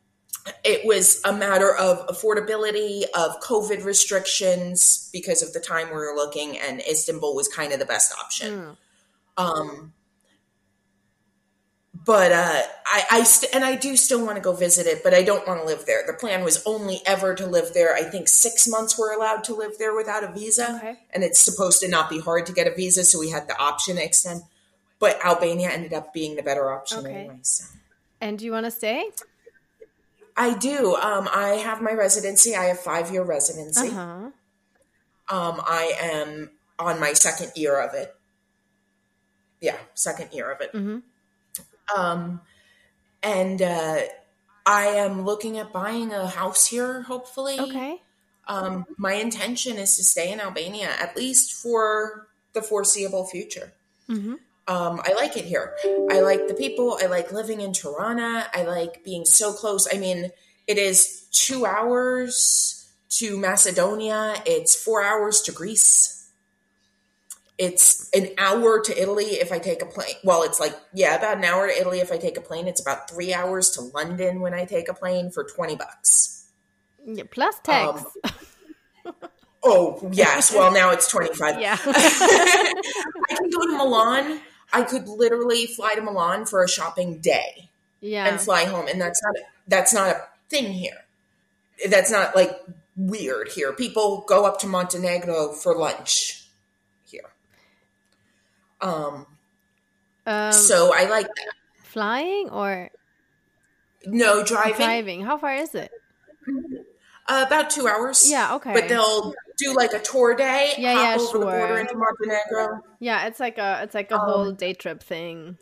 it 0.63 0.85
was 0.85 1.21
a 1.25 1.33
matter 1.33 1.75
of 1.75 2.05
affordability 2.07 3.03
of 3.15 3.39
covid 3.41 3.83
restrictions 3.83 5.09
because 5.13 5.41
of 5.41 5.53
the 5.53 5.59
time 5.59 5.87
we 5.87 5.95
were 5.95 6.13
looking 6.15 6.57
and 6.57 6.81
istanbul 6.81 7.35
was 7.35 7.47
kind 7.47 7.73
of 7.73 7.79
the 7.79 7.85
best 7.85 8.13
option 8.19 8.53
mm. 8.53 8.77
um 9.37 9.93
but 12.05 12.31
uh 12.31 12.61
i 12.85 13.03
i 13.11 13.23
st- 13.23 13.53
and 13.53 13.63
i 13.63 13.75
do 13.75 13.95
still 13.95 14.23
want 14.25 14.35
to 14.35 14.41
go 14.41 14.53
visit 14.53 14.87
it 14.87 15.03
but 15.03 15.13
i 15.13 15.21
don't 15.21 15.47
want 15.47 15.59
to 15.59 15.65
live 15.65 15.85
there 15.85 16.01
the 16.07 16.13
plan 16.13 16.43
was 16.43 16.63
only 16.65 17.01
ever 17.05 17.35
to 17.35 17.45
live 17.45 17.73
there 17.73 17.93
i 17.93 18.01
think 18.01 18.27
six 18.27 18.67
months 18.67 18.97
we're 18.97 19.13
allowed 19.13 19.43
to 19.43 19.53
live 19.53 19.77
there 19.77 19.95
without 19.95 20.23
a 20.23 20.31
visa 20.31 20.75
okay. 20.77 20.97
and 21.13 21.23
it's 21.23 21.39
supposed 21.39 21.79
to 21.81 21.87
not 21.87 22.09
be 22.09 22.19
hard 22.19 22.45
to 22.45 22.53
get 22.53 22.67
a 22.67 22.73
visa 22.73 23.03
so 23.03 23.19
we 23.19 23.29
had 23.29 23.47
the 23.47 23.57
option 23.59 23.97
to 23.97 24.03
extend 24.03 24.41
but 24.99 25.23
albania 25.25 25.69
ended 25.69 25.93
up 25.93 26.13
being 26.13 26.35
the 26.35 26.43
better 26.43 26.71
option 26.71 26.99
okay. 26.99 27.13
anyway 27.13 27.39
so 27.41 27.65
and 28.21 28.39
do 28.39 28.45
you 28.45 28.51
want 28.51 28.65
to 28.65 28.71
stay 28.71 29.09
I 30.39 30.53
do. 30.53 30.95
Um, 30.95 31.27
I 31.33 31.59
have 31.63 31.81
my 31.81 31.91
residency. 31.91 32.55
I 32.55 32.65
have 32.65 32.79
five 32.79 33.11
year 33.11 33.23
residency. 33.23 33.89
Uh-huh. 33.89 34.31
Um, 35.31 35.61
I 35.67 35.93
am 36.01 36.51
on 36.79 36.99
my 36.99 37.11
second 37.11 37.51
year 37.55 37.79
of 37.79 37.93
it. 37.93 38.15
Yeah, 39.59 39.75
second 39.93 40.29
year 40.31 40.49
of 40.49 40.61
it. 40.61 40.73
Mm-hmm. 40.73 41.99
Um, 41.99 42.39
and 43.21 43.61
uh, 43.61 43.99
I 44.65 44.85
am 44.85 45.25
looking 45.25 45.57
at 45.57 45.73
buying 45.73 46.13
a 46.13 46.27
house 46.27 46.67
here, 46.67 47.01
hopefully. 47.01 47.59
Okay. 47.59 48.01
Um, 48.47 48.85
my 48.97 49.13
intention 49.13 49.77
is 49.77 49.97
to 49.97 50.03
stay 50.03 50.31
in 50.31 50.39
Albania 50.39 50.89
at 50.99 51.17
least 51.17 51.53
for 51.53 52.27
the 52.53 52.61
foreseeable 52.61 53.25
future. 53.25 53.73
Mm-hmm. 54.09 54.35
Um, 54.69 55.01
I 55.03 55.13
like 55.13 55.35
it 55.35 55.45
here. 55.45 55.73
I 56.11 56.21
like 56.21 56.47
the 56.47 56.53
people. 56.53 56.99
I 57.01 57.07
like 57.07 57.31
living 57.31 57.61
in 57.61 57.73
Tirana. 57.73 58.45
I 58.53 58.63
like 58.63 59.03
being 59.03 59.25
so 59.25 59.51
close. 59.51 59.87
I 59.91 59.97
mean, 59.97 60.29
it 60.67 60.77
is 60.77 61.27
two 61.31 61.65
hours 61.65 62.87
to 63.17 63.39
Macedonia. 63.39 64.35
It's 64.45 64.75
four 64.75 65.03
hours 65.03 65.41
to 65.41 65.51
Greece. 65.51 66.29
It's 67.57 68.11
an 68.11 68.29
hour 68.37 68.79
to 68.79 69.01
Italy 69.01 69.25
if 69.25 69.51
I 69.51 69.57
take 69.57 69.81
a 69.81 69.87
plane. 69.87 70.13
Well, 70.23 70.43
it's 70.43 70.59
like, 70.59 70.75
yeah, 70.93 71.15
about 71.15 71.37
an 71.37 71.45
hour 71.45 71.67
to 71.67 71.75
Italy 71.75 71.99
if 71.99 72.11
I 72.11 72.17
take 72.17 72.37
a 72.37 72.41
plane. 72.41 72.67
It's 72.67 72.79
about 72.79 73.09
three 73.09 73.33
hours 73.33 73.71
to 73.71 73.81
London 73.81 74.39
when 74.39 74.53
I 74.53 74.65
take 74.65 74.87
a 74.87 74.93
plane 74.93 75.31
for 75.31 75.43
20 75.43 75.77
bucks. 75.77 76.45
Yeah, 77.07 77.23
plus 77.31 77.55
tax. 77.63 78.05
Um, 79.03 79.13
oh, 79.63 80.09
yes. 80.13 80.53
Well, 80.53 80.71
now 80.71 80.91
it's 80.91 81.09
25. 81.09 81.55
Yeah. 81.59 81.75
I 81.85 83.35
can 83.35 83.49
go 83.49 83.65
to 83.65 83.77
Milan 83.77 84.41
I 84.71 84.83
could 84.83 85.07
literally 85.07 85.65
fly 85.65 85.95
to 85.95 86.01
Milan 86.01 86.45
for 86.45 86.63
a 86.63 86.69
shopping 86.69 87.19
day. 87.19 87.69
Yeah. 88.01 88.27
And 88.27 88.39
fly 88.39 88.65
home. 88.65 88.87
And 88.87 89.01
that's 89.01 89.21
not 89.23 89.35
that's 89.67 89.93
not 89.93 90.15
a 90.15 90.21
thing 90.49 90.71
here. 90.71 91.05
That's 91.89 92.11
not 92.11 92.35
like 92.35 92.51
weird 92.95 93.49
here. 93.49 93.73
People 93.73 94.23
go 94.27 94.45
up 94.45 94.59
to 94.59 94.67
Montenegro 94.67 95.53
for 95.53 95.75
lunch 95.77 96.45
here. 97.05 97.29
Um, 98.81 99.25
um 100.25 100.51
so 100.53 100.93
I 100.93 101.05
like 101.05 101.27
that. 101.27 101.53
Flying 101.83 102.49
or 102.49 102.89
no 104.05 104.43
driving? 104.43 104.75
Driving. 104.75 105.21
How 105.23 105.37
far 105.37 105.55
is 105.55 105.75
it? 105.75 105.91
Uh, 107.27 107.45
about 107.45 107.69
two 107.69 107.87
hours. 107.87 108.29
Yeah, 108.29 108.55
okay. 108.55 108.73
But 108.73 108.89
they'll 108.89 109.33
do 109.59 109.73
like 109.75 109.93
a 109.93 109.99
tour 109.99 110.35
day. 110.35 110.73
Yeah, 110.77 110.93
yeah, 110.93 111.15
over 111.15 111.25
sure. 111.25 111.39
the 111.39 111.45
border 111.45 111.77
into 111.77 111.95
Montenegro. 111.95 112.81
Yeah, 112.99 113.27
it's 113.27 113.39
like 113.39 113.57
a 113.57 113.81
it's 113.83 113.95
like 113.95 114.11
a 114.11 114.19
um, 114.19 114.29
whole 114.29 114.51
day 114.51 114.73
trip 114.73 115.03
thing. 115.03 115.57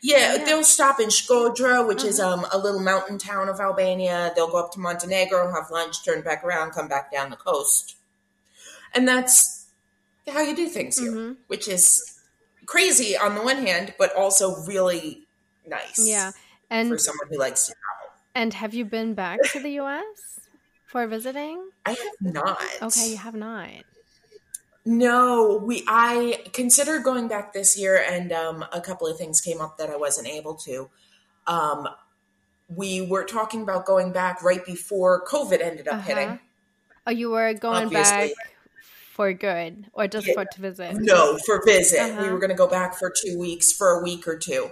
Yeah, 0.00 0.36
yeah, 0.36 0.44
they'll 0.44 0.64
stop 0.64 1.00
in 1.00 1.08
Shkodra, 1.08 1.86
which 1.86 2.00
uh-huh. 2.00 2.08
is 2.08 2.20
um 2.20 2.46
a 2.52 2.58
little 2.58 2.80
mountain 2.80 3.18
town 3.18 3.48
of 3.48 3.60
Albania. 3.60 4.32
They'll 4.34 4.50
go 4.50 4.58
up 4.58 4.72
to 4.72 4.80
Montenegro, 4.80 5.52
have 5.52 5.70
lunch, 5.70 6.04
turn 6.04 6.22
back 6.22 6.44
around, 6.44 6.72
come 6.72 6.88
back 6.88 7.12
down 7.12 7.30
the 7.30 7.36
coast, 7.36 7.96
and 8.94 9.06
that's 9.06 9.66
how 10.28 10.40
you 10.40 10.54
do 10.54 10.68
things 10.68 10.98
here, 10.98 11.12
mm-hmm. 11.12 11.32
which 11.46 11.68
is 11.68 12.20
crazy 12.66 13.16
on 13.16 13.34
the 13.34 13.42
one 13.42 13.66
hand, 13.66 13.94
but 13.98 14.14
also 14.14 14.62
really 14.64 15.26
nice. 15.66 16.06
Yeah, 16.06 16.32
and 16.70 16.88
for 16.88 16.98
someone 16.98 17.28
who 17.30 17.38
likes 17.38 17.66
to 17.66 17.72
travel. 17.72 18.14
And 18.34 18.54
have 18.54 18.74
you 18.74 18.84
been 18.84 19.14
back 19.14 19.40
to 19.52 19.60
the 19.60 19.70
U.S.? 19.70 20.37
For 20.88 21.06
visiting? 21.06 21.68
I 21.84 21.90
have 21.90 22.34
not. 22.34 22.60
Okay, 22.82 23.10
you 23.10 23.18
have 23.18 23.34
not. 23.34 23.68
No, 24.86 25.60
we 25.62 25.84
I 25.86 26.44
considered 26.54 27.04
going 27.04 27.28
back 27.28 27.52
this 27.52 27.78
year 27.78 28.02
and 28.08 28.32
um, 28.32 28.64
a 28.72 28.80
couple 28.80 29.06
of 29.06 29.18
things 29.18 29.42
came 29.42 29.60
up 29.60 29.76
that 29.76 29.90
I 29.90 29.96
wasn't 29.96 30.28
able 30.28 30.54
to. 30.54 30.88
Um, 31.46 31.88
we 32.74 33.02
were 33.02 33.24
talking 33.24 33.62
about 33.62 33.84
going 33.84 34.12
back 34.12 34.42
right 34.42 34.64
before 34.64 35.24
COVID 35.26 35.60
ended 35.60 35.88
up 35.88 35.94
uh-huh. 35.94 36.02
hitting. 36.02 36.40
Oh, 37.06 37.10
you 37.10 37.30
were 37.30 37.52
going 37.52 37.86
Obviously. 37.86 38.28
back 38.28 38.30
for 39.12 39.32
good 39.34 39.88
or 39.92 40.08
just 40.08 40.26
yeah. 40.26 40.34
for 40.34 40.46
to 40.46 40.60
visit? 40.60 40.96
No, 40.96 41.36
for 41.44 41.62
visit. 41.66 42.00
Uh-huh. 42.00 42.22
We 42.22 42.30
were 42.30 42.38
going 42.38 42.50
to 42.50 42.56
go 42.56 42.68
back 42.68 42.94
for 42.94 43.12
two 43.14 43.38
weeks, 43.38 43.70
for 43.72 44.00
a 44.00 44.02
week 44.02 44.26
or 44.26 44.38
two. 44.38 44.70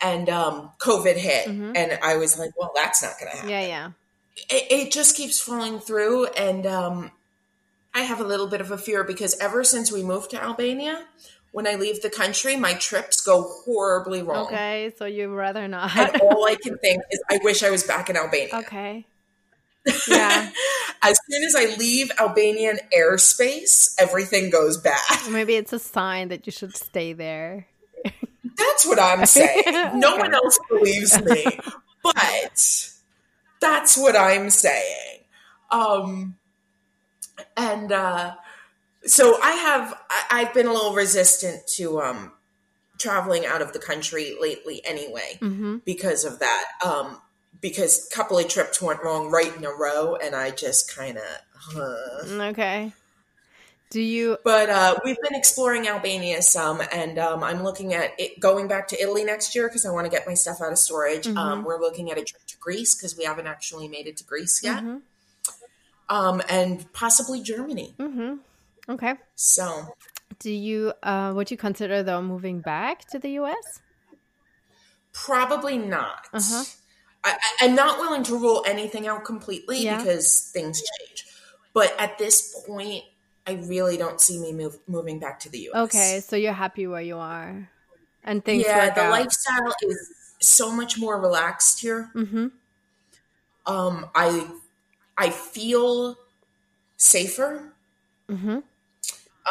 And 0.00 0.28
um, 0.28 0.70
COVID 0.78 1.16
hit. 1.16 1.48
Mm-hmm. 1.48 1.72
And 1.74 1.98
I 2.02 2.16
was 2.16 2.38
like, 2.38 2.50
well, 2.56 2.70
that's 2.74 3.02
not 3.02 3.18
going 3.18 3.30
to 3.32 3.36
happen. 3.36 3.50
Yeah, 3.50 3.66
yeah 3.66 3.90
it, 4.36 4.66
it 4.70 4.92
just 4.92 5.16
keeps 5.16 5.40
falling 5.40 5.78
through. 5.80 6.26
And 6.26 6.66
um, 6.66 7.10
I 7.94 8.00
have 8.00 8.20
a 8.20 8.24
little 8.24 8.46
bit 8.46 8.60
of 8.60 8.70
a 8.70 8.78
fear 8.78 9.04
because 9.04 9.38
ever 9.38 9.64
since 9.64 9.90
we 9.90 10.02
moved 10.02 10.30
to 10.30 10.42
Albania, 10.42 11.04
when 11.52 11.66
I 11.66 11.76
leave 11.76 12.02
the 12.02 12.10
country, 12.10 12.56
my 12.56 12.74
trips 12.74 13.20
go 13.20 13.42
horribly 13.64 14.22
wrong. 14.22 14.46
Okay, 14.46 14.92
so 14.98 15.06
you'd 15.06 15.28
rather 15.28 15.66
not. 15.68 15.96
and 15.96 16.20
all 16.20 16.46
I 16.46 16.56
can 16.56 16.76
think 16.78 17.02
is, 17.10 17.22
I 17.30 17.38
wish 17.42 17.62
I 17.62 17.70
was 17.70 17.82
back 17.82 18.10
in 18.10 18.16
Albania. 18.16 18.50
Okay. 18.54 19.06
Yeah. 20.08 20.50
as 21.02 21.18
soon 21.30 21.44
as 21.44 21.54
I 21.56 21.76
leave 21.76 22.10
Albanian 22.18 22.78
airspace, 22.96 23.94
everything 23.98 24.50
goes 24.50 24.76
bad. 24.76 25.00
Maybe 25.30 25.54
it's 25.54 25.72
a 25.72 25.78
sign 25.78 26.28
that 26.28 26.46
you 26.46 26.52
should 26.52 26.76
stay 26.76 27.12
there. 27.12 27.66
That's 28.56 28.86
what 28.86 29.00
I'm 29.00 29.26
saying. 29.26 29.64
No 29.94 30.14
okay. 30.14 30.20
one 30.20 30.34
else 30.34 30.58
believes 30.68 31.22
me, 31.22 31.44
but 32.02 32.90
that's 33.60 33.96
what 33.96 34.16
I'm 34.16 34.50
saying. 34.50 35.20
Um, 35.70 36.36
and 37.56 37.92
uh, 37.92 38.34
so 39.04 39.40
I 39.42 39.52
have 39.52 39.94
I, 40.30 40.40
have 40.44 40.54
been 40.54 40.66
a 40.66 40.72
little 40.72 40.94
resistant 40.94 41.66
to 41.76 42.00
um, 42.00 42.32
traveling 42.98 43.46
out 43.46 43.62
of 43.62 43.72
the 43.72 43.78
country 43.78 44.36
lately, 44.40 44.82
anyway, 44.84 45.38
mm-hmm. 45.40 45.78
because 45.84 46.24
of 46.24 46.38
that. 46.40 46.64
Um, 46.84 47.20
because 47.60 48.08
a 48.12 48.14
couple 48.14 48.38
of 48.38 48.46
trips 48.48 48.82
went 48.82 49.02
wrong 49.02 49.30
right 49.30 49.54
in 49.56 49.64
a 49.64 49.70
row, 49.70 50.16
and 50.16 50.34
I 50.34 50.50
just 50.50 50.94
kind 50.94 51.16
of 51.16 51.24
huh. 51.54 52.42
okay. 52.50 52.92
Do 53.96 54.02
you? 54.02 54.36
But 54.44 54.68
uh, 54.68 54.96
we've 55.06 55.16
been 55.22 55.34
exploring 55.34 55.88
Albania 55.88 56.42
some, 56.42 56.82
and 56.92 57.18
um, 57.18 57.42
I'm 57.42 57.62
looking 57.62 57.94
at 57.94 58.12
it, 58.18 58.38
going 58.38 58.68
back 58.68 58.88
to 58.88 59.00
Italy 59.00 59.24
next 59.24 59.54
year 59.54 59.68
because 59.68 59.86
I 59.86 59.90
want 59.90 60.04
to 60.04 60.10
get 60.10 60.26
my 60.26 60.34
stuff 60.34 60.58
out 60.60 60.70
of 60.70 60.76
storage. 60.76 61.26
Mm-hmm. 61.26 61.38
Um, 61.38 61.64
we're 61.64 61.80
looking 61.80 62.10
at 62.10 62.18
a 62.18 62.22
trip 62.22 62.42
to 62.48 62.58
Greece 62.58 62.94
because 62.94 63.16
we 63.16 63.24
haven't 63.24 63.46
actually 63.46 63.88
made 63.88 64.06
it 64.06 64.18
to 64.18 64.24
Greece 64.24 64.60
yet, 64.62 64.84
mm-hmm. 64.84 64.98
um, 66.14 66.42
and 66.50 66.92
possibly 66.92 67.40
Germany. 67.40 67.94
Mm-hmm. 67.98 68.34
Okay. 68.92 69.14
So, 69.34 69.94
do 70.40 70.52
you? 70.52 70.92
Uh, 71.02 71.32
would 71.34 71.50
you 71.50 71.56
consider 71.56 72.02
though 72.02 72.20
moving 72.20 72.60
back 72.60 73.06
to 73.12 73.18
the 73.18 73.30
U.S.? 73.30 73.80
Probably 75.14 75.78
not. 75.78 76.28
Uh-huh. 76.34 76.64
I, 77.24 77.38
am 77.62 77.74
not 77.74 77.98
willing 77.98 78.24
to 78.24 78.36
rule 78.36 78.62
anything 78.68 79.06
out 79.06 79.24
completely 79.24 79.82
yeah. 79.82 79.96
because 79.96 80.50
things 80.52 80.82
change. 80.82 81.24
But 81.72 81.94
at 81.98 82.18
this 82.18 82.62
point, 82.66 83.04
I 83.46 83.52
really 83.64 83.96
don't 83.96 84.20
see 84.20 84.38
me 84.38 84.52
move, 84.52 84.78
moving 84.88 85.18
back 85.18 85.38
to 85.40 85.48
the 85.48 85.70
US. 85.70 85.84
Okay, 85.84 86.20
so 86.20 86.36
you're 86.36 86.52
happy 86.52 86.86
where 86.86 87.00
you 87.00 87.16
are, 87.16 87.68
and 88.24 88.44
things. 88.44 88.64
Yeah, 88.66 88.92
the 88.92 89.02
out. 89.02 89.10
lifestyle 89.10 89.74
is 89.82 90.10
so 90.40 90.72
much 90.72 90.98
more 90.98 91.20
relaxed 91.20 91.80
here. 91.80 92.10
Mm-hmm. 92.14 92.48
Um, 93.66 94.06
I 94.14 94.48
I 95.16 95.30
feel 95.30 96.18
safer. 96.96 97.72
Mm-hmm. 98.28 98.58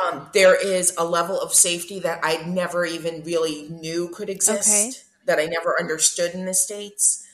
Um, 0.03 0.29
there 0.33 0.61
is 0.61 0.93
a 0.97 1.05
level 1.05 1.39
of 1.39 1.53
safety 1.53 1.99
that 1.99 2.19
I 2.21 2.43
never 2.45 2.85
even 2.85 3.23
really 3.23 3.69
knew 3.69 4.09
could 4.09 4.29
exist. 4.29 4.69
Okay. 4.69 4.91
That 5.25 5.39
I 5.39 5.45
never 5.45 5.75
understood 5.79 6.33
in 6.33 6.45
the 6.45 6.53
states. 6.53 7.25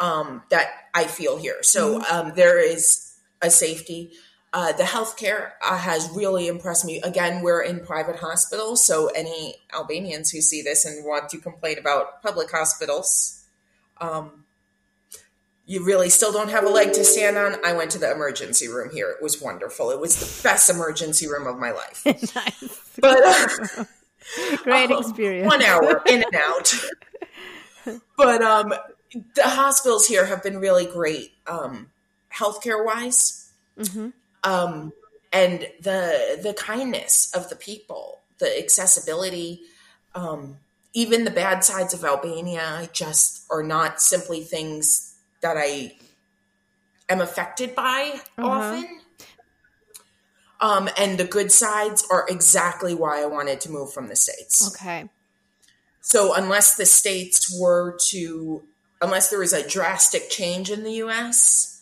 Um, 0.00 0.42
that 0.50 0.70
I 0.94 1.04
feel 1.04 1.36
here. 1.36 1.62
So 1.62 1.98
mm-hmm. 1.98 2.28
um, 2.28 2.32
there 2.36 2.58
is 2.58 3.16
a 3.42 3.50
safety. 3.50 4.12
Uh, 4.54 4.70
the 4.70 4.84
healthcare 4.84 5.50
uh, 5.64 5.76
has 5.76 6.08
really 6.14 6.46
impressed 6.46 6.84
me. 6.84 7.00
Again, 7.02 7.42
we're 7.42 7.60
in 7.60 7.80
private 7.80 8.14
hospitals, 8.14 8.86
so 8.86 9.08
any 9.08 9.56
Albanians 9.74 10.30
who 10.30 10.40
see 10.40 10.62
this 10.62 10.84
and 10.84 11.04
want 11.04 11.28
to 11.30 11.38
complain 11.38 11.76
about 11.76 12.22
public 12.22 12.52
hospitals, 12.52 13.44
um, 14.00 14.44
you 15.66 15.84
really 15.84 16.08
still 16.08 16.30
don't 16.30 16.50
have 16.50 16.62
a 16.62 16.68
leg 16.68 16.92
to 16.92 17.04
stand 17.04 17.36
on. 17.36 17.56
I 17.64 17.72
went 17.72 17.90
to 17.92 17.98
the 17.98 18.12
emergency 18.12 18.68
room 18.68 18.90
here. 18.92 19.10
It 19.10 19.20
was 19.20 19.42
wonderful. 19.42 19.90
It 19.90 19.98
was 19.98 20.20
the 20.20 20.48
best 20.48 20.70
emergency 20.70 21.26
room 21.26 21.48
of 21.48 21.58
my 21.58 21.72
life. 21.72 22.02
nice. 22.06 22.92
But 23.00 23.24
uh, 23.24 23.84
great 24.62 24.92
um, 24.92 25.00
experience. 25.00 25.48
One 25.48 25.64
hour 25.64 26.00
in 26.06 26.22
and 26.22 26.36
out. 26.36 26.72
but 28.16 28.40
um, 28.40 28.72
the 29.34 29.48
hospitals 29.48 30.06
here 30.06 30.26
have 30.26 30.44
been 30.44 30.58
really 30.58 30.86
great, 30.86 31.32
um, 31.48 31.90
healthcare 32.32 32.86
wise. 32.86 33.52
Mm-hmm 33.76 34.10
um, 34.44 34.92
and 35.32 35.66
the 35.80 36.38
the 36.42 36.54
kindness 36.54 37.34
of 37.34 37.48
the 37.48 37.56
people, 37.56 38.20
the 38.38 38.58
accessibility, 38.58 39.62
um, 40.14 40.58
even 40.92 41.24
the 41.24 41.30
bad 41.30 41.64
sides 41.64 41.92
of 41.92 42.04
Albania, 42.04 42.88
just 42.92 43.44
are 43.50 43.62
not 43.62 44.00
simply 44.00 44.42
things 44.42 45.16
that 45.40 45.56
I 45.58 45.96
am 47.08 47.20
affected 47.20 47.74
by 47.74 48.20
uh-huh. 48.38 48.46
often. 48.46 49.00
Um, 50.60 50.88
and 50.96 51.18
the 51.18 51.24
good 51.24 51.52
sides 51.52 52.06
are 52.10 52.24
exactly 52.28 52.94
why 52.94 53.22
I 53.22 53.26
wanted 53.26 53.60
to 53.62 53.70
move 53.70 53.92
from 53.92 54.08
the 54.08 54.16
states. 54.16 54.74
Okay. 54.74 55.10
So 56.00 56.34
unless 56.34 56.76
the 56.76 56.86
states 56.86 57.54
were 57.60 57.98
to, 58.08 58.62
unless 59.02 59.28
there 59.28 59.40
was 59.40 59.52
a 59.52 59.68
drastic 59.68 60.30
change 60.30 60.70
in 60.70 60.82
the 60.84 60.92
U.S 60.92 61.73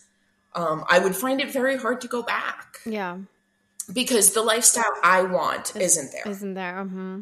um, 0.55 0.83
I 0.89 0.99
would 0.99 1.15
find 1.15 1.41
it 1.41 1.51
very 1.51 1.77
hard 1.77 2.01
to 2.01 2.07
go 2.07 2.21
back. 2.23 2.79
Yeah. 2.85 3.17
Because 3.91 4.33
the 4.33 4.41
lifestyle 4.41 4.91
I 5.03 5.23
want 5.23 5.75
is, 5.75 5.97
isn't 5.97 6.11
there. 6.11 6.31
Isn't 6.31 6.53
there? 6.53 6.75
Mm-hmm. 6.75 7.21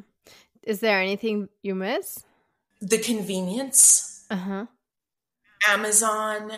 Is 0.64 0.80
there 0.80 1.00
anything 1.00 1.50
you 1.62 1.74
miss? 1.76 2.24
The 2.82 3.00
convenience. 3.00 4.26
Uh 4.30 4.36
huh. 4.36 4.66
Amazon 5.68 6.52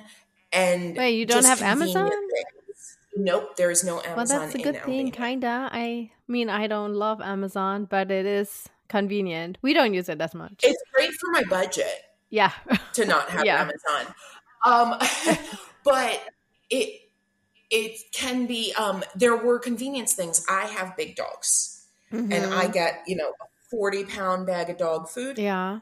and. 0.52 0.98
Wait, 0.98 1.16
you 1.16 1.26
don't 1.26 1.46
have 1.46 1.62
Amazon? 1.62 2.10
Things. 2.10 2.98
Nope, 3.16 3.56
there 3.56 3.72
is 3.72 3.84
no 3.84 4.02
Amazon. 4.02 4.16
Well, 4.16 4.26
that's 4.26 4.56
a 4.56 4.58
good 4.58 4.84
thing, 4.84 5.12
kinda. 5.12 5.70
I 5.72 6.12
mean, 6.28 6.50
I 6.50 6.68
don't 6.68 6.94
love 6.96 7.22
Amazon, 7.22 7.86
but 7.86 8.10
it 8.10 8.26
is 8.26 8.68
convenient. 8.90 9.58
We 9.62 9.74
don't 9.74 9.94
use 9.94 10.10
it 10.10 10.20
as 10.20 10.34
much. 10.34 10.62
It's 10.64 10.82
great 10.94 11.12
for 11.14 11.32
my 11.32 11.44
budget. 11.50 12.04
Yeah. 12.30 12.52
to 12.94 13.06
not 13.06 13.30
have 13.30 13.46
yeah. 13.46 13.62
Amazon. 13.62 14.14
Um, 14.66 15.38
but 15.84 16.20
it 16.70 17.02
it 17.70 18.00
can 18.12 18.46
be 18.46 18.74
um 18.78 19.04
there 19.16 19.36
were 19.36 19.60
convenience 19.60 20.14
things 20.14 20.46
i 20.50 20.66
have 20.66 20.96
big 20.96 21.16
dogs 21.16 21.86
mm-hmm. 22.12 22.32
and 22.32 22.54
i 22.54 22.68
get 22.68 23.04
you 23.08 23.16
know 23.16 23.30
a 23.30 23.46
40 23.72 24.06
pound 24.06 24.46
bag 24.46 24.70
of 24.70 24.78
dog 24.78 25.10
food 25.10 25.38
yeah 25.38 25.80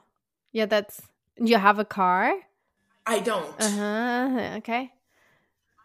yeah 0.52 0.66
that's 0.66 1.02
you 1.38 1.58
have 1.58 1.80
a 1.80 1.86
car 1.86 2.34
i 3.06 3.20
don't 3.20 3.60
uh-huh 3.60 4.58
okay 4.58 4.92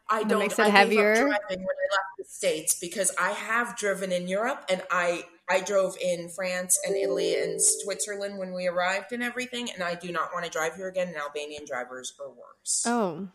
I 0.08 0.22
don't. 0.22 0.38
Makes 0.38 0.58
it 0.58 0.66
I 0.66 0.68
heavier. 0.68 1.14
Driving 1.14 1.30
when 1.48 1.58
I 1.58 1.88
left 1.90 2.16
the 2.18 2.24
states 2.24 2.78
because 2.78 3.12
I 3.18 3.30
have 3.30 3.76
driven 3.76 4.12
in 4.12 4.28
Europe 4.28 4.64
and 4.68 4.82
I 4.88 5.24
I 5.48 5.60
drove 5.60 5.96
in 6.00 6.28
France 6.28 6.78
and 6.84 6.96
Italy 6.96 7.40
and 7.40 7.60
Switzerland 7.62 8.38
when 8.38 8.52
we 8.52 8.66
arrived 8.66 9.12
and 9.12 9.22
everything, 9.22 9.70
and 9.70 9.82
I 9.82 9.94
do 9.94 10.10
not 10.10 10.30
want 10.32 10.44
to 10.44 10.50
drive 10.50 10.74
here 10.74 10.88
again. 10.88 11.08
And 11.08 11.16
Albanian 11.16 11.64
drivers 11.64 12.14
are 12.20 12.28
worse. 12.28 12.84
Oh, 12.86 13.28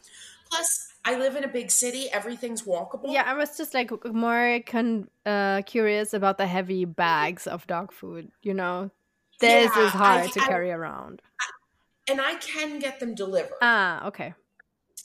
Plus, 0.49 0.90
I 1.03 1.17
live 1.17 1.35
in 1.35 1.43
a 1.43 1.47
big 1.47 1.71
city. 1.71 2.09
Everything's 2.11 2.63
walkable. 2.63 3.11
Yeah, 3.11 3.23
I 3.25 3.33
was 3.33 3.57
just 3.57 3.73
like 3.73 3.91
more 4.05 4.59
con- 4.65 5.09
uh, 5.25 5.63
curious 5.65 6.13
about 6.13 6.37
the 6.37 6.45
heavy 6.45 6.85
bags 6.85 7.47
of 7.47 7.65
dog 7.65 7.91
food. 7.91 8.31
You 8.43 8.53
know, 8.53 8.91
this 9.39 9.71
yeah, 9.75 9.85
is 9.85 9.91
hard 9.91 10.23
I, 10.25 10.27
to 10.27 10.41
I, 10.41 10.47
carry 10.47 10.71
around. 10.71 11.21
I, 11.39 12.11
and 12.11 12.21
I 12.21 12.35
can 12.35 12.79
get 12.79 12.99
them 12.99 13.15
delivered. 13.15 13.57
Ah, 13.61 14.07
okay. 14.07 14.33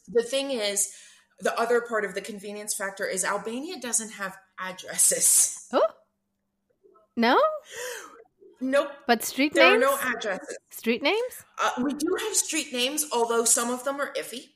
The 0.08 0.22
thing 0.22 0.50
is, 0.50 0.92
the 1.40 1.58
other 1.58 1.80
part 1.80 2.04
of 2.04 2.14
the 2.14 2.20
convenience 2.20 2.74
factor 2.74 3.06
is 3.06 3.24
Albania 3.24 3.80
doesn't 3.80 4.12
have 4.12 4.36
addresses. 4.58 5.66
Oh, 5.72 5.86
no. 7.16 7.40
Nope. 8.60 8.88
But 9.06 9.22
street 9.22 9.54
there 9.54 9.70
names? 9.70 9.82
There 9.82 9.90
are 9.90 10.12
no 10.12 10.16
addresses. 10.16 10.58
Street 10.70 11.02
names? 11.02 11.44
Uh, 11.62 11.70
we 11.82 11.92
do 11.92 12.16
have 12.20 12.34
street 12.34 12.72
names, 12.72 13.06
although 13.12 13.44
some 13.44 13.70
of 13.70 13.84
them 13.84 14.00
are 14.00 14.12
iffy. 14.14 14.50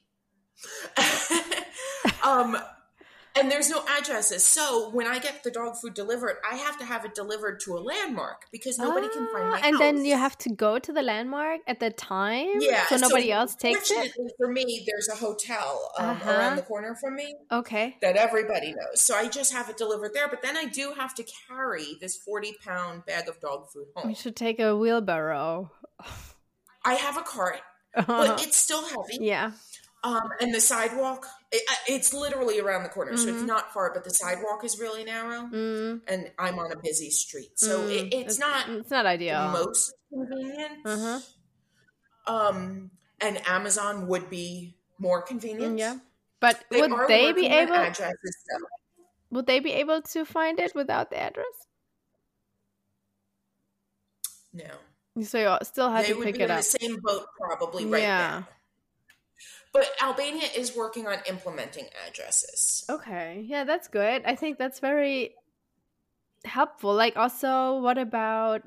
um, 2.24 2.56
and 3.36 3.50
there's 3.50 3.70
no 3.70 3.82
addresses. 3.98 4.44
So 4.44 4.90
when 4.90 5.06
I 5.06 5.18
get 5.18 5.44
the 5.44 5.50
dog 5.50 5.76
food 5.76 5.94
delivered, 5.94 6.36
I 6.50 6.56
have 6.56 6.78
to 6.78 6.84
have 6.84 7.04
it 7.04 7.14
delivered 7.14 7.60
to 7.60 7.74
a 7.74 7.80
landmark 7.80 8.46
because 8.50 8.78
nobody 8.78 9.06
ah, 9.08 9.14
can 9.14 9.28
find 9.32 9.50
my 9.50 9.58
ah, 9.58 9.62
And 9.64 9.76
house. 9.76 9.78
then 9.78 10.04
you 10.04 10.16
have 10.16 10.36
to 10.38 10.50
go 10.50 10.78
to 10.78 10.92
the 10.92 11.02
landmark 11.02 11.60
at 11.66 11.78
the 11.80 11.90
time, 11.90 12.48
yeah. 12.58 12.86
So 12.86 12.96
nobody 12.96 13.28
so 13.28 13.34
else 13.34 13.54
takes 13.54 13.90
it. 13.90 14.12
For 14.36 14.48
me, 14.48 14.84
there's 14.86 15.08
a 15.08 15.14
hotel 15.14 15.92
um, 15.98 16.10
uh-huh. 16.10 16.30
around 16.30 16.56
the 16.56 16.62
corner 16.62 16.96
from 17.00 17.14
me. 17.14 17.36
Okay. 17.52 17.96
That 18.02 18.16
everybody 18.16 18.72
knows. 18.72 19.00
So 19.00 19.14
I 19.14 19.28
just 19.28 19.52
have 19.52 19.68
it 19.70 19.76
delivered 19.76 20.12
there. 20.12 20.28
But 20.28 20.42
then 20.42 20.56
I 20.56 20.64
do 20.64 20.92
have 20.96 21.14
to 21.14 21.24
carry 21.48 21.96
this 22.00 22.16
40 22.16 22.56
pound 22.64 23.06
bag 23.06 23.28
of 23.28 23.40
dog 23.40 23.68
food 23.72 23.86
home. 23.94 24.08
We 24.08 24.14
should 24.14 24.36
take 24.36 24.58
a 24.58 24.76
wheelbarrow. 24.76 25.70
I 26.84 26.94
have 26.94 27.16
a 27.16 27.22
cart, 27.22 27.60
uh-huh. 27.94 28.06
but 28.26 28.42
it's 28.46 28.56
still 28.56 28.82
heavy. 28.82 29.18
Yeah. 29.20 29.52
Um, 30.02 30.30
and 30.40 30.54
the 30.54 30.60
sidewalk, 30.60 31.26
it, 31.52 31.62
it's 31.86 32.14
literally 32.14 32.58
around 32.58 32.84
the 32.84 32.88
corner, 32.88 33.12
mm-hmm. 33.12 33.22
so 33.22 33.28
it's 33.28 33.38
mm-hmm. 33.38 33.46
not 33.46 33.72
far, 33.74 33.92
but 33.92 34.02
the 34.02 34.10
sidewalk 34.10 34.64
is 34.64 34.80
really 34.80 35.04
narrow, 35.04 35.42
mm-hmm. 35.42 35.98
and 36.08 36.30
I'm 36.38 36.58
on 36.58 36.72
a 36.72 36.76
busy 36.82 37.10
street, 37.10 37.50
so 37.56 37.80
mm-hmm. 37.80 37.90
it, 37.90 38.14
it's, 38.14 38.14
it's, 38.14 38.38
not 38.38 38.68
it's 38.70 38.90
not 38.90 39.04
ideal, 39.04 39.50
most 39.50 39.92
convenient. 40.10 40.86
Uh-huh. 40.86 41.20
Um, 42.26 42.90
and 43.20 43.46
Amazon 43.46 44.06
would 44.06 44.30
be 44.30 44.74
more 44.98 45.20
convenient. 45.20 45.78
Yeah, 45.78 45.98
but 46.40 46.64
they 46.70 46.80
would 46.80 46.92
they 47.06 47.32
be 47.32 47.46
able? 47.46 47.74
Addresses, 47.74 48.36
so. 48.50 48.66
Would 49.32 49.46
they 49.46 49.60
be 49.60 49.72
able 49.72 50.00
to 50.00 50.24
find 50.24 50.58
it 50.58 50.74
without 50.74 51.10
the 51.10 51.18
address? 51.20 51.44
No. 54.54 54.64
So 55.22 55.38
you 55.38 55.58
still 55.64 55.90
have 55.90 56.06
they 56.06 56.14
to 56.14 56.22
pick 56.22 56.40
it 56.40 56.50
up. 56.50 56.58
the 56.58 56.62
same 56.62 56.96
boat, 57.02 57.26
probably 57.38 57.84
right 57.84 58.02
yeah. 58.02 58.40
now 58.40 58.48
but 59.72 59.86
Albania 60.02 60.48
is 60.56 60.76
working 60.76 61.06
on 61.06 61.18
implementing 61.28 61.86
addresses. 62.08 62.84
Okay. 62.88 63.44
Yeah, 63.46 63.64
that's 63.64 63.88
good. 63.88 64.22
I 64.24 64.34
think 64.34 64.58
that's 64.58 64.80
very 64.80 65.34
helpful. 66.44 66.94
Like 66.94 67.16
also 67.16 67.80
what 67.80 67.98
about 67.98 68.62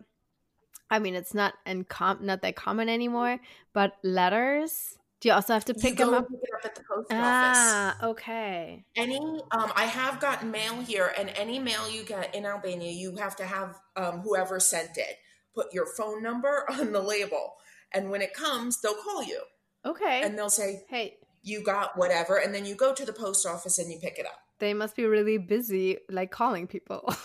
I 0.89 0.99
mean 0.99 1.15
it's 1.15 1.33
not 1.33 1.53
in 1.65 1.83
com- 1.83 2.25
not 2.25 2.41
that 2.41 2.55
common 2.55 2.89
anymore, 2.89 3.39
but 3.73 3.93
letters 4.03 4.97
do 5.23 5.29
you 5.29 5.35
also 5.35 5.53
have 5.53 5.63
to 5.65 5.73
pick 5.73 5.95
them 5.95 6.13
up? 6.13 6.27
Pick 6.27 6.39
up 6.53 6.65
at 6.65 6.75
the 6.75 6.83
post 6.83 7.07
ah, 7.13 7.91
office. 7.91 8.03
okay. 8.09 8.83
Any, 8.93 9.15
um, 9.17 9.71
I 9.73 9.85
have 9.85 10.19
gotten 10.19 10.51
mail 10.51 10.81
here, 10.81 11.13
and 11.17 11.31
any 11.37 11.59
mail 11.59 11.89
you 11.89 12.03
get 12.03 12.35
in 12.35 12.45
Albania, 12.45 12.91
you 12.91 13.15
have 13.15 13.37
to 13.37 13.45
have 13.45 13.79
um, 13.95 14.19
whoever 14.19 14.59
sent 14.59 14.97
it 14.97 15.15
put 15.55 15.73
your 15.73 15.85
phone 15.85 16.21
number 16.21 16.65
on 16.69 16.91
the 16.91 16.99
label, 16.99 17.53
and 17.93 18.09
when 18.09 18.21
it 18.21 18.33
comes, 18.33 18.81
they'll 18.81 18.95
call 18.95 19.23
you. 19.23 19.41
Okay. 19.85 20.21
And 20.23 20.37
they'll 20.37 20.49
say, 20.49 20.83
"Hey, 20.89 21.17
you 21.41 21.63
got 21.63 21.97
whatever," 21.97 22.37
and 22.37 22.53
then 22.53 22.65
you 22.65 22.75
go 22.75 22.93
to 22.93 23.05
the 23.05 23.13
post 23.13 23.45
office 23.45 23.77
and 23.79 23.91
you 23.91 23.99
pick 23.99 24.17
it 24.17 24.25
up. 24.25 24.39
They 24.59 24.73
must 24.73 24.95
be 24.95 25.05
really 25.05 25.37
busy, 25.37 25.97
like 26.09 26.31
calling 26.31 26.67
people. 26.67 27.13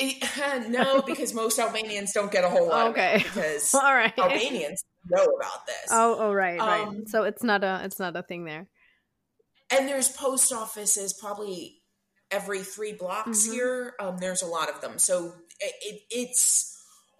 no, 0.68 1.02
because 1.02 1.34
most 1.34 1.58
Albanians 1.58 2.12
don't 2.12 2.30
get 2.30 2.44
a 2.44 2.48
whole 2.48 2.68
lot. 2.68 2.90
Okay, 2.90 3.18
because 3.22 3.74
all 3.82 3.94
right, 3.94 4.16
Albanians 4.18 4.84
know 5.08 5.24
about 5.24 5.66
this. 5.66 5.88
Oh, 5.90 6.16
oh, 6.18 6.32
right, 6.32 6.58
um, 6.58 6.68
right. 6.68 7.08
So 7.08 7.24
it's 7.24 7.42
not 7.42 7.62
a 7.64 7.82
it's 7.84 7.98
not 7.98 8.16
a 8.16 8.22
thing 8.22 8.44
there. 8.44 8.68
And 9.70 9.88
there's 9.88 10.08
post 10.08 10.52
offices 10.52 11.14
probably 11.14 11.82
every 12.30 12.60
three 12.60 12.92
blocks 12.92 13.44
mm-hmm. 13.44 13.52
here. 13.52 13.94
Um, 14.00 14.18
there's 14.18 14.42
a 14.42 14.46
lot 14.46 14.68
of 14.68 14.80
them, 14.80 14.98
so 14.98 15.34
it, 15.60 15.74
it, 15.82 16.00
it's 16.10 16.71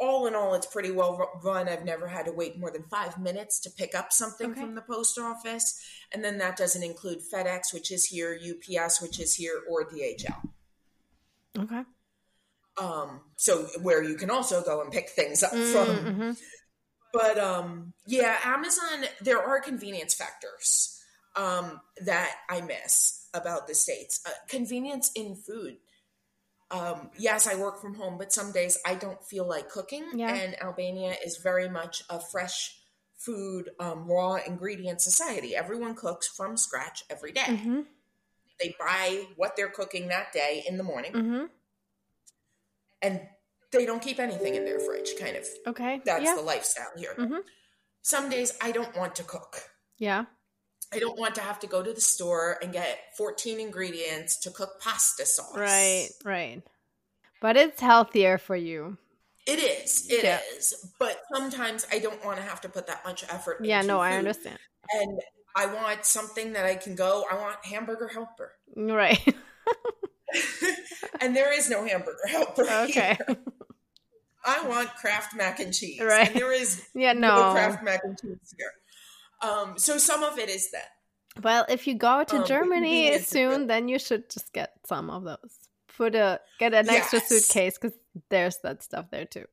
all 0.02 0.26
in 0.26 0.34
all, 0.34 0.54
it's 0.54 0.66
pretty 0.66 0.90
well 0.90 1.30
run. 1.44 1.68
I've 1.68 1.84
never 1.84 2.08
had 2.08 2.26
to 2.26 2.32
wait 2.32 2.58
more 2.58 2.70
than 2.70 2.82
five 2.90 3.18
minutes 3.18 3.60
to 3.60 3.70
pick 3.70 3.94
up 3.94 4.12
something 4.12 4.50
okay. 4.50 4.60
from 4.60 4.74
the 4.74 4.82
post 4.82 5.18
office, 5.18 5.80
and 6.12 6.24
then 6.24 6.38
that 6.38 6.56
doesn't 6.56 6.82
include 6.82 7.20
FedEx, 7.32 7.72
which 7.72 7.92
is 7.92 8.04
here, 8.04 8.36
UPS, 8.36 9.00
which 9.00 9.20
is 9.20 9.34
here, 9.34 9.62
or 9.70 9.88
DHL. 9.88 10.48
Okay. 11.58 11.82
Um, 12.80 13.20
so 13.36 13.68
where 13.80 14.02
you 14.02 14.16
can 14.16 14.30
also 14.30 14.62
go 14.62 14.82
and 14.82 14.90
pick 14.90 15.10
things 15.10 15.42
up 15.42 15.52
mm, 15.52 15.72
from. 15.72 15.86
Mm-hmm. 15.86 16.30
But 17.12 17.38
um, 17.38 17.92
yeah, 18.06 18.38
Amazon, 18.44 19.04
there 19.20 19.40
are 19.40 19.60
convenience 19.60 20.14
factors 20.14 21.00
um, 21.36 21.80
that 22.04 22.34
I 22.48 22.62
miss 22.62 23.28
about 23.34 23.68
the 23.68 23.74
States. 23.74 24.20
Uh, 24.26 24.30
convenience 24.48 25.12
in 25.14 25.36
food. 25.36 25.76
Um, 26.72 27.10
yes, 27.18 27.46
I 27.46 27.54
work 27.54 27.80
from 27.80 27.94
home, 27.94 28.16
but 28.18 28.32
some 28.32 28.50
days 28.50 28.78
I 28.84 28.94
don't 28.94 29.22
feel 29.24 29.46
like 29.46 29.68
cooking. 29.68 30.04
Yeah. 30.14 30.34
And 30.34 30.60
Albania 30.60 31.14
is 31.24 31.36
very 31.36 31.68
much 31.68 32.02
a 32.08 32.18
fresh 32.18 32.78
food, 33.16 33.70
um, 33.78 34.08
raw 34.08 34.36
ingredient 34.46 35.00
society. 35.00 35.54
Everyone 35.54 35.94
cooks 35.94 36.26
from 36.26 36.56
scratch 36.56 37.04
every 37.10 37.32
day. 37.32 37.42
Mm-hmm. 37.42 37.80
They 38.60 38.74
buy 38.78 39.26
what 39.36 39.54
they're 39.54 39.68
cooking 39.68 40.08
that 40.08 40.32
day 40.32 40.64
in 40.66 40.76
the 40.78 40.84
morning. 40.84 41.12
Mm-hmm 41.12 41.44
and 43.02 43.20
they 43.72 43.84
don't 43.84 44.00
keep 44.00 44.18
anything 44.18 44.54
in 44.54 44.64
their 44.64 44.78
fridge 44.78 45.10
kind 45.18 45.36
of 45.36 45.46
okay 45.66 46.00
that's 46.04 46.24
yeah. 46.24 46.34
the 46.34 46.40
lifestyle 46.40 46.90
here 46.96 47.14
mm-hmm. 47.18 47.38
some 48.00 48.30
days 48.30 48.56
i 48.62 48.70
don't 48.70 48.96
want 48.96 49.16
to 49.16 49.24
cook 49.24 49.62
yeah 49.98 50.24
i 50.92 50.98
don't 50.98 51.18
want 51.18 51.34
to 51.34 51.40
have 51.40 51.58
to 51.60 51.66
go 51.66 51.82
to 51.82 51.92
the 51.92 52.00
store 52.00 52.58
and 52.62 52.72
get 52.72 52.98
14 53.16 53.60
ingredients 53.60 54.36
to 54.38 54.50
cook 54.50 54.80
pasta 54.80 55.26
sauce 55.26 55.56
right 55.56 56.08
right 56.24 56.62
but 57.40 57.56
it's 57.56 57.80
healthier 57.80 58.38
for 58.38 58.56
you 58.56 58.96
it 59.46 59.58
is 59.58 60.06
It 60.10 60.22
yeah. 60.24 60.40
is. 60.56 60.92
but 60.98 61.20
sometimes 61.34 61.86
i 61.92 61.98
don't 61.98 62.24
want 62.24 62.36
to 62.38 62.42
have 62.42 62.60
to 62.62 62.68
put 62.68 62.86
that 62.86 63.04
much 63.04 63.24
effort 63.24 63.58
yeah 63.62 63.82
no 63.82 63.96
food. 63.98 64.02
i 64.02 64.16
understand 64.16 64.58
and 64.94 65.20
i 65.56 65.66
want 65.66 66.04
something 66.04 66.52
that 66.52 66.64
i 66.64 66.74
can 66.74 66.94
go 66.94 67.24
i 67.30 67.34
want 67.36 67.56
hamburger 67.64 68.08
helper 68.08 68.52
right 68.76 69.34
and 71.20 71.36
there 71.36 71.52
is 71.52 71.68
no 71.70 71.84
hamburger 71.84 72.26
helper. 72.28 72.64
Okay. 72.70 73.18
Here. 73.26 73.36
I 74.44 74.66
want 74.66 74.92
Kraft 74.96 75.36
mac 75.36 75.60
and 75.60 75.72
cheese. 75.72 76.00
Right. 76.00 76.26
And 76.28 76.36
there 76.36 76.52
is 76.52 76.84
yeah, 76.94 77.12
no. 77.12 77.36
no 77.36 77.52
Kraft 77.52 77.84
mac 77.84 78.00
and 78.02 78.18
cheese 78.20 78.54
here. 78.58 78.72
Um, 79.42 79.74
so 79.76 79.98
some 79.98 80.22
of 80.22 80.38
it 80.38 80.48
is 80.48 80.70
that. 80.70 80.88
Well, 81.42 81.64
if 81.68 81.86
you 81.86 81.94
go 81.94 82.24
to 82.24 82.36
um, 82.36 82.46
Germany 82.46 83.18
soon, 83.22 83.66
then 83.66 83.88
you 83.88 83.98
should 83.98 84.30
just 84.30 84.52
get 84.52 84.72
some 84.84 85.10
of 85.10 85.24
those. 85.24 85.58
Put 85.96 86.14
a 86.14 86.40
get 86.58 86.74
an 86.74 86.86
yes. 86.86 87.12
extra 87.12 87.20
suitcase 87.20 87.78
because 87.78 87.96
there's 88.30 88.58
that 88.62 88.82
stuff 88.82 89.06
there 89.10 89.24
too. 89.24 89.44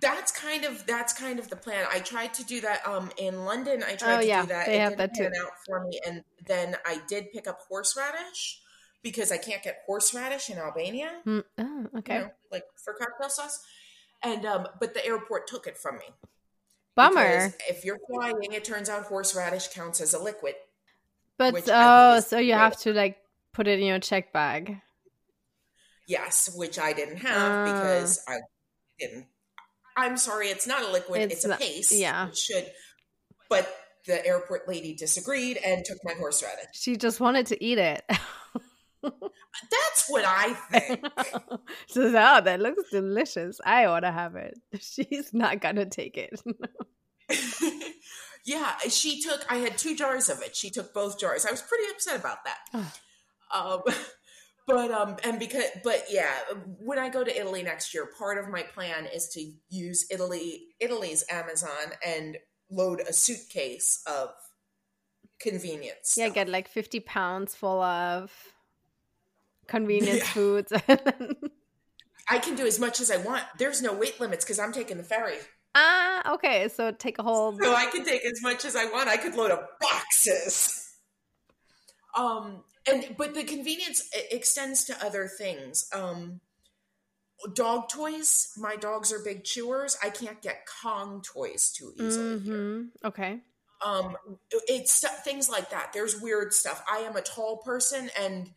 That's 0.00 0.30
kind 0.32 0.64
of 0.64 0.86
that's 0.86 1.12
kind 1.12 1.38
of 1.38 1.50
the 1.50 1.56
plan. 1.56 1.86
I 1.90 2.00
tried 2.00 2.34
to 2.34 2.44
do 2.44 2.60
that 2.60 2.86
um 2.86 3.10
in 3.16 3.44
London. 3.44 3.82
I 3.82 3.96
tried 3.96 4.16
oh, 4.16 4.20
to 4.20 4.26
yeah, 4.26 4.42
do 4.42 4.48
that. 4.48 4.66
They 4.66 4.76
it 4.76 4.80
have 4.80 4.96
that 4.98 5.14
too. 5.14 5.26
out 5.26 5.52
for 5.66 5.84
me, 5.84 6.00
and 6.06 6.22
then 6.46 6.76
I 6.86 7.00
did 7.08 7.32
pick 7.32 7.48
up 7.48 7.60
horseradish 7.68 8.60
because 9.02 9.32
I 9.32 9.38
can't 9.38 9.62
get 9.62 9.78
horseradish 9.86 10.50
in 10.50 10.58
Albania. 10.58 11.10
Mm, 11.26 11.44
oh, 11.58 11.86
okay. 11.98 12.14
You 12.14 12.20
know, 12.22 12.30
like 12.50 12.64
for 12.82 12.94
cocktail 12.94 13.30
sauce. 13.30 13.64
And 14.22 14.44
um, 14.44 14.68
but 14.78 14.94
the 14.94 15.04
airport 15.04 15.46
took 15.46 15.66
it 15.66 15.78
from 15.78 15.96
me. 15.96 16.04
Bummer. 16.96 17.52
If 17.68 17.84
you're 17.84 17.98
flying, 18.08 18.52
it 18.52 18.64
turns 18.64 18.88
out 18.88 19.04
horseradish 19.04 19.68
counts 19.68 20.00
as 20.00 20.14
a 20.14 20.18
liquid. 20.22 20.54
But 21.38 21.68
oh, 21.68 22.20
so 22.20 22.38
you 22.38 22.52
have 22.52 22.76
to 22.80 22.92
like 22.92 23.16
put 23.52 23.66
it 23.66 23.78
in 23.78 23.86
your 23.86 23.98
check 23.98 24.32
bag. 24.32 24.80
Yes, 26.06 26.50
which 26.54 26.78
I 26.78 26.92
didn't 26.92 27.18
have 27.18 27.68
uh, 27.68 27.72
because 27.72 28.20
I 28.28 28.38
didn't. 28.98 29.26
I'm 29.96 30.16
sorry, 30.16 30.48
it's 30.48 30.66
not 30.66 30.82
a 30.82 30.90
liquid; 30.92 31.22
it's, 31.22 31.44
it's 31.44 31.44
a 31.44 31.56
paste. 31.56 31.92
Yeah, 31.92 32.28
it 32.28 32.36
should. 32.36 32.66
But 33.48 33.72
the 34.06 34.24
airport 34.26 34.68
lady 34.68 34.94
disagreed 34.94 35.58
and 35.64 35.84
took 35.84 35.98
my 36.04 36.14
horseradish. 36.14 36.66
She 36.72 36.96
just 36.96 37.20
wanted 37.20 37.46
to 37.46 37.64
eat 37.64 37.78
it. 37.78 38.04
That's 39.02 40.08
what 40.08 40.24
I 40.26 40.54
think. 40.70 41.04
so, 41.88 42.06
oh, 42.08 42.40
that 42.40 42.60
looks 42.60 42.90
delicious. 42.90 43.60
I 43.64 43.86
ought 43.86 44.00
to 44.00 44.12
have 44.12 44.36
it. 44.36 44.58
She's 44.80 45.32
not 45.32 45.60
gonna 45.60 45.86
take 45.86 46.16
it. 46.16 46.40
yeah, 48.44 48.76
she 48.88 49.22
took. 49.22 49.44
I 49.50 49.56
had 49.56 49.78
two 49.78 49.96
jars 49.96 50.28
of 50.28 50.42
it. 50.42 50.56
She 50.56 50.70
took 50.70 50.92
both 50.92 51.18
jars. 51.18 51.46
I 51.46 51.50
was 51.50 51.62
pretty 51.62 51.84
upset 51.90 52.20
about 52.20 52.38
that. 52.44 52.92
um, 53.52 53.82
but 54.66 54.90
um, 54.90 55.16
and 55.24 55.38
because, 55.38 55.64
but 55.82 56.04
yeah, 56.10 56.32
when 56.78 56.98
I 56.98 57.08
go 57.08 57.24
to 57.24 57.40
Italy 57.40 57.62
next 57.62 57.94
year, 57.94 58.08
part 58.18 58.38
of 58.38 58.48
my 58.48 58.62
plan 58.62 59.06
is 59.06 59.28
to 59.34 59.52
use 59.68 60.06
Italy, 60.10 60.62
Italy's 60.80 61.24
Amazon, 61.30 61.92
and 62.06 62.36
load 62.70 63.00
a 63.00 63.12
suitcase 63.12 64.02
of 64.06 64.30
convenience. 65.40 66.14
Yeah, 66.16 66.26
stuff. 66.26 66.34
get 66.34 66.48
like 66.48 66.68
fifty 66.68 67.00
pounds 67.00 67.54
full 67.54 67.82
of 67.82 68.32
convenience 69.70 70.18
yeah. 70.18 70.24
foods. 70.24 70.72
I 72.28 72.38
can 72.38 72.54
do 72.56 72.66
as 72.66 72.78
much 72.78 73.00
as 73.00 73.10
I 73.10 73.16
want. 73.16 73.42
There's 73.58 73.80
no 73.80 73.94
weight 73.94 74.20
limits 74.20 74.44
because 74.44 74.58
I'm 74.58 74.72
taking 74.72 74.98
the 74.98 75.02
ferry. 75.02 75.38
Ah, 75.74 76.34
okay. 76.34 76.68
So 76.68 76.92
take 76.92 77.18
a 77.18 77.22
whole. 77.22 77.58
So 77.58 77.74
I 77.74 77.86
can 77.86 78.04
take 78.04 78.24
as 78.24 78.42
much 78.42 78.64
as 78.64 78.76
I 78.76 78.84
want. 78.86 79.08
I 79.08 79.16
could 79.16 79.34
load 79.34 79.50
up 79.50 79.80
boxes. 79.80 80.92
Um, 82.16 82.64
and 82.88 83.14
but 83.16 83.34
the 83.34 83.44
convenience 83.44 84.08
extends 84.30 84.84
to 84.84 85.04
other 85.04 85.28
things. 85.28 85.88
Um, 85.94 86.40
dog 87.54 87.88
toys. 87.88 88.52
My 88.56 88.76
dogs 88.76 89.12
are 89.12 89.20
big 89.20 89.44
chewers. 89.44 89.96
I 90.02 90.10
can't 90.10 90.42
get 90.42 90.66
Kong 90.82 91.22
toys 91.22 91.72
too 91.72 91.92
easily. 91.96 92.40
Mm-hmm. 92.40 93.06
Okay. 93.06 93.40
Um, 93.84 94.16
it's 94.68 95.04
things 95.22 95.48
like 95.48 95.70
that. 95.70 95.92
There's 95.94 96.20
weird 96.20 96.52
stuff. 96.52 96.84
I 96.90 96.98
am 96.98 97.16
a 97.16 97.22
tall 97.22 97.58
person 97.58 98.10
and 98.18 98.50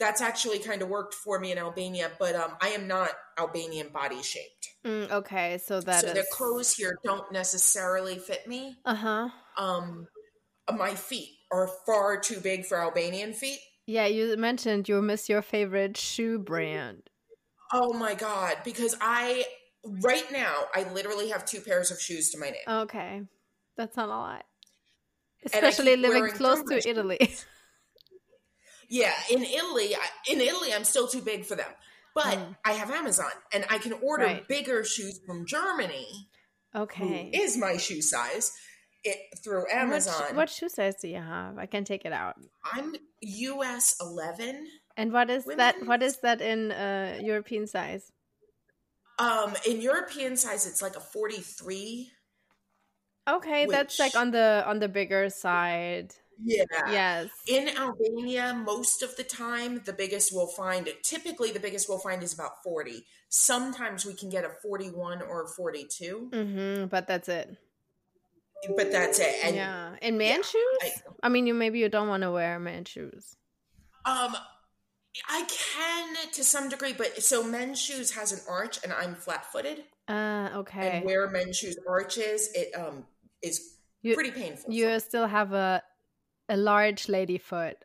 that's 0.00 0.22
actually 0.22 0.58
kind 0.58 0.80
of 0.82 0.88
worked 0.88 1.14
for 1.14 1.38
me 1.38 1.52
in 1.52 1.58
Albania, 1.58 2.10
but 2.18 2.34
um, 2.34 2.52
I 2.60 2.70
am 2.70 2.88
not 2.88 3.10
Albanian 3.38 3.90
body 3.90 4.22
shaped. 4.22 4.70
Mm, 4.84 5.10
okay, 5.10 5.58
so 5.62 5.80
that 5.82 6.00
so 6.00 6.08
is... 6.08 6.14
the 6.14 6.24
clothes 6.32 6.74
here 6.74 6.98
don't 7.04 7.30
necessarily 7.30 8.16
fit 8.16 8.48
me. 8.48 8.76
Uh 8.84 8.94
huh. 8.94 9.28
Um, 9.58 10.08
my 10.76 10.94
feet 10.94 11.28
are 11.52 11.68
far 11.86 12.18
too 12.18 12.40
big 12.40 12.64
for 12.64 12.80
Albanian 12.80 13.34
feet. 13.34 13.60
Yeah, 13.86 14.06
you 14.06 14.36
mentioned 14.36 14.88
you 14.88 15.02
miss 15.02 15.28
your 15.28 15.42
favorite 15.42 15.96
shoe 15.98 16.38
brand. 16.38 17.02
Oh 17.72 17.92
my 17.92 18.14
god! 18.14 18.56
Because 18.64 18.96
I 19.00 19.44
right 19.84 20.32
now 20.32 20.64
I 20.74 20.90
literally 20.92 21.28
have 21.28 21.44
two 21.44 21.60
pairs 21.60 21.90
of 21.90 22.00
shoes 22.00 22.30
to 22.30 22.38
my 22.38 22.46
name. 22.46 22.62
Okay, 22.66 23.22
that's 23.76 23.98
not 23.98 24.06
a 24.06 24.12
lot, 24.12 24.44
especially 25.44 25.96
living 25.96 26.30
close 26.30 26.62
to 26.62 26.88
Italy. 26.88 27.18
Yeah, 28.90 29.14
in 29.30 29.44
Italy, 29.44 29.94
in 30.28 30.40
Italy, 30.40 30.74
I'm 30.74 30.84
still 30.84 31.06
too 31.06 31.22
big 31.22 31.44
for 31.44 31.54
them, 31.54 31.70
but 32.12 32.24
mm. 32.38 32.56
I 32.64 32.72
have 32.72 32.90
Amazon 32.90 33.30
and 33.52 33.64
I 33.70 33.78
can 33.78 33.92
order 34.02 34.24
right. 34.24 34.48
bigger 34.48 34.84
shoes 34.84 35.20
from 35.24 35.46
Germany. 35.46 36.28
Okay, 36.74 37.30
is 37.32 37.56
my 37.56 37.76
shoe 37.76 38.02
size 38.02 38.52
it 39.04 39.18
through 39.42 39.64
Amazon? 39.72 40.20
What, 40.20 40.36
what, 40.36 40.50
shoe 40.50 40.68
size 40.68 40.96
do 41.00 41.08
you 41.08 41.16
have? 41.16 41.56
I 41.56 41.66
can 41.66 41.84
take 41.84 42.04
it 42.04 42.12
out. 42.12 42.36
I'm 42.64 42.94
US 43.20 43.96
11. 44.00 44.66
And 44.96 45.12
what 45.12 45.30
is 45.30 45.44
that? 45.44 45.86
What 45.86 46.02
is 46.02 46.18
that 46.22 46.40
in 46.40 46.72
uh, 46.72 47.18
European 47.22 47.66
size? 47.66 48.12
Um, 49.18 49.54
in 49.68 49.80
European 49.80 50.36
size, 50.36 50.66
it's 50.66 50.82
like 50.82 50.96
a 50.96 51.00
43. 51.00 52.10
Okay, 53.28 53.66
which, 53.66 53.76
that's 53.76 53.98
like 53.98 54.16
on 54.16 54.30
the 54.30 54.64
on 54.66 54.78
the 54.78 54.88
bigger 54.88 55.30
side. 55.30 56.14
Yeah. 56.42 56.64
Yes. 56.90 57.30
In 57.46 57.68
Albania, 57.76 58.54
most 58.54 59.02
of 59.02 59.16
the 59.16 59.24
time, 59.24 59.82
the 59.84 59.92
biggest 59.92 60.32
we'll 60.32 60.46
find, 60.46 60.88
typically 61.02 61.50
the 61.50 61.60
biggest 61.60 61.88
we'll 61.88 61.98
find 61.98 62.22
is 62.22 62.32
about 62.32 62.62
40. 62.62 63.04
Sometimes 63.28 64.04
we 64.04 64.14
can 64.14 64.30
get 64.30 64.44
a 64.44 64.50
41 64.62 65.22
or 65.22 65.44
a 65.44 65.48
42. 65.48 66.30
Mm-hmm, 66.32 66.86
but 66.86 67.06
that's 67.06 67.28
it. 67.28 67.56
But 68.76 68.92
that's 68.92 69.18
it. 69.18 69.34
And 69.44 69.56
yeah. 69.56 69.96
In 70.02 70.18
man 70.18 70.38
yeah, 70.38 70.42
shoes? 70.42 70.78
I, 70.82 70.92
I, 71.24 71.28
mean, 71.28 71.46
you 71.46 71.54
maybe 71.54 71.78
you 71.78 71.88
don't 71.88 72.08
want 72.08 72.22
to 72.22 72.30
wear 72.30 72.58
man 72.58 72.84
shoes. 72.84 73.36
Um, 74.04 74.34
I 75.28 75.44
can 75.48 76.32
to 76.32 76.44
some 76.44 76.68
degree, 76.68 76.92
but 76.92 77.22
so 77.22 77.42
men's 77.42 77.80
shoes 77.80 78.12
has 78.12 78.32
an 78.32 78.40
arch, 78.48 78.78
and 78.84 78.92
I'm 78.92 79.14
flat 79.14 79.50
footed. 79.50 79.84
Uh, 80.08 80.50
okay. 80.56 80.98
And 80.98 81.04
where 81.04 81.28
men's 81.30 81.56
shoes 81.56 81.76
arches, 81.88 82.50
it 82.54 82.74
um 82.78 83.04
is 83.42 83.76
you, 84.02 84.14
pretty 84.14 84.30
painful. 84.30 84.72
You 84.72 84.98
still 85.00 85.26
have 85.26 85.52
a 85.52 85.82
a 86.50 86.56
large 86.56 87.08
lady 87.08 87.38
foot. 87.38 87.76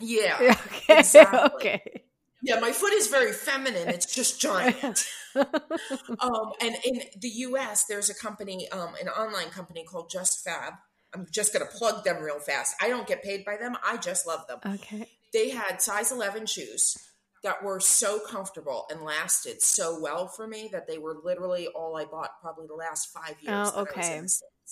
Yeah. 0.00 0.38
Okay. 0.66 1.00
Exactly. 1.00 1.38
okay. 1.56 2.02
Yeah, 2.40 2.60
my 2.60 2.70
foot 2.70 2.92
is 2.92 3.08
very 3.08 3.32
feminine. 3.32 3.88
It's 3.88 4.14
just 4.14 4.40
giant. 4.48 5.04
um, 5.34 6.52
and 6.62 6.76
in 6.84 7.00
the 7.20 7.28
U.S., 7.28 7.84
there's 7.84 8.08
a 8.08 8.14
company, 8.14 8.70
um, 8.70 8.94
an 9.00 9.08
online 9.08 9.50
company 9.50 9.84
called 9.84 10.10
JustFab. 10.10 10.78
I'm 11.14 11.26
just 11.32 11.52
going 11.52 11.66
to 11.66 11.72
plug 11.76 12.04
them 12.04 12.22
real 12.22 12.38
fast. 12.38 12.76
I 12.80 12.88
don't 12.88 13.06
get 13.06 13.22
paid 13.22 13.44
by 13.44 13.56
them. 13.56 13.76
I 13.84 13.96
just 13.96 14.26
love 14.26 14.46
them. 14.46 14.60
Okay. 14.74 15.08
They 15.32 15.50
had 15.50 15.82
size 15.82 16.12
11 16.12 16.46
shoes 16.46 16.96
that 17.42 17.62
were 17.62 17.80
so 17.80 18.20
comfortable 18.20 18.86
and 18.90 19.02
lasted 19.02 19.62
so 19.62 19.98
well 20.00 20.28
for 20.28 20.46
me 20.46 20.68
that 20.72 20.86
they 20.86 20.98
were 20.98 21.16
literally 21.22 21.66
all 21.68 21.96
I 21.96 22.04
bought 22.04 22.30
probably 22.40 22.66
the 22.66 22.74
last 22.74 23.08
five 23.12 23.36
years. 23.40 23.70
Oh, 23.74 23.82
okay. 23.82 24.22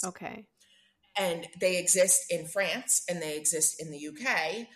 Okay. 0.04 0.46
And 1.18 1.46
they 1.58 1.78
exist 1.78 2.26
in 2.30 2.46
France 2.46 3.02
and 3.08 3.22
they 3.22 3.36
exist 3.36 3.80
in 3.80 3.90
the 3.90 4.08
UK 4.08 4.66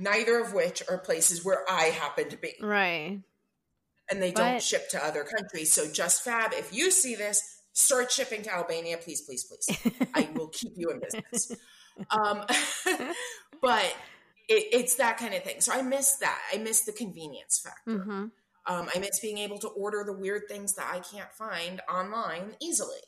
neither 0.00 0.40
of 0.40 0.52
which 0.52 0.82
are 0.88 0.98
places 0.98 1.44
where 1.44 1.64
I 1.68 1.84
happen 1.84 2.28
to 2.30 2.36
be. 2.36 2.54
Right. 2.60 3.20
And 4.10 4.20
they 4.20 4.32
don't 4.32 4.60
ship 4.60 4.88
to 4.90 5.04
other 5.04 5.22
countries. 5.24 5.72
So 5.72 5.84
JustFab, 5.84 6.52
if 6.52 6.74
you 6.74 6.90
see 6.90 7.14
this, 7.14 7.42
start 7.72 8.10
shipping 8.10 8.42
to 8.42 8.52
Albania, 8.52 8.98
please, 8.98 9.20
please, 9.20 9.44
please. 9.44 9.92
I 10.14 10.28
will 10.34 10.48
keep 10.48 10.72
you 10.76 10.90
in 10.90 11.00
business. 11.00 11.52
Um, 12.10 12.44
but 13.62 13.96
it, 14.48 14.66
it's 14.72 14.96
that 14.96 15.18
kind 15.18 15.34
of 15.34 15.44
thing. 15.44 15.60
So 15.60 15.72
I 15.72 15.82
miss 15.82 16.16
that. 16.16 16.40
I 16.52 16.56
miss 16.56 16.82
the 16.82 16.92
convenience 16.92 17.60
factor. 17.62 18.00
Mm-hmm. 18.00 18.24
Um, 18.66 18.88
I 18.94 18.98
miss 18.98 19.20
being 19.20 19.38
able 19.38 19.58
to 19.58 19.68
order 19.68 20.02
the 20.04 20.12
weird 20.12 20.42
things 20.48 20.74
that 20.74 20.90
I 20.92 20.98
can't 21.00 21.32
find 21.32 21.80
online 21.88 22.56
easily. 22.60 22.98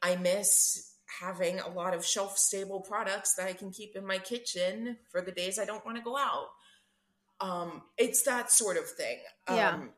I 0.00 0.16
miss 0.16 0.89
having 1.20 1.58
a 1.60 1.68
lot 1.68 1.94
of 1.94 2.04
shelf 2.04 2.38
stable 2.38 2.80
products 2.80 3.34
that 3.34 3.46
I 3.46 3.52
can 3.52 3.70
keep 3.70 3.96
in 3.96 4.06
my 4.06 4.18
kitchen 4.18 4.96
for 5.10 5.20
the 5.20 5.32
days 5.32 5.58
I 5.58 5.64
don't 5.64 5.84
want 5.84 5.98
to 5.98 6.02
go 6.02 6.16
out. 6.16 6.48
Um, 7.40 7.82
it's 7.96 8.22
that 8.22 8.52
sort 8.52 8.76
of 8.76 8.88
thing. 8.88 9.18
Yeah. 9.48 9.70
Um, 9.70 9.90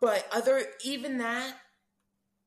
but 0.00 0.26
other, 0.32 0.62
even 0.84 1.18
that, 1.18 1.56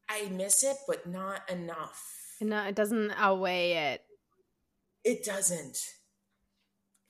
I 0.09 0.27
miss 0.29 0.63
it, 0.63 0.77
but 0.87 1.07
not 1.07 1.49
enough. 1.49 2.01
No, 2.41 2.63
it 2.63 2.75
doesn't 2.75 3.11
outweigh 3.11 3.93
it. 3.93 4.01
It 5.03 5.23
doesn't. 5.23 5.77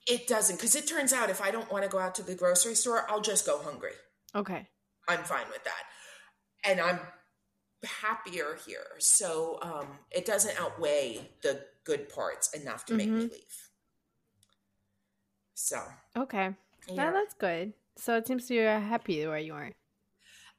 It 0.08 0.28
doesn't. 0.28 0.58
Because 0.58 0.76
it 0.76 0.88
turns 0.88 1.14
out 1.14 1.30
if 1.30 1.42
I 1.42 1.52
don't 1.52 1.72
want 1.72 1.84
to 1.84 1.90
go 1.90 1.98
out 1.98 2.16
to 2.16 2.24
the 2.24 2.36
grocery 2.36 2.76
store, 2.76 3.06
I'll 3.10 3.22
just 3.22 3.46
go 3.46 3.60
hungry. 3.60 3.94
Okay. 4.36 4.68
I'm 5.08 5.24
fine 5.24 5.48
with 5.52 5.64
that. 5.64 5.84
And 6.64 6.80
I'm 6.80 7.00
happier 7.86 8.58
here. 8.66 8.88
So 9.00 9.60
um, 9.62 9.88
it 10.12 10.26
doesn't 10.26 10.60
outweigh 10.60 11.30
the 11.42 11.62
good 11.84 12.10
parts 12.10 12.54
enough 12.54 12.86
to 12.86 12.94
mm-hmm. 12.94 12.98
make 12.98 13.10
me 13.10 13.26
mm-hmm. 13.26 13.34
leave. 13.34 13.70
So 15.54 15.82
okay, 16.18 16.54
yeah, 16.90 17.12
that's 17.12 17.34
good. 17.34 17.74
So 17.98 18.16
it 18.18 18.28
seems 18.28 18.50
you're 18.50 18.80
happy 18.80 19.26
where 19.26 19.40
you 19.40 19.54
are. 19.54 19.72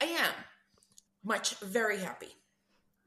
I 0.01 0.07
am 0.07 0.33
much 1.25 1.57
very 1.57 1.99
happy. 1.99 2.29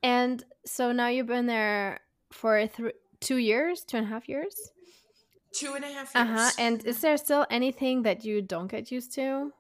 And 0.04 0.44
so 0.66 0.92
now 0.92 1.08
you've 1.08 1.28
been 1.28 1.48
there 1.48 2.00
for 2.32 2.66
th- 2.68 2.94
two 3.20 3.38
years, 3.38 3.82
two 3.82 3.98
and 3.98 4.06
a 4.06 4.10
half 4.10 4.30
years. 4.30 4.56
Two 5.54 5.74
and 5.74 5.84
a 5.84 5.88
half 5.88 6.14
years. 6.16 6.16
Uh 6.16 6.26
huh. 6.26 6.52
And 6.60 6.86
is 6.86 7.02
there 7.02 7.18
still 7.18 7.46
anything 7.50 8.04
that 8.04 8.24
you 8.24 8.42
don't 8.42 8.70
get 8.70 8.92
used 8.92 9.14
to? 9.16 9.52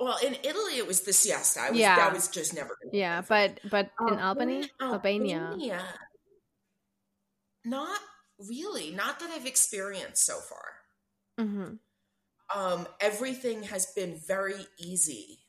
Well, 0.00 0.18
in 0.24 0.36
Italy, 0.44 0.76
it 0.76 0.86
was 0.86 1.00
the 1.00 1.12
siesta. 1.12 1.60
I 1.60 1.70
was, 1.70 1.78
yeah, 1.80 1.96
that 1.96 2.12
was 2.12 2.28
just 2.28 2.54
never. 2.54 2.76
Yeah, 2.92 3.22
but 3.28 3.58
but 3.68 3.90
in 4.00 4.14
um, 4.14 4.18
Albany, 4.18 4.70
Albania, 4.80 5.48
Albania, 5.50 5.82
not 7.64 7.98
really. 8.38 8.92
Not 8.92 9.18
that 9.20 9.30
I've 9.30 9.46
experienced 9.46 10.24
so 10.24 10.38
far. 10.38 11.44
Mm-hmm. 11.44 11.74
Um, 12.58 12.86
everything 13.00 13.64
has 13.64 13.86
been 13.86 14.20
very 14.26 14.66
easy 14.78 15.40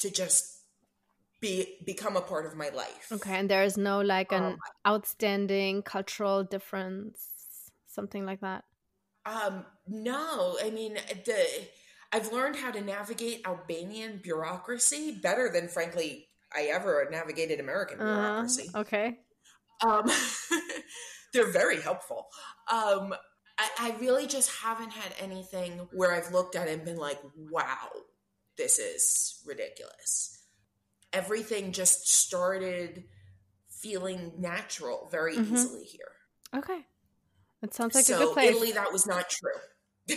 to 0.00 0.10
just 0.10 0.62
be 1.40 1.78
become 1.86 2.16
a 2.16 2.20
part 2.20 2.46
of 2.46 2.56
my 2.56 2.70
life. 2.70 3.10
Okay, 3.12 3.34
and 3.38 3.48
there 3.48 3.64
is 3.64 3.76
no 3.76 4.00
like 4.00 4.32
an 4.32 4.44
um, 4.44 4.58
outstanding 4.86 5.82
cultural 5.82 6.42
difference, 6.42 7.70
something 7.86 8.26
like 8.26 8.40
that. 8.40 8.64
Um, 9.24 9.64
no, 9.86 10.56
I 10.62 10.70
mean 10.70 10.94
the 10.94 11.46
I've 12.12 12.32
learned 12.32 12.56
how 12.56 12.70
to 12.70 12.80
navigate 12.80 13.46
Albanian 13.46 14.20
bureaucracy 14.22 15.18
better 15.22 15.50
than, 15.50 15.68
frankly, 15.68 16.28
I 16.54 16.64
ever 16.64 17.08
navigated 17.10 17.58
American 17.58 18.00
uh-huh. 18.00 18.14
bureaucracy. 18.14 18.70
Uh, 18.74 18.78
okay. 18.80 19.18
Um, 19.84 20.10
they're 21.32 21.50
very 21.50 21.80
helpful. 21.80 22.26
Um, 22.70 23.14
I, 23.58 23.70
I 23.78 23.96
really 24.00 24.26
just 24.26 24.50
haven't 24.62 24.90
had 24.90 25.14
anything 25.18 25.88
where 25.92 26.12
I've 26.12 26.32
looked 26.32 26.56
at 26.56 26.68
it 26.68 26.72
and 26.72 26.84
been 26.84 26.98
like, 26.98 27.18
wow, 27.50 27.88
this 28.58 28.78
is 28.78 29.42
ridiculous. 29.46 30.44
Everything 31.12 31.72
just 31.72 32.08
started 32.08 33.04
feeling 33.70 34.32
natural 34.38 35.08
very 35.10 35.36
mm-hmm. 35.36 35.54
easily 35.54 35.84
here. 35.84 36.12
Okay. 36.54 36.84
That 37.62 37.74
sounds 37.74 37.94
like 37.94 38.04
so 38.04 38.16
a 38.16 38.18
good 38.18 38.32
place. 38.34 38.50
Italy, 38.50 38.72
that 38.72 38.92
was 38.92 39.06
not 39.06 39.30
true. 39.30 40.16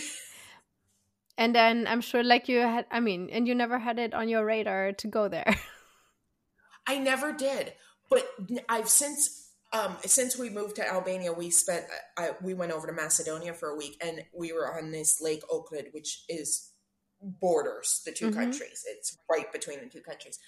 And 1.38 1.54
then 1.54 1.86
I'm 1.86 2.00
sure, 2.00 2.24
like 2.24 2.48
you 2.48 2.60
had, 2.60 2.86
I 2.90 3.00
mean, 3.00 3.28
and 3.30 3.46
you 3.46 3.54
never 3.54 3.78
had 3.78 3.98
it 3.98 4.14
on 4.14 4.28
your 4.28 4.44
radar 4.44 4.92
to 4.92 5.06
go 5.06 5.28
there. 5.28 5.54
I 6.86 6.98
never 6.98 7.32
did, 7.32 7.72
but 8.08 8.26
I've 8.68 8.88
since 8.88 9.46
um, 9.72 9.96
since 10.04 10.38
we 10.38 10.48
moved 10.48 10.76
to 10.76 10.88
Albania, 10.88 11.32
we 11.32 11.50
spent 11.50 11.84
I, 12.16 12.30
we 12.40 12.54
went 12.54 12.72
over 12.72 12.86
to 12.86 12.92
Macedonia 12.92 13.52
for 13.52 13.70
a 13.70 13.76
week, 13.76 14.00
and 14.02 14.24
we 14.32 14.52
were 14.52 14.78
on 14.78 14.92
this 14.92 15.20
Lake 15.20 15.42
Ohrid, 15.52 15.92
which 15.92 16.24
is 16.28 16.72
borders 17.20 18.02
the 18.04 18.12
2 18.12 18.26
mm-hmm. 18.26 18.38
countries. 18.38 18.84
It's 18.86 19.16
right 19.30 19.52
between 19.52 19.80
the 19.80 19.86
two 19.86 20.00
countries, 20.00 20.38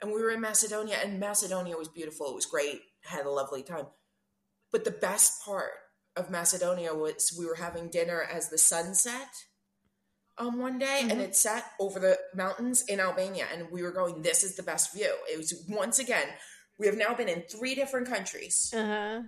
and 0.00 0.12
we 0.12 0.22
were 0.22 0.30
in 0.30 0.40
Macedonia, 0.40 0.96
and 1.04 1.20
Macedonia 1.20 1.76
was 1.76 1.88
beautiful. 1.88 2.28
It 2.28 2.36
was 2.36 2.46
great. 2.46 2.80
Had 3.02 3.26
a 3.26 3.30
lovely 3.30 3.62
time, 3.62 3.86
but 4.70 4.84
the 4.84 4.92
best 4.92 5.44
part 5.44 5.72
of 6.16 6.30
Macedonia 6.30 6.94
was 6.94 7.34
we 7.36 7.46
were 7.46 7.56
having 7.56 7.90
dinner 7.90 8.22
as 8.22 8.48
the 8.48 8.58
sun 8.58 8.94
set 8.94 9.28
um, 10.38 10.58
one 10.58 10.78
day 10.78 11.00
mm-hmm. 11.02 11.10
and 11.10 11.20
it 11.20 11.36
set 11.36 11.64
over 11.80 11.98
the 11.98 12.18
mountains 12.34 12.82
in 12.82 13.00
Albania. 13.00 13.46
And 13.52 13.70
we 13.70 13.82
were 13.82 13.90
going, 13.90 14.22
this 14.22 14.44
is 14.44 14.56
the 14.56 14.62
best 14.62 14.94
view. 14.94 15.14
It 15.30 15.36
was 15.36 15.64
once 15.68 15.98
again, 15.98 16.26
we 16.78 16.86
have 16.86 16.96
now 16.96 17.14
been 17.14 17.28
in 17.28 17.42
three 17.42 17.74
different 17.74 18.08
countries. 18.08 18.72
Uh-huh. 18.74 19.22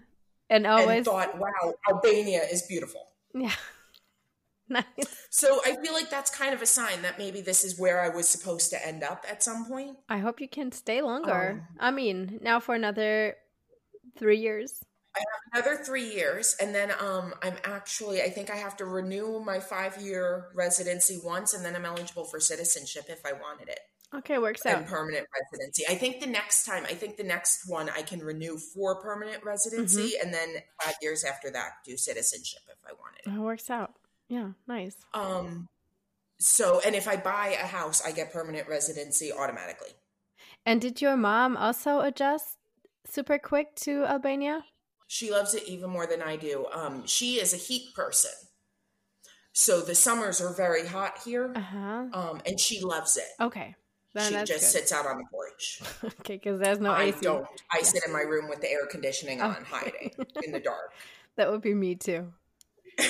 And 0.49 0.67
always 0.67 0.99
and 0.99 1.05
thought, 1.05 1.39
wow, 1.39 1.75
Albania 1.89 2.43
is 2.43 2.63
beautiful. 2.63 3.09
Yeah. 3.35 3.53
nice. 4.69 4.85
So 5.31 5.61
I 5.65 5.77
feel 5.77 5.93
like 5.93 6.11
that's 6.11 6.31
kind 6.31 6.55
of 6.55 6.63
a 6.63 6.67
sign 6.67 7.03
that 7.03 7.19
maybe 7.19 7.41
this 7.41 7.65
is 7.65 7.79
where 7.79 8.01
I 8.01 8.09
was 8.09 8.29
supposed 8.29 8.71
to 8.71 8.87
end 8.87 9.05
up 9.05 9.25
at 9.29 9.43
some 9.43 9.67
point. 9.67 9.97
I 10.09 10.19
hope 10.19 10.41
you 10.41 10.49
can 10.49 10.73
stay 10.73 11.03
longer. 11.03 11.67
Um, 11.71 11.79
I 11.79 11.91
mean, 11.91 12.41
now 12.43 12.59
for 12.61 12.75
another 12.75 13.37
three 14.19 14.39
years. 14.39 14.85
I 15.21 15.59
have 15.61 15.65
another 15.65 15.85
three 15.85 16.09
years, 16.09 16.57
and 16.61 16.75
then 16.75 16.93
um, 17.01 17.35
I'm 17.43 17.57
actually 17.65 18.23
I 18.23 18.31
think 18.31 18.51
I 18.51 18.57
have 18.57 18.77
to 18.79 18.85
renew 18.85 19.41
my 19.41 19.61
five 19.61 20.01
year 20.01 20.49
residency 20.55 21.21
once, 21.23 21.55
and 21.55 21.65
then 21.65 21.77
I'm 21.77 21.85
eligible 21.85 22.25
for 22.25 22.41
citizenship 22.41 23.05
if 23.09 23.25
I 23.25 23.33
wanted 23.33 23.69
it. 23.69 23.81
Okay, 24.13 24.39
works 24.39 24.67
and 24.67 24.83
out. 24.83 24.87
permanent 24.87 25.27
residency. 25.41 25.85
I 25.89 25.95
think 25.95 26.21
the 26.21 26.27
next 26.27 26.65
time, 26.65 26.85
I 26.85 26.95
think 26.95 27.17
the 27.17 27.23
next 27.23 27.69
one 27.69 27.89
I 27.89 28.03
can 28.03 28.21
renew 28.21 28.59
for 28.59 29.01
permanent 29.01 29.45
residency, 29.45 30.15
mm-hmm. 30.15 30.27
and 30.27 30.35
then 30.35 30.49
five 30.83 30.95
years 31.01 31.23
after 31.23 31.51
that, 31.53 31.75
do 31.85 31.97
citizenship 31.97 32.63
if 32.69 32.79
I 32.85 32.93
wanted. 32.93 33.33
It. 33.33 33.39
it 33.39 33.41
works 33.41 33.71
out. 33.71 33.93
Yeah, 34.29 34.51
nice. 34.67 34.97
Um, 35.15 35.69
so 36.39 36.81
and 36.85 36.95
if 36.95 37.07
I 37.07 37.17
buy 37.17 37.57
a 37.61 37.67
house, 37.67 38.03
I 38.05 38.11
get 38.11 38.33
permanent 38.33 38.69
residency 38.69 39.33
automatically. 39.33 39.91
And 40.67 40.81
did 40.81 41.01
your 41.01 41.17
mom 41.17 41.57
also 41.57 42.01
adjust 42.01 42.59
super 43.07 43.39
quick 43.39 43.75
to 43.77 44.05
Albania? 44.05 44.65
She 45.13 45.33
loves 45.33 45.55
it 45.55 45.65
even 45.67 45.91
more 45.91 46.07
than 46.07 46.23
I 46.23 46.37
do. 46.37 46.67
Um, 46.73 47.05
she 47.05 47.41
is 47.41 47.53
a 47.53 47.57
heat 47.57 47.93
person. 47.97 48.31
So 49.53 49.81
the 49.81 49.97
summers 49.97 50.41
are 50.41 50.55
very 50.55 50.87
hot 50.87 51.19
here. 51.25 51.53
Uh-huh. 51.53 52.05
Um, 52.13 52.41
and 52.47 52.61
she 52.61 52.81
loves 52.81 53.17
it. 53.17 53.27
Okay. 53.41 53.75
Then 54.15 54.31
she 54.31 54.39
just 54.39 54.51
good. 54.51 54.61
sits 54.61 54.93
out 54.93 55.07
on 55.07 55.19
the 55.19 55.25
porch. 55.29 55.83
okay, 56.21 56.37
because 56.37 56.61
there's 56.61 56.79
no 56.79 56.93
I 56.93 57.07
AC. 57.07 57.19
don't. 57.23 57.45
I 57.73 57.79
yeah. 57.79 57.83
sit 57.83 58.05
in 58.07 58.13
my 58.13 58.21
room 58.21 58.49
with 58.49 58.61
the 58.61 58.71
air 58.71 58.87
conditioning 58.89 59.41
on, 59.41 59.65
hiding 59.65 60.13
in 60.45 60.53
the 60.53 60.61
dark. 60.61 60.93
That 61.37 61.51
would 61.51 61.63
be 61.63 61.75
me 61.75 61.95
too. 61.95 62.33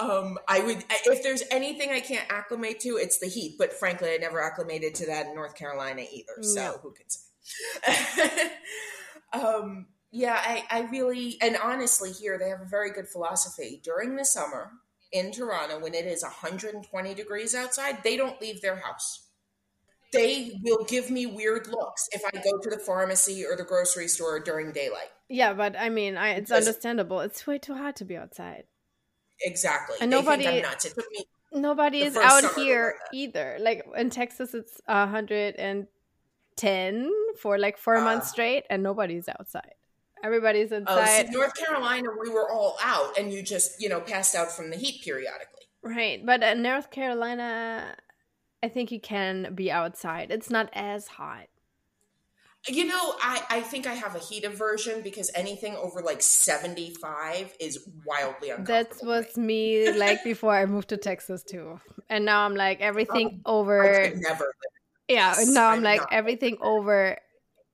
um, 0.00 0.38
I 0.48 0.60
would 0.60 0.84
if 1.06 1.22
there's 1.22 1.44
anything 1.50 1.90
I 1.90 2.00
can't 2.00 2.26
acclimate 2.28 2.80
to, 2.80 2.96
it's 2.96 3.18
the 3.18 3.28
heat. 3.28 3.56
But 3.58 3.72
frankly, 3.72 4.10
I 4.12 4.16
never 4.16 4.42
acclimated 4.42 4.94
to 4.96 5.06
that 5.06 5.26
in 5.26 5.34
North 5.34 5.54
Carolina 5.54 6.02
either. 6.12 6.42
So 6.42 6.54
no. 6.54 6.78
who 6.82 6.92
can 6.92 7.06
say? 7.08 8.50
um, 9.32 9.86
yeah, 10.10 10.38
I, 10.38 10.64
I 10.70 10.80
really 10.90 11.38
and 11.40 11.56
honestly 11.62 12.12
here 12.12 12.38
they 12.38 12.48
have 12.48 12.60
a 12.60 12.66
very 12.66 12.90
good 12.90 13.08
philosophy 13.08 13.80
during 13.84 14.16
the 14.16 14.24
summer 14.24 14.72
in 15.12 15.32
Tirana 15.32 15.78
when 15.78 15.94
it 15.94 16.06
is 16.06 16.22
120 16.22 17.14
degrees 17.14 17.54
outside. 17.54 18.02
They 18.02 18.16
don't 18.16 18.40
leave 18.40 18.60
their 18.60 18.76
house 18.76 19.30
they 20.12 20.58
will 20.62 20.84
give 20.84 21.10
me 21.10 21.26
weird 21.26 21.66
looks 21.68 22.08
if 22.12 22.22
I 22.24 22.38
go 22.38 22.58
to 22.58 22.70
the 22.70 22.78
pharmacy 22.78 23.44
or 23.44 23.56
the 23.56 23.64
grocery 23.64 24.08
store 24.08 24.40
during 24.40 24.72
daylight. 24.72 25.10
Yeah, 25.28 25.52
but 25.52 25.78
I 25.78 25.88
mean, 25.88 26.16
I, 26.16 26.30
it's 26.30 26.50
because 26.50 26.66
understandable. 26.66 27.20
It's 27.20 27.46
way 27.46 27.58
too 27.58 27.74
hot 27.74 27.96
to 27.96 28.04
be 28.04 28.16
outside. 28.16 28.64
Exactly. 29.42 29.96
And 30.00 30.12
they 30.12 30.16
nobody, 30.16 30.44
think 30.44 30.64
I'm 30.64 30.70
nuts. 30.70 30.86
It 30.86 30.94
took 30.94 31.10
me. 31.12 31.24
Nobody 31.52 32.02
is 32.02 32.16
out 32.16 32.54
here 32.54 32.94
either. 33.12 33.56
Like 33.60 33.84
in 33.96 34.10
Texas, 34.10 34.54
it's 34.54 34.80
110 34.86 37.10
for 37.40 37.58
like 37.58 37.78
four 37.78 37.96
uh, 37.96 38.04
months 38.04 38.30
straight, 38.30 38.64
and 38.70 38.82
nobody's 38.82 39.28
outside. 39.28 39.74
Everybody's 40.22 40.72
oh, 40.72 40.76
inside. 40.76 41.26
Oh, 41.28 41.32
so 41.32 41.38
North 41.38 41.54
Carolina, 41.54 42.08
we 42.20 42.30
were 42.30 42.50
all 42.50 42.76
out, 42.82 43.18
and 43.18 43.32
you 43.32 43.42
just 43.42 43.80
you 43.80 43.88
know 43.88 44.00
passed 44.00 44.34
out 44.34 44.52
from 44.52 44.70
the 44.70 44.76
heat 44.76 45.02
periodically. 45.02 45.64
Right, 45.82 46.24
but 46.24 46.42
in 46.42 46.62
North 46.62 46.90
Carolina, 46.90 47.96
I 48.62 48.68
think 48.68 48.92
you 48.92 49.00
can 49.00 49.54
be 49.54 49.70
outside. 49.70 50.30
It's 50.30 50.50
not 50.50 50.68
as 50.72 51.08
hot. 51.08 51.46
You 52.68 52.84
know, 52.84 53.14
I, 53.22 53.42
I 53.48 53.60
think 53.62 53.86
I 53.86 53.94
have 53.94 54.14
a 54.14 54.18
heat 54.18 54.44
aversion 54.44 55.00
because 55.00 55.30
anything 55.34 55.76
over 55.76 56.02
like 56.02 56.20
75 56.20 57.56
is 57.58 57.88
wildly 58.04 58.50
uncomfortable. 58.50 59.12
That 59.12 59.26
was 59.26 59.36
me 59.38 59.90
like 59.96 60.22
before 60.22 60.54
I 60.54 60.66
moved 60.66 60.90
to 60.90 60.98
Texas 60.98 61.42
too. 61.42 61.80
And 62.10 62.26
now 62.26 62.44
I'm 62.44 62.54
like 62.54 62.78
oh, 62.82 62.84
everything 62.84 63.40
oh, 63.46 63.60
over 63.60 64.12
never 64.14 64.52
Yeah, 65.08 65.34
now 65.46 65.70
I'm, 65.70 65.78
I'm 65.78 65.82
like 65.82 66.02
everything 66.10 66.58
over 66.60 67.16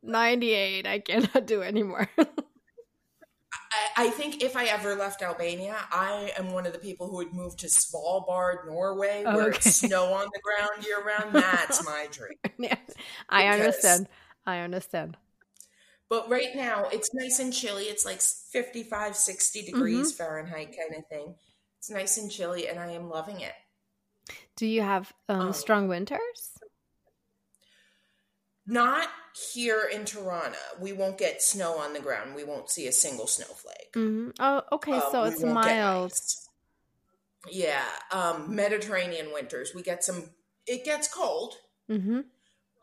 98 0.06 0.86
I 0.86 0.98
cannot 1.00 1.46
do 1.46 1.62
anymore. 1.62 2.08
I, 3.96 4.08
think 4.10 4.42
if 4.42 4.56
I 4.56 4.66
ever 4.66 4.94
left 4.94 5.22
Albania, 5.22 5.76
I 5.90 6.32
am 6.38 6.52
one 6.52 6.66
of 6.66 6.72
the 6.72 6.78
people 6.78 7.08
who 7.08 7.16
would 7.16 7.32
move 7.32 7.56
to 7.58 7.66
Svalbard, 7.66 8.66
Norway, 8.66 9.22
where 9.24 9.50
it's 9.50 9.76
snow 9.76 10.12
on 10.12 10.26
the 10.32 10.40
ground 10.40 10.84
year 10.84 11.02
round. 11.04 11.34
That's 11.34 11.84
my 11.84 12.06
dream. 12.10 12.38
Yeah, 12.58 12.76
I 13.28 13.42
because, 13.42 13.60
understand. 13.60 14.08
I 14.46 14.58
understand. 14.60 15.16
But 16.08 16.30
right 16.30 16.54
now, 16.54 16.86
it's 16.92 17.12
nice 17.12 17.38
and 17.38 17.52
chilly. 17.52 17.84
It's 17.84 18.04
like 18.06 18.20
55, 18.20 19.16
60 19.16 19.62
degrees 19.62 20.12
mm-hmm. 20.12 20.16
Fahrenheit 20.16 20.76
kind 20.76 20.96
of 20.96 21.06
thing. 21.08 21.34
It's 21.78 21.90
nice 21.90 22.16
and 22.18 22.30
chilly, 22.30 22.68
and 22.68 22.78
I 22.78 22.92
am 22.92 23.10
loving 23.10 23.40
it. 23.40 23.52
Do 24.56 24.66
you 24.66 24.82
have 24.82 25.12
um, 25.28 25.40
um, 25.40 25.52
strong 25.52 25.88
winters? 25.88 26.20
Not 28.66 29.08
here 29.36 29.88
in 29.92 30.04
Tirana. 30.04 30.56
We 30.80 30.92
won't 30.92 31.18
get 31.18 31.42
snow 31.42 31.78
on 31.78 31.92
the 31.92 32.00
ground. 32.00 32.34
We 32.34 32.44
won't 32.44 32.70
see 32.70 32.86
a 32.86 32.92
single 32.92 33.26
snowflake. 33.26 33.92
Mm-hmm. 33.94 34.30
Oh, 34.40 34.62
okay. 34.72 34.92
Uh, 34.92 35.10
so 35.10 35.22
it's 35.24 35.42
mild. 35.42 36.12
Yeah. 37.50 37.84
Um, 38.10 38.54
Mediterranean 38.54 39.32
winters. 39.32 39.72
We 39.74 39.82
get 39.82 40.02
some, 40.02 40.30
it 40.66 40.84
gets 40.84 41.12
cold, 41.12 41.54
mm-hmm. 41.90 42.20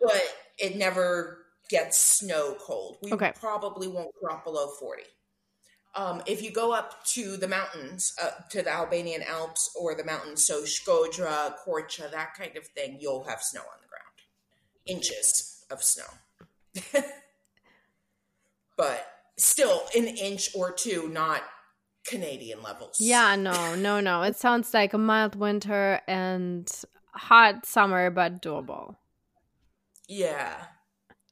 but 0.02 0.22
it 0.60 0.76
never 0.78 1.40
gets 1.70 1.98
snow 1.98 2.56
cold. 2.60 2.98
We 3.02 3.14
okay. 3.14 3.34
probably 3.40 3.88
won't 3.88 4.12
drop 4.22 4.44
below 4.44 4.68
40. 4.80 5.04
Um, 5.96 6.22
if 6.26 6.42
you 6.42 6.52
go 6.52 6.72
up 6.74 7.04
to 7.08 7.38
the 7.38 7.48
mountains, 7.48 8.14
uh, 8.22 8.30
to 8.50 8.62
the 8.62 8.72
Albanian 8.72 9.24
Alps 9.24 9.76
or 9.80 9.96
the 9.96 10.04
mountains, 10.04 10.44
so 10.44 10.64
Shkodra, 10.64 11.54
Korça, 11.66 12.12
that 12.12 12.34
kind 12.36 12.58
of 12.58 12.66
thing, 12.68 12.98
you'll 13.00 13.24
have 13.26 13.42
snow 13.42 13.62
on 13.62 13.78
the 13.82 13.88
ground. 13.88 14.04
Inches 14.86 15.66
of 15.72 15.84
snow. 15.84 16.06
but 18.78 19.08
still 19.38 19.84
an 19.96 20.08
inch 20.08 20.50
or 20.56 20.72
two, 20.72 21.10
not 21.10 21.44
Canadian 22.06 22.62
levels. 22.62 22.98
Yeah, 23.00 23.36
no, 23.36 23.76
no, 23.76 24.00
no. 24.00 24.22
It 24.24 24.36
sounds 24.36 24.74
like 24.74 24.94
a 24.94 24.98
mild 24.98 25.36
winter 25.36 26.02
and 26.08 26.70
hot 27.12 27.66
summer, 27.66 28.10
but 28.10 28.42
doable. 28.42 28.96
Yeah. 30.08 30.56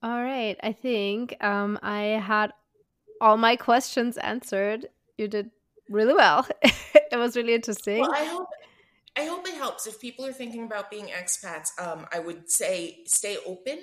All 0.04 0.22
right. 0.24 0.58
I 0.64 0.72
think 0.72 1.36
um, 1.44 1.78
I 1.82 2.02
had 2.24 2.54
all 3.20 3.38
my 3.38 3.56
questions 3.56 4.18
answered. 4.18 4.88
You 5.18 5.28
did 5.28 5.52
really 5.90 6.14
well. 6.14 6.48
it 6.64 7.18
was 7.18 7.36
really 7.36 7.54
interesting. 7.54 8.02
Well, 8.02 8.14
I 8.14 8.26
hope 8.26 8.48
I 9.18 9.26
hope 9.26 9.46
it 9.46 9.56
helps. 9.56 9.88
If 9.88 10.00
people 10.00 10.26
are 10.26 10.32
thinking 10.32 10.64
about 10.64 10.90
being 10.90 11.08
expats, 11.08 11.68
um, 11.80 12.08
I 12.14 12.20
would 12.20 12.50
say 12.50 13.00
stay 13.06 13.38
open 13.46 13.80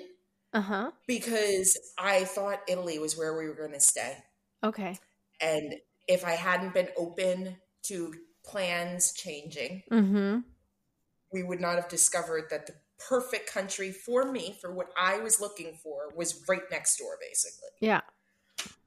uh-huh. 0.53 0.91
Because 1.07 1.77
I 1.97 2.23
thought 2.23 2.59
Italy 2.67 2.99
was 2.99 3.17
where 3.17 3.37
we 3.37 3.47
were 3.47 3.55
going 3.55 3.73
to 3.73 3.79
stay. 3.79 4.17
Okay. 4.63 4.97
And 5.41 5.75
if 6.07 6.25
I 6.25 6.31
hadn't 6.31 6.73
been 6.73 6.89
open 6.97 7.57
to 7.83 8.13
plans 8.45 9.13
changing, 9.13 9.83
mm-hmm. 9.91 10.39
we 11.31 11.43
would 11.43 11.61
not 11.61 11.75
have 11.75 11.87
discovered 11.87 12.45
that 12.49 12.67
the 12.67 12.73
perfect 13.07 13.51
country 13.51 13.91
for 13.91 14.31
me, 14.31 14.57
for 14.59 14.73
what 14.73 14.91
I 14.97 15.19
was 15.19 15.39
looking 15.39 15.77
for, 15.81 16.13
was 16.15 16.43
right 16.49 16.63
next 16.71 16.97
door, 16.97 17.17
basically. 17.21 17.69
Yeah. 17.79 18.01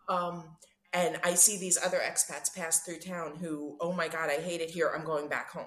Um, 0.08 0.56
and 0.92 1.18
I 1.24 1.34
see 1.34 1.58
these 1.58 1.78
other 1.82 1.98
expats 1.98 2.54
pass 2.54 2.80
through 2.80 2.98
town 2.98 3.36
who, 3.36 3.78
oh 3.80 3.92
my 3.92 4.08
God, 4.08 4.28
I 4.28 4.40
hate 4.40 4.60
it 4.60 4.70
here. 4.70 4.92
I'm 4.94 5.04
going 5.04 5.28
back 5.28 5.50
home. 5.50 5.66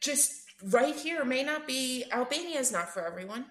Just 0.00 0.32
right 0.62 0.94
here 0.94 1.24
may 1.24 1.42
not 1.42 1.66
be, 1.66 2.04
Albania 2.12 2.60
is 2.60 2.70
not 2.70 2.92
for 2.92 3.04
everyone 3.04 3.46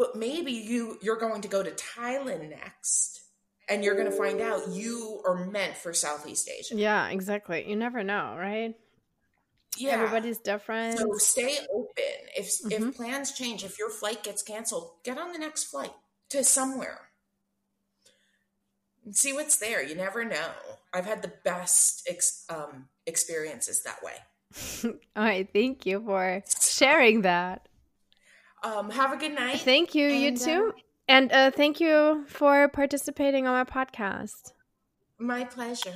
but 0.00 0.16
maybe 0.16 0.50
you 0.50 0.96
you're 1.02 1.18
going 1.18 1.42
to 1.42 1.48
go 1.48 1.62
to 1.62 1.70
Thailand 1.72 2.48
next 2.48 3.20
and 3.68 3.84
you're 3.84 3.94
going 3.94 4.10
to 4.10 4.16
find 4.16 4.40
out 4.40 4.70
you 4.70 5.20
are 5.26 5.44
meant 5.44 5.76
for 5.76 5.92
Southeast 5.92 6.48
Asia. 6.48 6.74
Yeah, 6.74 7.10
exactly. 7.10 7.68
You 7.68 7.76
never 7.76 8.02
know, 8.02 8.34
right? 8.38 8.74
Yeah. 9.76 9.90
Everybody's 9.90 10.38
different. 10.38 10.98
So 10.98 11.12
stay 11.18 11.58
open. 11.70 12.14
If 12.34 12.46
mm-hmm. 12.46 12.88
if 12.88 12.96
plans 12.96 13.32
change, 13.32 13.62
if 13.62 13.78
your 13.78 13.90
flight 13.90 14.24
gets 14.24 14.42
canceled, 14.42 14.90
get 15.04 15.18
on 15.18 15.32
the 15.34 15.38
next 15.38 15.64
flight 15.64 15.92
to 16.30 16.44
somewhere. 16.44 17.10
And 19.04 19.14
see 19.14 19.34
what's 19.34 19.58
there. 19.58 19.84
You 19.84 19.96
never 19.96 20.24
know. 20.24 20.50
I've 20.94 21.06
had 21.06 21.20
the 21.20 21.32
best 21.44 22.08
ex, 22.08 22.46
um, 22.48 22.88
experiences 23.06 23.82
that 23.82 24.02
way. 24.02 24.14
All 25.14 25.24
right, 25.24 25.48
thank 25.52 25.84
you 25.84 26.02
for 26.04 26.42
sharing 26.58 27.20
that. 27.22 27.68
Um, 28.62 28.90
have 28.90 29.12
a 29.12 29.16
good 29.16 29.34
night. 29.34 29.60
Thank 29.60 29.94
you. 29.94 30.08
And, 30.08 30.20
you 30.20 30.36
too. 30.36 30.72
Uh, 30.76 30.80
and 31.08 31.32
uh, 31.32 31.50
thank 31.50 31.80
you 31.80 32.24
for 32.28 32.68
participating 32.68 33.46
on 33.46 33.54
my 33.54 33.64
podcast. 33.64 34.52
My 35.18 35.44
pleasure. 35.44 35.94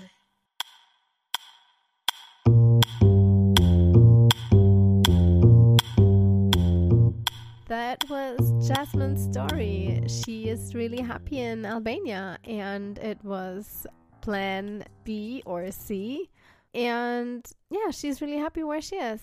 That 7.66 8.04
was 8.08 8.68
Jasmine's 8.68 9.24
story. 9.24 10.02
She 10.06 10.48
is 10.48 10.74
really 10.74 11.00
happy 11.00 11.40
in 11.40 11.64
Albania, 11.64 12.38
and 12.44 12.98
it 12.98 13.22
was 13.24 13.86
plan 14.20 14.84
B 15.04 15.42
or 15.44 15.70
C. 15.70 16.30
And 16.74 17.44
yeah, 17.70 17.90
she's 17.90 18.20
really 18.20 18.38
happy 18.38 18.62
where 18.62 18.80
she 18.80 18.96
is. 18.96 19.20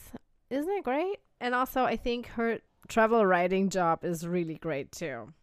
Isn't 0.50 0.72
it 0.72 0.84
great? 0.84 1.18
And 1.40 1.56
also, 1.56 1.84
I 1.84 1.98
think 1.98 2.28
her 2.28 2.60
travel 2.92 3.26
writing 3.26 3.70
job 3.70 4.04
is 4.04 4.28
really 4.28 4.56
great 4.56 4.92
too. 4.92 5.34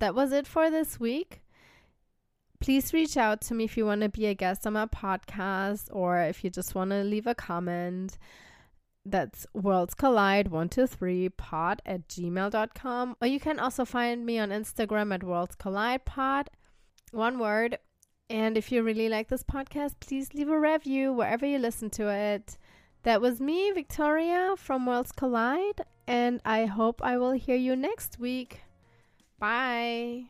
That 0.00 0.14
was 0.14 0.32
it 0.32 0.46
for 0.46 0.70
this 0.70 1.00
week. 1.00 1.42
Please 2.58 2.92
reach 2.92 3.16
out 3.16 3.40
to 3.42 3.54
me 3.54 3.64
if 3.64 3.76
you 3.76 3.86
want 3.86 4.00
to 4.00 4.08
be 4.08 4.26
a 4.26 4.34
guest 4.34 4.66
on 4.66 4.72
my 4.72 4.86
podcast 4.86 5.88
or 5.92 6.20
if 6.20 6.42
you 6.42 6.50
just 6.50 6.74
want 6.74 6.90
to 6.90 7.04
leave 7.04 7.26
a 7.26 7.34
comment. 7.34 8.18
That's 9.04 9.46
Worlds 9.54 9.94
Collide 9.94 10.48
123 10.48 11.28
pod 11.28 11.80
at 11.86 12.08
gmail.com. 12.08 13.16
Or 13.22 13.28
you 13.28 13.38
can 13.38 13.60
also 13.60 13.84
find 13.84 14.26
me 14.26 14.38
on 14.38 14.50
Instagram 14.50 15.14
at 15.14 15.22
Worlds 15.22 15.54
Collide 15.54 16.04
pod. 16.04 16.50
One 17.12 17.38
word. 17.38 17.78
And 18.28 18.58
if 18.58 18.72
you 18.72 18.82
really 18.82 19.08
like 19.08 19.28
this 19.28 19.44
podcast, 19.44 19.94
please 20.00 20.34
leave 20.34 20.48
a 20.48 20.58
review 20.58 21.12
wherever 21.12 21.46
you 21.46 21.58
listen 21.58 21.90
to 21.90 22.08
it. 22.08 22.58
That 23.06 23.20
was 23.20 23.40
me, 23.40 23.70
Victoria 23.70 24.54
from 24.56 24.84
Worlds 24.84 25.12
Collide, 25.12 25.82
and 26.08 26.40
I 26.44 26.64
hope 26.64 27.00
I 27.04 27.16
will 27.18 27.30
hear 27.30 27.54
you 27.54 27.76
next 27.76 28.18
week. 28.18 28.62
Bye. 29.38 30.24